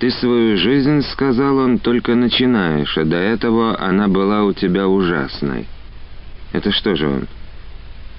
«Ты 0.06 0.12
свою 0.12 0.56
жизнь,— 0.56 1.02
сказал 1.14 1.58
он,— 1.58 1.80
только 1.80 2.14
начинаешь, 2.14 2.96
а 2.96 3.06
до 3.06 3.16
этого 3.16 3.82
она 3.82 4.08
была 4.08 4.44
у 4.44 4.54
тебя 4.54 4.88
ужасной». 4.88 5.66
Это 6.54 6.72
что 6.72 6.96
же 6.96 7.08
он? 7.08 7.28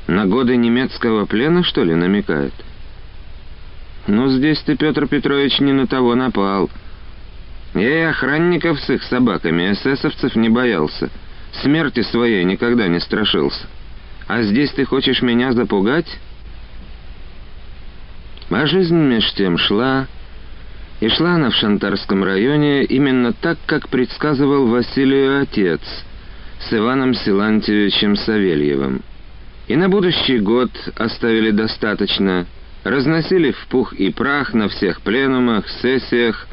На 0.08 0.26
годы 0.26 0.56
немецкого 0.56 1.26
плена, 1.26 1.62
что 1.62 1.84
ли, 1.84 1.94
намекает? 1.94 2.54
Ну, 4.08 4.28
здесь 4.30 4.58
ты, 4.62 4.76
Петр 4.76 5.06
Петрович, 5.06 5.60
не 5.60 5.72
на 5.72 5.86
того 5.86 6.16
напал. 6.16 6.70
Я 7.72 8.00
и 8.00 8.10
охранников 8.10 8.80
с 8.80 8.90
их 8.90 9.04
собаками, 9.04 9.70
эсэсовцев 9.70 10.34
не 10.34 10.48
боялся. 10.48 11.08
Смерти 11.62 12.02
своей 12.02 12.42
никогда 12.42 12.88
не 12.88 12.98
страшился. 12.98 13.64
А 14.26 14.42
здесь 14.42 14.72
ты 14.72 14.84
хочешь 14.86 15.22
меня 15.22 15.52
запугать? 15.52 16.18
А 18.50 18.66
жизнь 18.66 18.96
меж 18.96 19.32
тем 19.34 19.56
шла, 19.56 20.08
и 21.00 21.08
шла 21.08 21.34
она 21.34 21.50
в 21.50 21.54
Шантарском 21.54 22.24
районе 22.24 22.84
именно 22.84 23.32
так, 23.32 23.58
как 23.66 23.88
предсказывал 23.88 24.66
Василию 24.66 25.42
отец— 25.42 25.80
с 26.60 26.72
Иваном 26.72 27.14
Силантьевичем 27.14 28.16
Савельевым. 28.16 29.02
И 29.68 29.76
на 29.76 29.88
будущий 29.88 30.38
год 30.38 30.70
оставили 30.96 31.50
достаточно, 31.50 32.46
разносили 32.84 33.52
в 33.52 33.66
пух 33.68 33.92
и 33.92 34.10
прах 34.10 34.54
на 34.54 34.68
всех 34.68 35.00
пленумах, 35.02 35.68
сессиях 35.82 36.46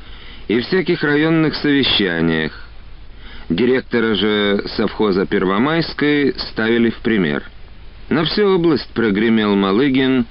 и 0.48 0.60
всяких 0.60 1.04
районных 1.04 1.56
совещаниях. 1.56 2.68
Директора 3.50 4.16
же 4.16 4.64
совхоза 4.76 5.26
Первомайской 5.26 6.34
ставили 6.38 6.90
в 6.90 6.98
пример. 7.00 7.44
На 8.10 8.24
всю 8.26 8.56
область 8.56 8.90
прогремел 8.94 9.56
Малыгин, 9.56 10.26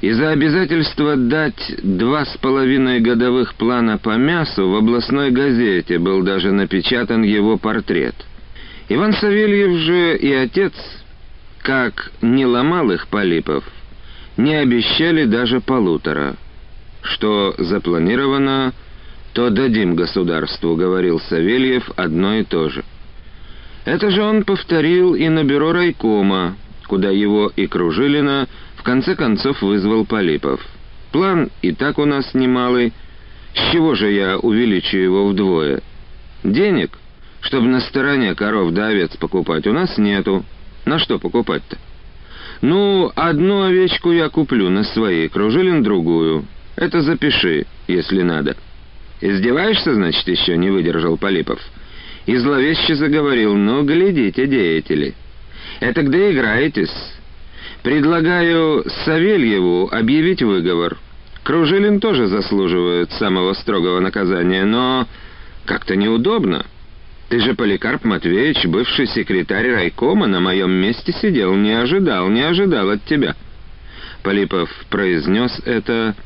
и 0.00 0.12
за 0.12 0.30
обязательство 0.30 1.16
дать 1.16 1.74
два 1.82 2.24
с 2.26 2.36
половиной 2.38 3.00
годовых 3.00 3.54
плана 3.54 3.98
по 3.98 4.16
мясу 4.16 4.68
в 4.68 4.76
областной 4.76 5.30
газете 5.30 5.98
был 5.98 6.22
даже 6.22 6.52
напечатан 6.52 7.22
его 7.22 7.56
портрет. 7.56 8.14
Иван 8.88 9.14
Савельев 9.14 9.78
же 9.78 10.16
и 10.16 10.32
отец, 10.32 10.74
как 11.62 12.12
не 12.20 12.44
ломал 12.44 12.90
их 12.90 13.08
Полипов, 13.08 13.64
не 14.36 14.54
обещали 14.54 15.24
даже 15.24 15.60
полутора. 15.60 16.36
Что 17.02 17.54
запланировано, 17.56 18.74
то 19.32 19.50
дадим 19.50 19.96
государству, 19.96 20.76
говорил 20.76 21.20
Савельев 21.20 21.90
одно 21.96 22.34
и 22.34 22.44
то 22.44 22.68
же. 22.68 22.84
Это 23.84 24.10
же 24.10 24.22
он 24.22 24.44
повторил 24.44 25.14
и 25.14 25.28
на 25.28 25.44
бюро 25.44 25.72
райкома, 25.72 26.56
куда 26.86 27.10
его 27.10 27.50
и 27.54 27.66
Кружилина 27.66 28.48
конце 28.86 29.16
концов 29.16 29.60
вызвал 29.62 30.06
Полипов. 30.06 30.64
План 31.10 31.50
и 31.60 31.72
так 31.72 31.98
у 31.98 32.04
нас 32.04 32.34
немалый. 32.34 32.92
С 33.52 33.72
чего 33.72 33.96
же 33.96 34.12
я 34.12 34.38
увеличу 34.38 34.96
его 34.96 35.26
вдвое? 35.26 35.82
Денег, 36.44 36.96
чтобы 37.40 37.66
на 37.66 37.80
стороне 37.80 38.34
коров 38.36 38.72
да 38.72 38.86
овец 38.86 39.16
покупать, 39.16 39.66
у 39.66 39.72
нас 39.72 39.98
нету. 39.98 40.44
На 40.84 41.00
что 41.00 41.18
покупать-то? 41.18 41.76
Ну, 42.62 43.10
одну 43.16 43.64
овечку 43.64 44.12
я 44.12 44.28
куплю 44.28 44.70
на 44.70 44.84
своей, 44.84 45.28
Кружилин 45.28 45.82
другую. 45.82 46.44
Это 46.76 47.02
запиши, 47.02 47.66
если 47.88 48.22
надо. 48.22 48.56
Издеваешься, 49.20 49.94
значит, 49.94 50.28
еще 50.28 50.56
не 50.56 50.70
выдержал 50.70 51.16
Полипов. 51.16 51.58
И 52.26 52.36
зловеще 52.36 52.94
заговорил, 52.94 53.56
ну, 53.56 53.82
глядите, 53.82 54.46
деятели. 54.46 55.14
Это 55.80 56.02
где 56.02 56.30
играетесь? 56.30 56.94
Предлагаю 57.86 58.82
Савельеву 59.04 59.88
объявить 59.92 60.42
выговор. 60.42 60.98
Кружилин 61.44 62.00
тоже 62.00 62.26
заслуживает 62.26 63.12
самого 63.12 63.52
строгого 63.52 64.00
наказания, 64.00 64.64
но 64.64 65.06
как-то 65.66 65.94
неудобно. 65.94 66.66
Ты 67.28 67.38
же, 67.38 67.54
Поликарп 67.54 68.02
Матвеевич, 68.02 68.66
бывший 68.66 69.06
секретарь 69.06 69.70
райкома, 69.70 70.26
на 70.26 70.40
моем 70.40 70.72
месте 70.72 71.12
сидел, 71.12 71.54
не 71.54 71.74
ожидал, 71.74 72.28
не 72.28 72.40
ожидал 72.40 72.90
от 72.90 73.04
тебя». 73.04 73.36
Полипов 74.24 74.68
произнес 74.90 75.56
это 75.64 76.16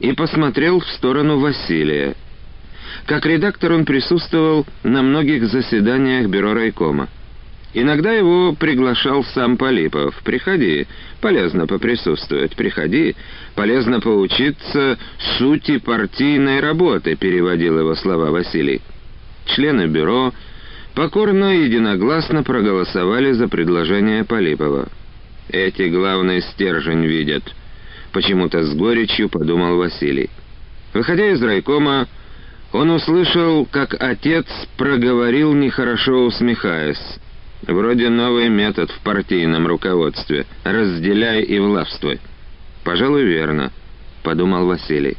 и 0.00 0.10
посмотрел 0.14 0.80
в 0.80 0.88
сторону 0.88 1.38
Василия. 1.38 2.16
Как 3.06 3.24
редактор 3.24 3.70
он 3.70 3.84
присутствовал 3.84 4.66
на 4.82 5.00
многих 5.02 5.46
заседаниях 5.46 6.26
бюро 6.26 6.54
райкома. 6.54 7.08
Иногда 7.74 8.12
его 8.12 8.52
приглашал 8.52 9.24
сам 9.24 9.56
Полипов. 9.56 10.14
«Приходи, 10.22 10.86
полезно 11.20 11.66
поприсутствовать, 11.66 12.54
приходи, 12.54 13.16
полезно 13.56 14.00
поучиться 14.00 14.96
сути 15.38 15.78
партийной 15.78 16.60
работы»,— 16.60 17.16
переводил 17.20 17.80
его 17.80 17.96
слова 17.96 18.30
Василий. 18.30 18.80
Члены 19.46 19.86
бюро 19.88 20.32
покорно 20.94 21.52
и 21.52 21.64
единогласно 21.64 22.44
проголосовали 22.44 23.32
за 23.32 23.48
предложение 23.48 24.22
Полипова. 24.22 24.88
«Эти 25.48 25.88
главный 25.88 26.42
стержень 26.42 27.04
видят»,— 27.04 27.42
почему-то 28.12 28.62
с 28.62 28.72
горечью 28.76 29.28
подумал 29.28 29.78
Василий. 29.78 30.30
Выходя 30.92 31.28
из 31.32 31.42
райкома, 31.42 32.06
он 32.72 32.90
услышал, 32.90 33.66
как 33.66 33.96
отец 34.00 34.46
проговорил, 34.76 35.54
нехорошо 35.54 36.24
усмехаясь. 36.26 37.18
«Вроде 37.66 38.10
новый 38.10 38.48
метод 38.48 38.90
в 38.90 39.00
партийном 39.00 39.66
руководстве. 39.66 40.46
Разделяй 40.64 41.42
и 41.42 41.58
властвуй». 41.58 42.20
«Пожалуй, 42.84 43.24
верно»,— 43.24 43.72
подумал 44.22 44.66
Василий. 44.66 45.16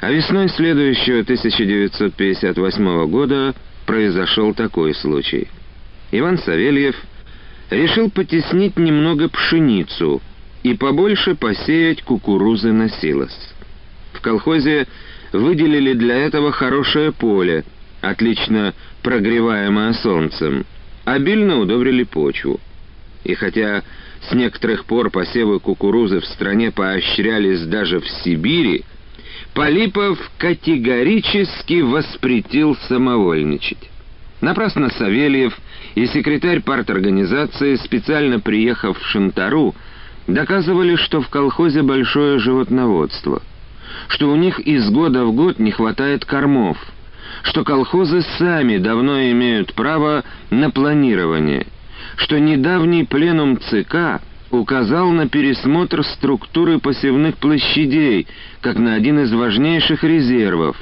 А 0.00 0.10
весной 0.10 0.48
следующего 0.48 1.20
1958 1.20 3.06
года 3.06 3.54
произошел 3.86 4.54
такой 4.54 4.94
случай. 4.94 5.48
Иван 6.12 6.38
Савельев 6.38 6.96
решил 7.70 8.10
потеснить 8.10 8.78
немного 8.78 9.28
пшеницу 9.28 10.22
и 10.62 10.74
побольше 10.74 11.34
посеять 11.34 12.02
кукурузы 12.02 12.72
на 12.72 12.88
силос. 12.88 13.32
В 14.12 14.20
колхозе 14.20 14.86
выделили 15.32 15.92
для 15.92 16.16
этого 16.16 16.52
хорошее 16.52 17.12
поле, 17.12 17.64
отлично 18.00 18.74
прогреваемое 19.02 19.92
солнцем, 19.94 20.64
обильно 21.04 21.58
удобрили 21.58 22.04
почву. 22.04 22.60
И 23.24 23.34
хотя 23.34 23.82
с 24.28 24.32
некоторых 24.32 24.84
пор 24.84 25.10
посевы 25.10 25.60
кукурузы 25.60 26.20
в 26.20 26.26
стране 26.26 26.70
поощрялись 26.70 27.62
даже 27.62 28.00
в 28.00 28.08
Сибири, 28.08 28.84
Полипов 29.54 30.18
категорически 30.36 31.80
воспретил 31.80 32.76
самовольничать. 32.88 33.90
Напрасно 34.40 34.90
Савельев 34.90 35.56
и 35.94 36.06
секретарь 36.06 36.60
парторганизации, 36.60 37.76
специально 37.76 38.40
приехав 38.40 38.98
в 38.98 39.06
Шантару, 39.06 39.74
доказывали, 40.26 40.96
что 40.96 41.22
в 41.22 41.28
колхозе 41.28 41.82
большое 41.82 42.38
животноводство, 42.38 43.42
что 44.08 44.30
у 44.30 44.36
них 44.36 44.58
из 44.58 44.90
года 44.90 45.24
в 45.24 45.32
год 45.32 45.58
не 45.58 45.70
хватает 45.70 46.24
кормов, 46.24 46.76
что 47.44 47.64
колхозы 47.64 48.22
сами 48.38 48.78
давно 48.78 49.22
имеют 49.30 49.72
право 49.74 50.24
на 50.50 50.70
планирование, 50.70 51.66
что 52.16 52.38
недавний 52.38 53.04
пленум 53.04 53.58
ЦК— 53.58 54.20
указал 54.54 55.10
на 55.10 55.28
пересмотр 55.28 56.04
структуры 56.04 56.78
посевных 56.78 57.36
площадей, 57.36 58.26
как 58.60 58.78
на 58.78 58.94
один 58.94 59.20
из 59.20 59.32
важнейших 59.32 60.04
резервов, 60.04 60.76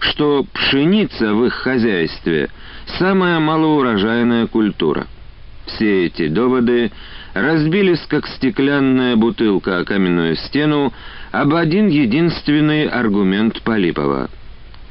что 0.00 0.44
пшеница 0.52 1.34
в 1.34 1.44
их 1.46 1.54
хозяйстве– 1.54 2.50
самая 2.98 3.40
малоурожайная 3.40 4.46
культура. 4.46 5.06
Все 5.66 6.06
эти 6.06 6.28
доводы 6.28 6.92
разбились, 7.34 8.04
как 8.08 8.26
стеклянная 8.28 9.16
бутылка 9.16 9.78
о 9.78 9.84
каменную 9.84 10.36
стену, 10.36 10.92
об 11.32 11.54
один 11.54 11.88
единственный 11.88 12.86
аргумент 12.86 13.60
Полипова. 13.62 14.30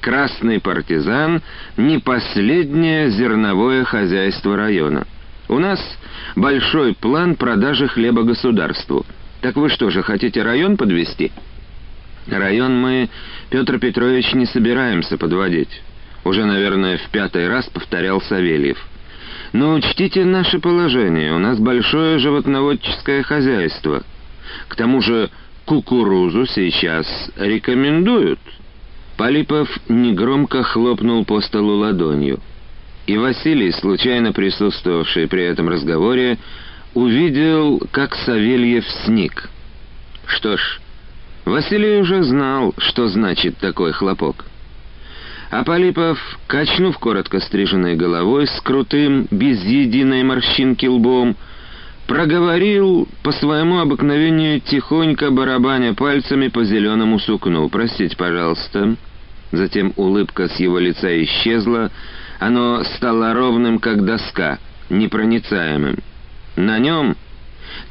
Красный 0.05 0.59
партизан— 0.59 1.41
не 1.77 1.97
последнее 1.97 3.09
зерновое 3.09 3.83
хозяйство 3.85 4.55
района. 4.55 5.07
У 5.49 5.57
нас 5.57 5.79
большой 6.35 6.93
план 6.93 7.35
продажи 7.35 7.87
хлеба 7.87 8.21
государству. 8.21 9.03
Так 9.41 9.55
вы 9.55 9.67
что 9.67 9.89
же, 9.89 10.03
хотите 10.03 10.43
район 10.43 10.77
подвести? 10.77 11.31
Район 12.27 12.79
мы, 12.79 13.09
Петр 13.49 13.79
Петрович, 13.79 14.31
не 14.35 14.45
собираемся 14.45 15.17
подводить. 15.17 15.81
Уже, 16.23 16.45
наверное, 16.45 16.99
в 16.99 17.09
пятый 17.09 17.47
раз 17.47 17.65
повторял 17.65 18.21
Савельев. 18.21 18.77
Но 19.53 19.73
учтите 19.73 20.23
наше 20.23 20.59
положение. 20.59 21.33
У 21.33 21.39
нас 21.39 21.57
большое 21.57 22.19
животноводческое 22.19 23.23
хозяйство. 23.23 24.03
К 24.67 24.75
тому 24.75 25.01
же 25.01 25.31
кукурузу 25.65 26.45
сейчас 26.45 27.07
рекомендуют. 27.37 28.37
Полипов 29.17 29.69
негромко 29.87 30.63
хлопнул 30.63 31.25
по 31.25 31.41
столу 31.41 31.77
ладонью 31.77 32.39
и 33.07 33.17
Василий, 33.17 33.71
случайно 33.71 34.33
присутствовавший 34.33 35.27
при 35.27 35.43
этом 35.43 35.69
разговоре, 35.69 36.37
увидел, 36.93 37.81
как 37.91 38.15
Савельев 38.15 38.85
сник. 39.05 39.49
Что 40.25 40.57
ж, 40.57 40.79
Василий 41.45 41.99
уже 41.99 42.23
знал, 42.23 42.73
что 42.77 43.07
значит 43.07 43.57
такой 43.57 43.91
хлопок. 43.91 44.45
А 45.51 45.63
Полипов, 45.63 46.19
качнув 46.47 46.97
коротко 46.97 47.39
стриженной 47.39 47.95
головой 47.95 48.47
с 48.47 48.61
крутым, 48.61 49.27
без 49.29 49.63
единой 49.63 50.23
морщинки 50.23 50.87
лбом, 50.87 51.35
проговорил 52.07 53.07
по 53.23 53.31
своему 53.31 53.79
обыкновению 53.79 54.61
тихонько 54.61 55.31
барабаня 55.31 55.93
пальцами 55.93 56.47
по 56.47 56.63
зеленому 56.63 57.19
сукну. 57.19 57.69
«Простите, 57.69 58.15
пожалуйста». 58.15 58.95
Затем 59.51 59.93
улыбка 59.95 60.49
с 60.49 60.59
его 60.59 60.79
лица 60.79 61.23
исчезла, 61.23 61.91
оно 62.39 62.83
стало 62.95 63.33
ровным, 63.33 63.79
как 63.79 64.03
доска, 64.03 64.59
непроницаемым. 64.89 65.99
На 66.55 66.79
нем 66.79 67.15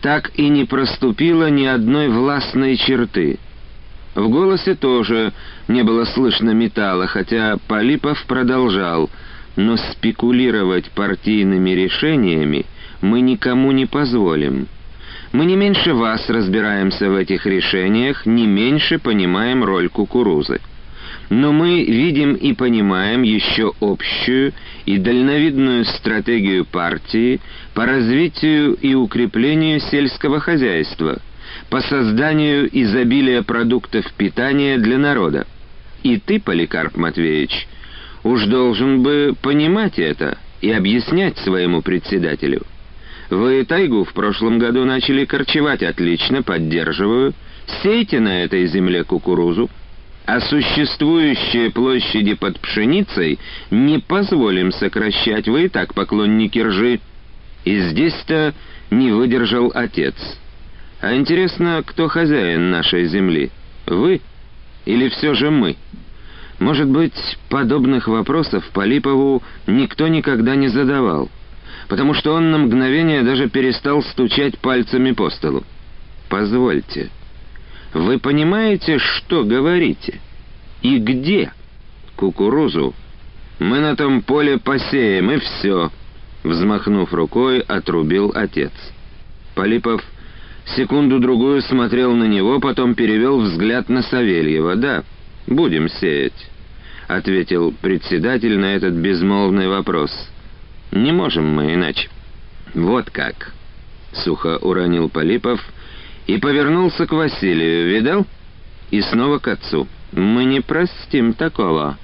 так 0.01 0.33
и 0.35 0.49
не 0.49 0.65
проступило 0.65 1.49
ни 1.49 1.65
одной 1.65 2.09
властной 2.09 2.77
черты. 2.77 3.39
В 4.15 4.29
голосе 4.29 4.75
тоже 4.75 5.33
не 5.69 5.83
было 5.83 6.05
слышно 6.05 6.51
металла, 6.51 7.07
хотя 7.07 7.57
Полипов 7.67 8.25
продолжал, 8.27 9.11
но 9.57 9.77
спекулировать 9.77 10.91
партийными 10.91 11.71
решениями 11.71 12.67
мы 13.05 13.21
никому 13.21 13.71
не 13.73 13.87
позволим. 13.87 14.67
Мы 15.33 15.45
не 15.45 15.57
меньше 15.57 15.93
вас 15.93 16.29
разбираемся 16.29 17.11
в 17.11 17.17
этих 17.17 17.45
решениях, 17.45 18.25
не 18.25 18.47
меньше 18.47 18.99
понимаем 18.99 19.63
роль 19.63 19.89
кукурузы. 19.89 20.61
но 21.31 21.53
мы 21.53 21.85
видим 21.85 22.35
и 22.35 22.53
понимаем 22.53 23.23
еще 23.23 23.73
общую 23.81 24.53
и 24.85 24.99
дальновидную 24.99 25.85
стратегию 25.87 26.65
партии 26.67 27.41
по 27.75 27.87
развитию 27.87 28.75
и 28.75 28.95
укреплению 28.95 29.81
сельского 29.81 30.39
хозяйства, 30.39 31.19
по 31.71 31.81
созданию 31.81 32.69
изобилия 32.71 33.43
продуктов 33.43 34.05
питания 34.15 34.77
для 34.79 34.99
народа. 34.99 35.47
И 36.03 36.19
ты, 36.19 36.41
Поликарп 36.41 36.97
Матвеевич, 36.97 37.67
уж 38.23 38.45
должен 38.45 39.03
бы 39.03 39.35
понимать 39.41 39.99
это 39.99 40.37
и 40.61 40.71
объяснять 40.71 41.39
своему 41.39 41.81
председателю. 41.81 42.63
Вы 43.35 43.65
тайгу 43.65 44.05
в 44.05 44.13
прошлом 44.13 44.61
году 44.61 44.85
начали 44.85 45.25
корчевать 45.25 45.83
отлично, 45.83 46.45
поддерживаю. 46.45 47.35
Сейте 47.83 48.21
на 48.21 48.45
этой 48.45 48.65
земле 48.69 49.03
кукурузу, 49.03 49.69
а 50.25 50.41
существующие 50.41 51.73
площади 51.73 52.35
под 52.35 52.61
пшеницей 52.61 53.41
не 53.73 53.99
позволим 53.99 54.71
сокращать, 54.71 55.49
вы 55.49 55.65
и 55.65 55.69
так 55.69 55.95
поклонники 55.95 56.61
ржи. 56.61 57.01
И 57.65 57.81
здесь-то 57.81 58.55
не 58.93 59.11
выдержал 59.11 59.73
отец. 59.75 60.15
А 61.01 61.17
интересно, 61.17 61.83
кто 61.85 62.07
хозяин 62.07 62.71
нашей 62.71 63.07
земли? 63.07 63.51
Вы 63.87 64.21
или 64.85 65.09
все 65.09 65.35
же 65.35 65.51
мы? 65.51 65.75
Может 66.61 66.87
быть, 66.87 67.37
подобных 67.49 68.07
вопросов 68.07 68.65
Полипову 68.73 69.43
никто 69.67 70.07
никогда 70.07 70.55
не 70.55 70.69
задавал, 70.69 71.31
потому 71.89 72.15
что 72.15 72.35
он 72.35 72.51
на 72.51 72.59
мгновение 72.59 73.23
даже 73.23 73.49
перестал 73.49 74.03
стучать 74.03 74.59
пальцами 74.59 75.13
по 75.13 75.31
столу. 75.31 75.65
«Позвольте». 76.29 77.11
Вы 77.95 78.19
понимаете, 78.19 78.99
что 78.99 79.45
говорите? 79.45 80.21
И 80.83 80.99
где? 80.99 81.53
Кукурузу. 82.17 82.93
Мы 83.61 83.79
на 83.79 83.95
том 83.95 84.23
поле 84.23 84.59
посеем, 84.59 85.31
и 85.31 85.39
все. 85.39 85.93
Взмахнув 86.43 87.15
рукой, 87.15 87.61
отрубил 87.61 88.33
отец. 88.35 88.73
Полипов 89.55 90.03
секунду-другую 90.77 91.63
смотрел 91.63 92.15
на 92.17 92.25
него, 92.25 92.59
потом 92.59 92.97
перевел 92.97 93.41
взгляд 93.41 93.89
на 93.89 94.03
Савельева. 94.03 94.75
«Да, 94.75 95.05
будем 95.47 95.89
сеять»,— 95.89 96.51
ответил 97.09 97.73
председатель 97.81 98.59
на 98.59 98.75
этот 98.75 98.95
безмолвный 98.95 99.69
вопрос. 99.69 100.11
«Не 100.95 101.13
можем 101.13 101.47
мы 101.55 101.75
иначе». 101.75 102.09
«Вот 102.73 103.11
как»,— 103.11 103.53
сухо 104.13 104.57
уронил 104.57 105.11
Полипов,— 105.11 105.61
и 106.27 106.39
повернулся 106.39 107.07
к 107.07 107.13
Василию. 107.13 107.89
«Видал?» 107.89 108.27
И 108.91 109.01
снова 109.03 109.39
к 109.39 109.49
отцу. 109.49 109.87
«Мы 110.13 110.45
не 110.45 110.61
простим 110.61 111.35
такого. 111.35 111.99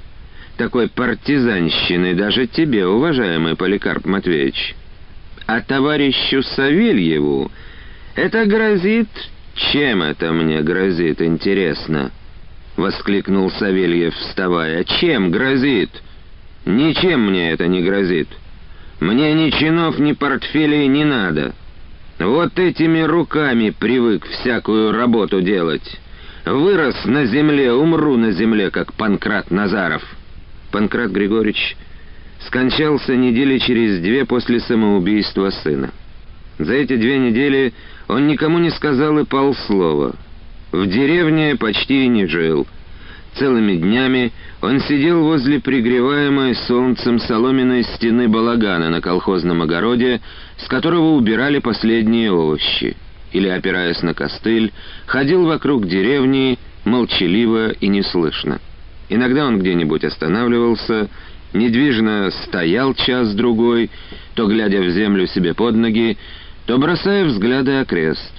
Такой 0.56 0.88
партизанщины 0.88 2.14
даже 2.14 2.46
тебе, 2.46 2.86
уважаемый 2.86 3.56
Поликарп 3.56 4.04
Матвеевич. 4.04 4.74
А 5.46 5.60
товарищу 5.60 6.42
Савельеву 6.42 7.50
это 8.14 8.44
грозит... 8.46 9.08
Чем 9.72 10.02
это 10.02 10.32
мне 10.32 10.62
грозит, 10.62 11.20
интересно?»— 11.20 12.12
воскликнул 12.76 13.50
Савельев, 13.50 14.14
вставая. 14.14 14.84
«Чем 14.84 15.30
грозит? 15.30 15.90
Ничем 16.64 17.26
мне 17.26 17.50
это 17.50 17.66
не 17.66 17.82
грозит. 17.82 18.28
Мне 19.00 19.32
ни 19.34 19.50
чинов, 19.50 19.98
ни 19.98 20.12
портфелей 20.12 20.86
не 20.86 21.04
надо». 21.04 21.54
Вот 22.20 22.58
этими 22.58 23.00
руками 23.00 23.70
привык 23.70 24.26
всякую 24.26 24.92
работу 24.92 25.40
делать. 25.40 25.98
Вырос 26.44 27.06
на 27.06 27.24
земле, 27.24 27.72
умру 27.72 28.18
на 28.18 28.32
земле, 28.32 28.70
как 28.70 28.92
Панкрат 28.92 29.50
Назаров. 29.50 30.02
Панкрат 30.70 31.12
Григорьевич 31.12 31.78
скончался 32.46 33.16
недели 33.16 33.56
через 33.56 34.00
две 34.00 34.26
после 34.26 34.60
самоубийства 34.60 35.48
сына. 35.48 35.92
За 36.58 36.74
эти 36.74 36.96
две 36.96 37.18
недели 37.18 37.72
он 38.06 38.26
никому 38.26 38.58
не 38.58 38.70
сказал 38.70 39.18
и 39.18 39.24
полслова. 39.24 40.14
В 40.72 40.86
деревне 40.86 41.56
почти 41.56 42.06
не 42.06 42.26
жил— 42.26 42.66
Целыми 43.36 43.76
днями 43.76 44.32
он 44.60 44.80
сидел 44.80 45.22
возле 45.22 45.60
пригреваемой 45.60 46.54
солнцем 46.54 47.18
соломенной 47.20 47.84
стены 47.84 48.28
балагана 48.28 48.90
на 48.90 49.00
колхозном 49.00 49.62
огороде, 49.62 50.20
с 50.58 50.66
которого 50.68 51.12
убирали 51.12 51.58
последние 51.58 52.32
овощи, 52.32 52.96
или, 53.32 53.48
опираясь 53.48 54.02
на 54.02 54.14
костыль, 54.14 54.72
ходил 55.06 55.46
вокруг 55.46 55.86
деревни 55.86 56.58
молчаливо 56.84 57.70
и 57.70 57.88
неслышно. 57.88 58.60
Иногда 59.08 59.46
он 59.46 59.58
где-нибудь 59.58 60.04
останавливался, 60.04 61.08
недвижно 61.52 62.30
стоял 62.44 62.94
час-другой, 62.94 63.90
то 64.34 64.46
глядя 64.46 64.80
в 64.80 64.90
землю 64.90 65.26
себе 65.26 65.54
под 65.54 65.74
ноги, 65.74 66.16
то 66.66 66.78
бросая 66.78 67.24
взгляды 67.24 67.78
окрест. 67.78 68.32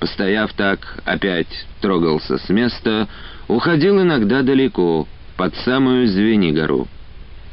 Постояв 0.00 0.52
так, 0.54 1.00
опять 1.04 1.66
трогался 1.80 2.38
с 2.38 2.48
места, 2.48 3.08
уходил 3.48 4.00
иногда 4.02 4.42
далеко, 4.42 5.06
под 5.36 5.54
самую 5.56 6.08
Звенигору. 6.08 6.88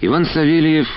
Иван 0.01 0.25
Савельев 0.25 0.87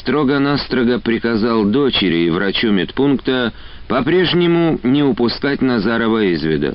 строго-настрого 0.00 0.98
приказал 0.98 1.64
дочери 1.64 2.26
и 2.26 2.30
врачу 2.30 2.70
медпункта 2.70 3.52
по-прежнему 3.88 4.80
не 4.82 5.02
упускать 5.02 5.60
Назарова 5.60 6.22
из 6.22 6.42
вида, 6.42 6.74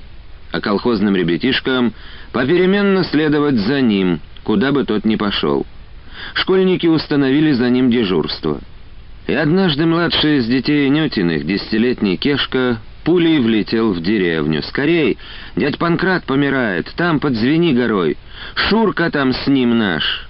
а 0.52 0.62
колхозным 0.62 1.16
ребятишкам 1.16 1.94
попеременно 2.32 3.04
следовать 3.04 3.56
за 3.56 3.82
ним, 3.82 4.20
куда 4.44 4.72
бы 4.72 4.84
тот 4.86 5.06
ни 5.06 5.16
пошел. 5.16 5.66
Школьники 6.34 6.88
установили 6.88 7.52
за 7.52 7.70
ним 7.70 7.90
дежурство. 7.90 8.60
И 9.28 9.34
однажды 9.34 9.86
младший 9.86 10.38
из 10.38 10.48
детей 10.48 10.90
Нютиных, 10.90 11.46
десятилетний 11.46 12.18
Кешка, 12.18 12.80
пулей 13.10 13.40
влетел 13.40 13.92
в 13.94 14.04
деревню. 14.04 14.62
«Скорей! 14.62 15.18
Дядь 15.56 15.80
Панкрат 15.80 16.26
помирает! 16.26 16.94
Там, 16.96 17.20
под 17.20 17.34
Звенигорой! 17.34 18.18
Шурка 18.54 19.10
там 19.10 19.34
с 19.34 19.48
ним 19.48 19.76
наш!» 19.80 20.30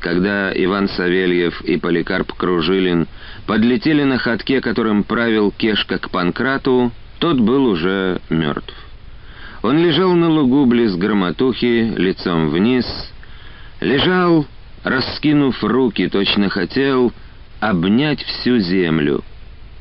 Когда 0.00 0.52
Иван 0.54 0.90
Савельев 0.90 1.62
и 1.62 1.78
Поликарп 1.78 2.34
Кружилин 2.34 3.08
подлетели 3.46 4.02
на 4.02 4.18
ходке, 4.18 4.60
которым 4.60 5.02
правил 5.02 5.50
Кешка 5.50 5.98
к 5.98 6.10
Панкрату, 6.10 6.92
тот 7.20 7.40
был 7.40 7.64
уже 7.64 8.20
мертв. 8.28 8.74
Он 9.62 9.78
лежал 9.78 10.12
на 10.12 10.28
лугу 10.28 10.66
близ 10.66 10.96
громотухи, 10.96 11.94
лицом 11.96 12.50
вниз, 12.50 12.84
лежал, 13.80 14.46
раскинув 14.84 15.64
руки, 15.64 16.06
точно 16.08 16.50
хотел 16.50 17.14
обнять 17.60 18.22
всю 18.22 18.58
землю. 18.58 19.24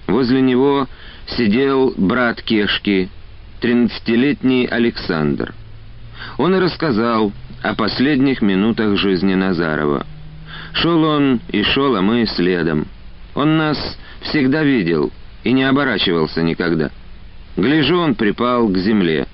Возле 0.10 0.42
него 0.42 0.88
сидел 1.28 1.94
брат 1.96 2.42
Кешки, 2.42 3.10
тринадцатилетний 3.62 4.66
Александр. 4.66 5.54
Он 6.40 6.56
и 6.56 6.60
рассказал 6.60 7.32
о 7.62 7.76
последних 7.76 8.42
минутах 8.42 8.98
жизни 8.98 9.36
Назарова. 9.36 10.08
Шел 10.74 11.04
он 11.04 11.42
и 11.50 11.62
шел, 11.62 11.96
а 11.96 12.02
мы 12.02 12.26
следом. 12.26 12.88
Он 13.36 13.58
нас 13.58 13.78
всегда 14.22 14.64
видел 14.64 15.12
и 15.44 15.52
не 15.52 15.64
оборачивался 15.64 16.42
никогда. 16.42 16.90
Гляжу, 17.56 18.00
он 18.00 18.16
припал 18.16 18.68
к 18.68 18.78
земле. 18.78 19.28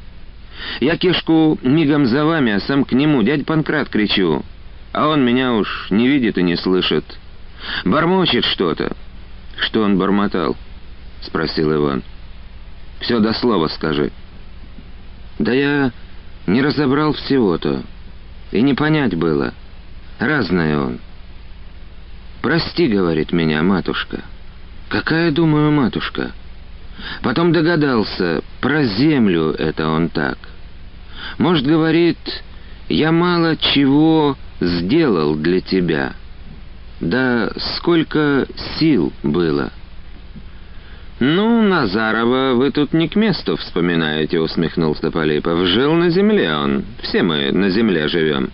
Я 0.81 0.97
Кешку 0.97 1.57
мигом 1.61 2.05
за 2.05 2.25
вами, 2.25 2.51
а 2.51 2.59
сам 2.59 2.83
к 2.83 2.91
нему, 2.91 3.23
дядь 3.23 3.45
Панкрат, 3.45 3.87
кричу. 3.87 4.43
А 4.91 5.07
он 5.07 5.23
меня 5.23 5.53
уж 5.53 5.87
не 5.89 6.09
видит 6.09 6.37
и 6.37 6.43
не 6.43 6.57
слышит. 6.57 7.05
Бормочет 7.85 8.43
что-то. 8.43 8.93
Что 9.57 9.83
он 9.83 9.97
бормотал?— 9.97 10.57
спросил 11.25 11.73
Иван. 11.73 12.03
«Все 12.99 13.19
до 13.19 13.33
слова 13.33 13.67
скажи». 13.67 14.11
«Да 15.39 15.51
я 15.53 15.91
не 16.47 16.61
разобрал 16.61 17.13
всего-то. 17.13 17.83
И 18.51 18.61
не 18.61 18.73
понять 18.73 19.15
было. 19.15 19.53
Разное 20.19 20.79
он». 20.79 20.99
«Прости,— 22.41 22.87
говорит 22.87 23.31
меня 23.31 23.63
матушка». 23.63 24.23
«Какая, 24.89 25.31
думаю, 25.31 25.71
матушка?» 25.71 26.31
Потом 27.21 27.51
догадался, 27.51 28.41
про 28.61 28.85
землю 28.85 29.51
это 29.51 29.87
он 29.87 30.09
так. 30.09 30.37
Может, 31.37 31.65
говорит, 31.65 32.17
я 32.87 33.11
мало 33.11 33.57
чего 33.57 34.37
сделал 34.61 35.35
для 35.35 35.59
тебя. 35.59 36.13
Да 37.01 37.51
сколько 37.77 38.47
сил 38.77 39.11
было». 39.23 39.71
«Ну, 41.19 41.61
Назарова 41.61 42.55
вы 42.55 42.71
тут 42.71 42.93
не 42.93 43.07
к 43.07 43.15
месту 43.15 43.55
вспоминаете»,— 43.55 44.39
усмехнулся 44.41 45.11
Полипов. 45.11 45.65
«Жил 45.65 45.93
на 45.93 46.09
земле 46.09 46.53
он. 46.53 46.83
Все 47.01 47.23
мы 47.23 47.51
на 47.51 47.69
земле 47.69 48.07
живем». 48.07 48.51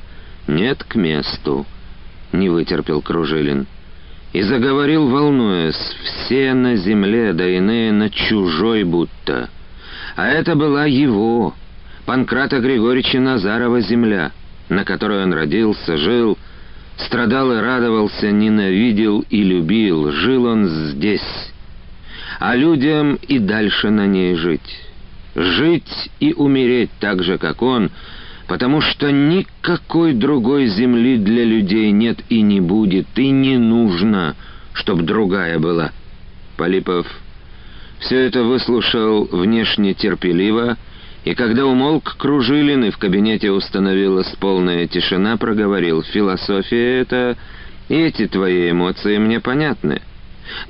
«Нет, 0.47 0.83
к 0.83 0.95
месту»,— 0.95 1.65
не 2.31 2.49
вытерпел 2.49 3.01
Кружилин. 3.01 3.65
И 4.33 4.41
заговорил, 4.43 5.07
волнуясь, 5.09 5.95
«все 6.03 6.53
на 6.53 6.75
земле, 6.75 7.33
да 7.33 7.47
иные 7.47 7.91
на 7.91 8.09
чужой 8.09 8.83
будто». 8.83 9.49
А 10.15 10.27
это 10.27 10.55
была 10.55 10.85
его, 10.85 11.55
Панкрата 12.05 12.59
Григорьевича 12.59 13.19
Назарова, 13.19 13.81
земля. 13.81 14.31
на 14.69 14.85
которой 14.85 15.23
он 15.23 15.33
родился, 15.33 15.97
жил, 15.97 16.37
страдал 16.95 17.51
и 17.51 17.59
радовался, 17.59 18.31
ненавидел 18.31 19.25
и 19.29 19.43
любил. 19.43 20.11
Жил 20.11 20.45
он 20.45 20.67
здесь, 20.67 21.51
а 22.41 22.55
людям 22.55 23.19
и 23.27 23.37
дальше 23.37 23.91
на 23.91 24.07
ней 24.07 24.33
жить. 24.33 24.87
Жить 25.35 26.09
и 26.19 26.33
умереть 26.33 26.89
так 26.99 27.21
же, 27.21 27.37
как 27.37 27.61
он, 27.61 27.91
потому 28.47 28.81
что 28.81 29.11
никакой 29.11 30.13
другой 30.13 30.65
земли 30.65 31.17
для 31.17 31.43
людей 31.43 31.91
нет 31.91 32.17
и 32.29 32.41
не 32.41 32.59
будет, 32.59 33.05
и 33.15 33.29
не 33.29 33.57
нужно, 33.57 34.35
чтоб 34.73 35.01
другая 35.03 35.59
была. 35.59 35.91
Полипов 36.57 37.05
все 37.99 38.25
это 38.25 38.41
выслушал 38.41 39.25
внешне 39.31 39.93
терпеливо, 39.93 40.77
и 41.23 41.35
когда 41.35 41.67
умолк 41.67 42.15
Кружилин 42.17 42.85
и 42.85 42.89
в 42.89 42.97
кабинете 42.97 43.51
установилась 43.51 44.35
полная 44.39 44.87
тишина, 44.87 45.37
проговорил 45.37 46.01
«Философия 46.01 47.01
это, 47.01 47.37
и 47.87 47.93
эти 47.93 48.25
твои 48.25 48.71
эмоции 48.71 49.19
мне 49.19 49.39
понятны. 49.39 50.01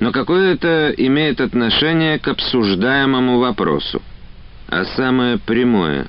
Но 0.00 0.12
какое 0.12 0.54
это 0.54 0.92
имеет 0.96 1.40
отношение 1.40 2.18
к 2.18 2.28
обсуждаемому 2.28 3.38
вопросу? 3.38 4.02
А 4.68 4.84
самое 4.84 5.38
прямое. 5.38 6.06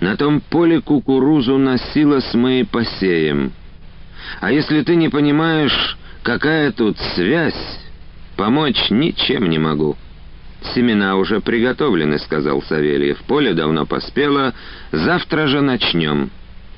На 0.00 0.16
том 0.16 0.40
поле 0.40 0.80
кукурузу 0.80 1.58
носилось 1.58 2.32
мы 2.34 2.60
и 2.60 2.64
посеем. 2.64 3.52
А 4.40 4.52
если 4.52 4.82
ты 4.82 4.96
не 4.96 5.08
понимаешь, 5.08 5.96
какая 6.22 6.72
тут 6.72 6.98
связь, 7.14 7.80
помочь 8.36 8.90
ничем 8.90 9.48
не 9.48 9.58
могу». 9.58 9.96
«Семена 10.74 11.16
уже 11.16 11.40
приготовлены»,— 11.40 12.18
сказал 12.20 12.62
Савельев. 12.62 13.18
«Поле 13.28 13.54
давно 13.54 13.86
поспело. 13.86 14.54
Завтра 14.90 15.46
же 15.46 15.60
начнем». 15.60 16.30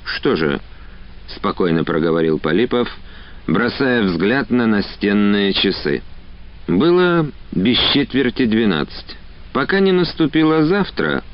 «Что 0.05 0.37
же?»— 0.37 0.61
спокойно 1.29 1.83
проговорил 1.85 2.39
Полипов, 2.39 2.89
бросая 3.47 4.03
взгляд 4.03 4.51
на 4.51 4.67
настенные 4.67 5.53
часы. 5.53 6.03
Было 6.69 7.27
без 7.53 7.79
четверти 7.93 8.47
двенадцать. 8.47 9.17
Пока 9.53 9.81
не 9.81 9.93
наступило 9.93 10.65
завтра, 10.65 11.25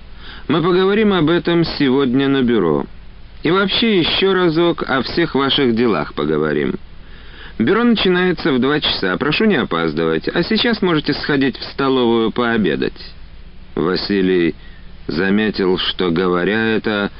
мы 0.49 0.63
поговорим 0.63 1.13
об 1.13 1.29
этом 1.29 1.65
сегодня 1.65 2.29
на 2.29 2.43
бюро. 2.43 2.87
И 3.43 3.51
вообще 3.51 3.99
еще 3.99 4.33
разок 4.33 4.83
о 4.89 5.03
всех 5.03 5.35
ваших 5.35 5.75
делах 5.77 6.15
поговорим. 6.15 6.77
Бюро 7.59 7.85
начинается 7.85 8.53
в 8.53 8.59
два 8.59 8.81
часа. 8.81 9.17
Прошу 9.17 9.45
не 9.45 9.57
опаздывать. 9.57 10.29
А 10.29 10.43
сейчас 10.43 10.83
можете 10.83 11.15
сходить 11.15 11.57
в 11.57 11.65
столовую 11.65 12.31
пообедать». 12.31 13.15
Василий 13.75 14.55
заметил, 15.07 15.79
что, 15.79 16.11
говоря 16.11 16.77
это, 16.77 17.11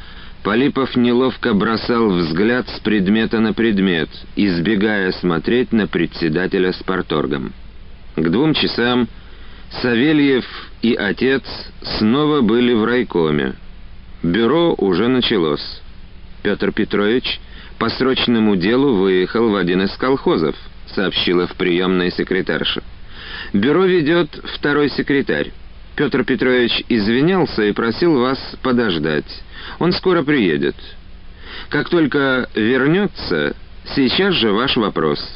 Полипов 0.47 0.94
неловко 0.94 1.55
бросал 1.55 2.09
взгляд 2.09 2.68
с 2.68 2.78
предмета 2.78 3.40
на 3.40 3.53
предмет, 3.53 4.09
избегая 4.36 5.11
смотреть 5.11 5.72
на 5.72 5.88
председателя 5.88 6.72
с 6.72 6.80
порторгом. 6.84 7.53
К 8.14 8.28
двум 8.28 8.55
часам 8.55 9.09
Савельев 9.82 10.44
и 10.82 10.94
отец 10.94 11.42
снова 11.99 12.42
были 12.42 12.74
в 12.74 12.84
райкоме. 12.84 13.55
Бюро 14.22 14.76
уже 14.78 15.09
началось. 15.09 15.82
Петр 16.44 16.70
Петрович 16.70 17.40
по 17.80 17.88
срочному 17.88 18.55
делу 18.55 18.94
выехал 18.94 19.51
в 19.51 19.57
один 19.57 19.82
из 19.82 19.97
колхозов»,— 19.97 20.55
сообщила 20.94 21.49
в 21.49 21.57
приемной 21.57 22.12
секретарша. 22.12 22.84
«Бюро 23.53 23.84
ведет 23.84 24.30
второй 24.55 24.90
секретарь. 24.90 25.51
Петр 25.97 26.22
Петрович 26.22 26.84
извинялся 26.88 27.64
и 27.64 27.72
просил 27.72 28.20
вас 28.20 28.38
подождать. 28.62 29.42
Он 29.79 29.93
скоро 29.93 30.22
приедет. 30.22 30.77
Как 31.68 31.89
только 31.89 32.49
вернется, 32.55 33.57
сейчас 33.95 34.35
же 34.35 34.53
ваш 34.53 34.77
вопрос». 34.77 35.36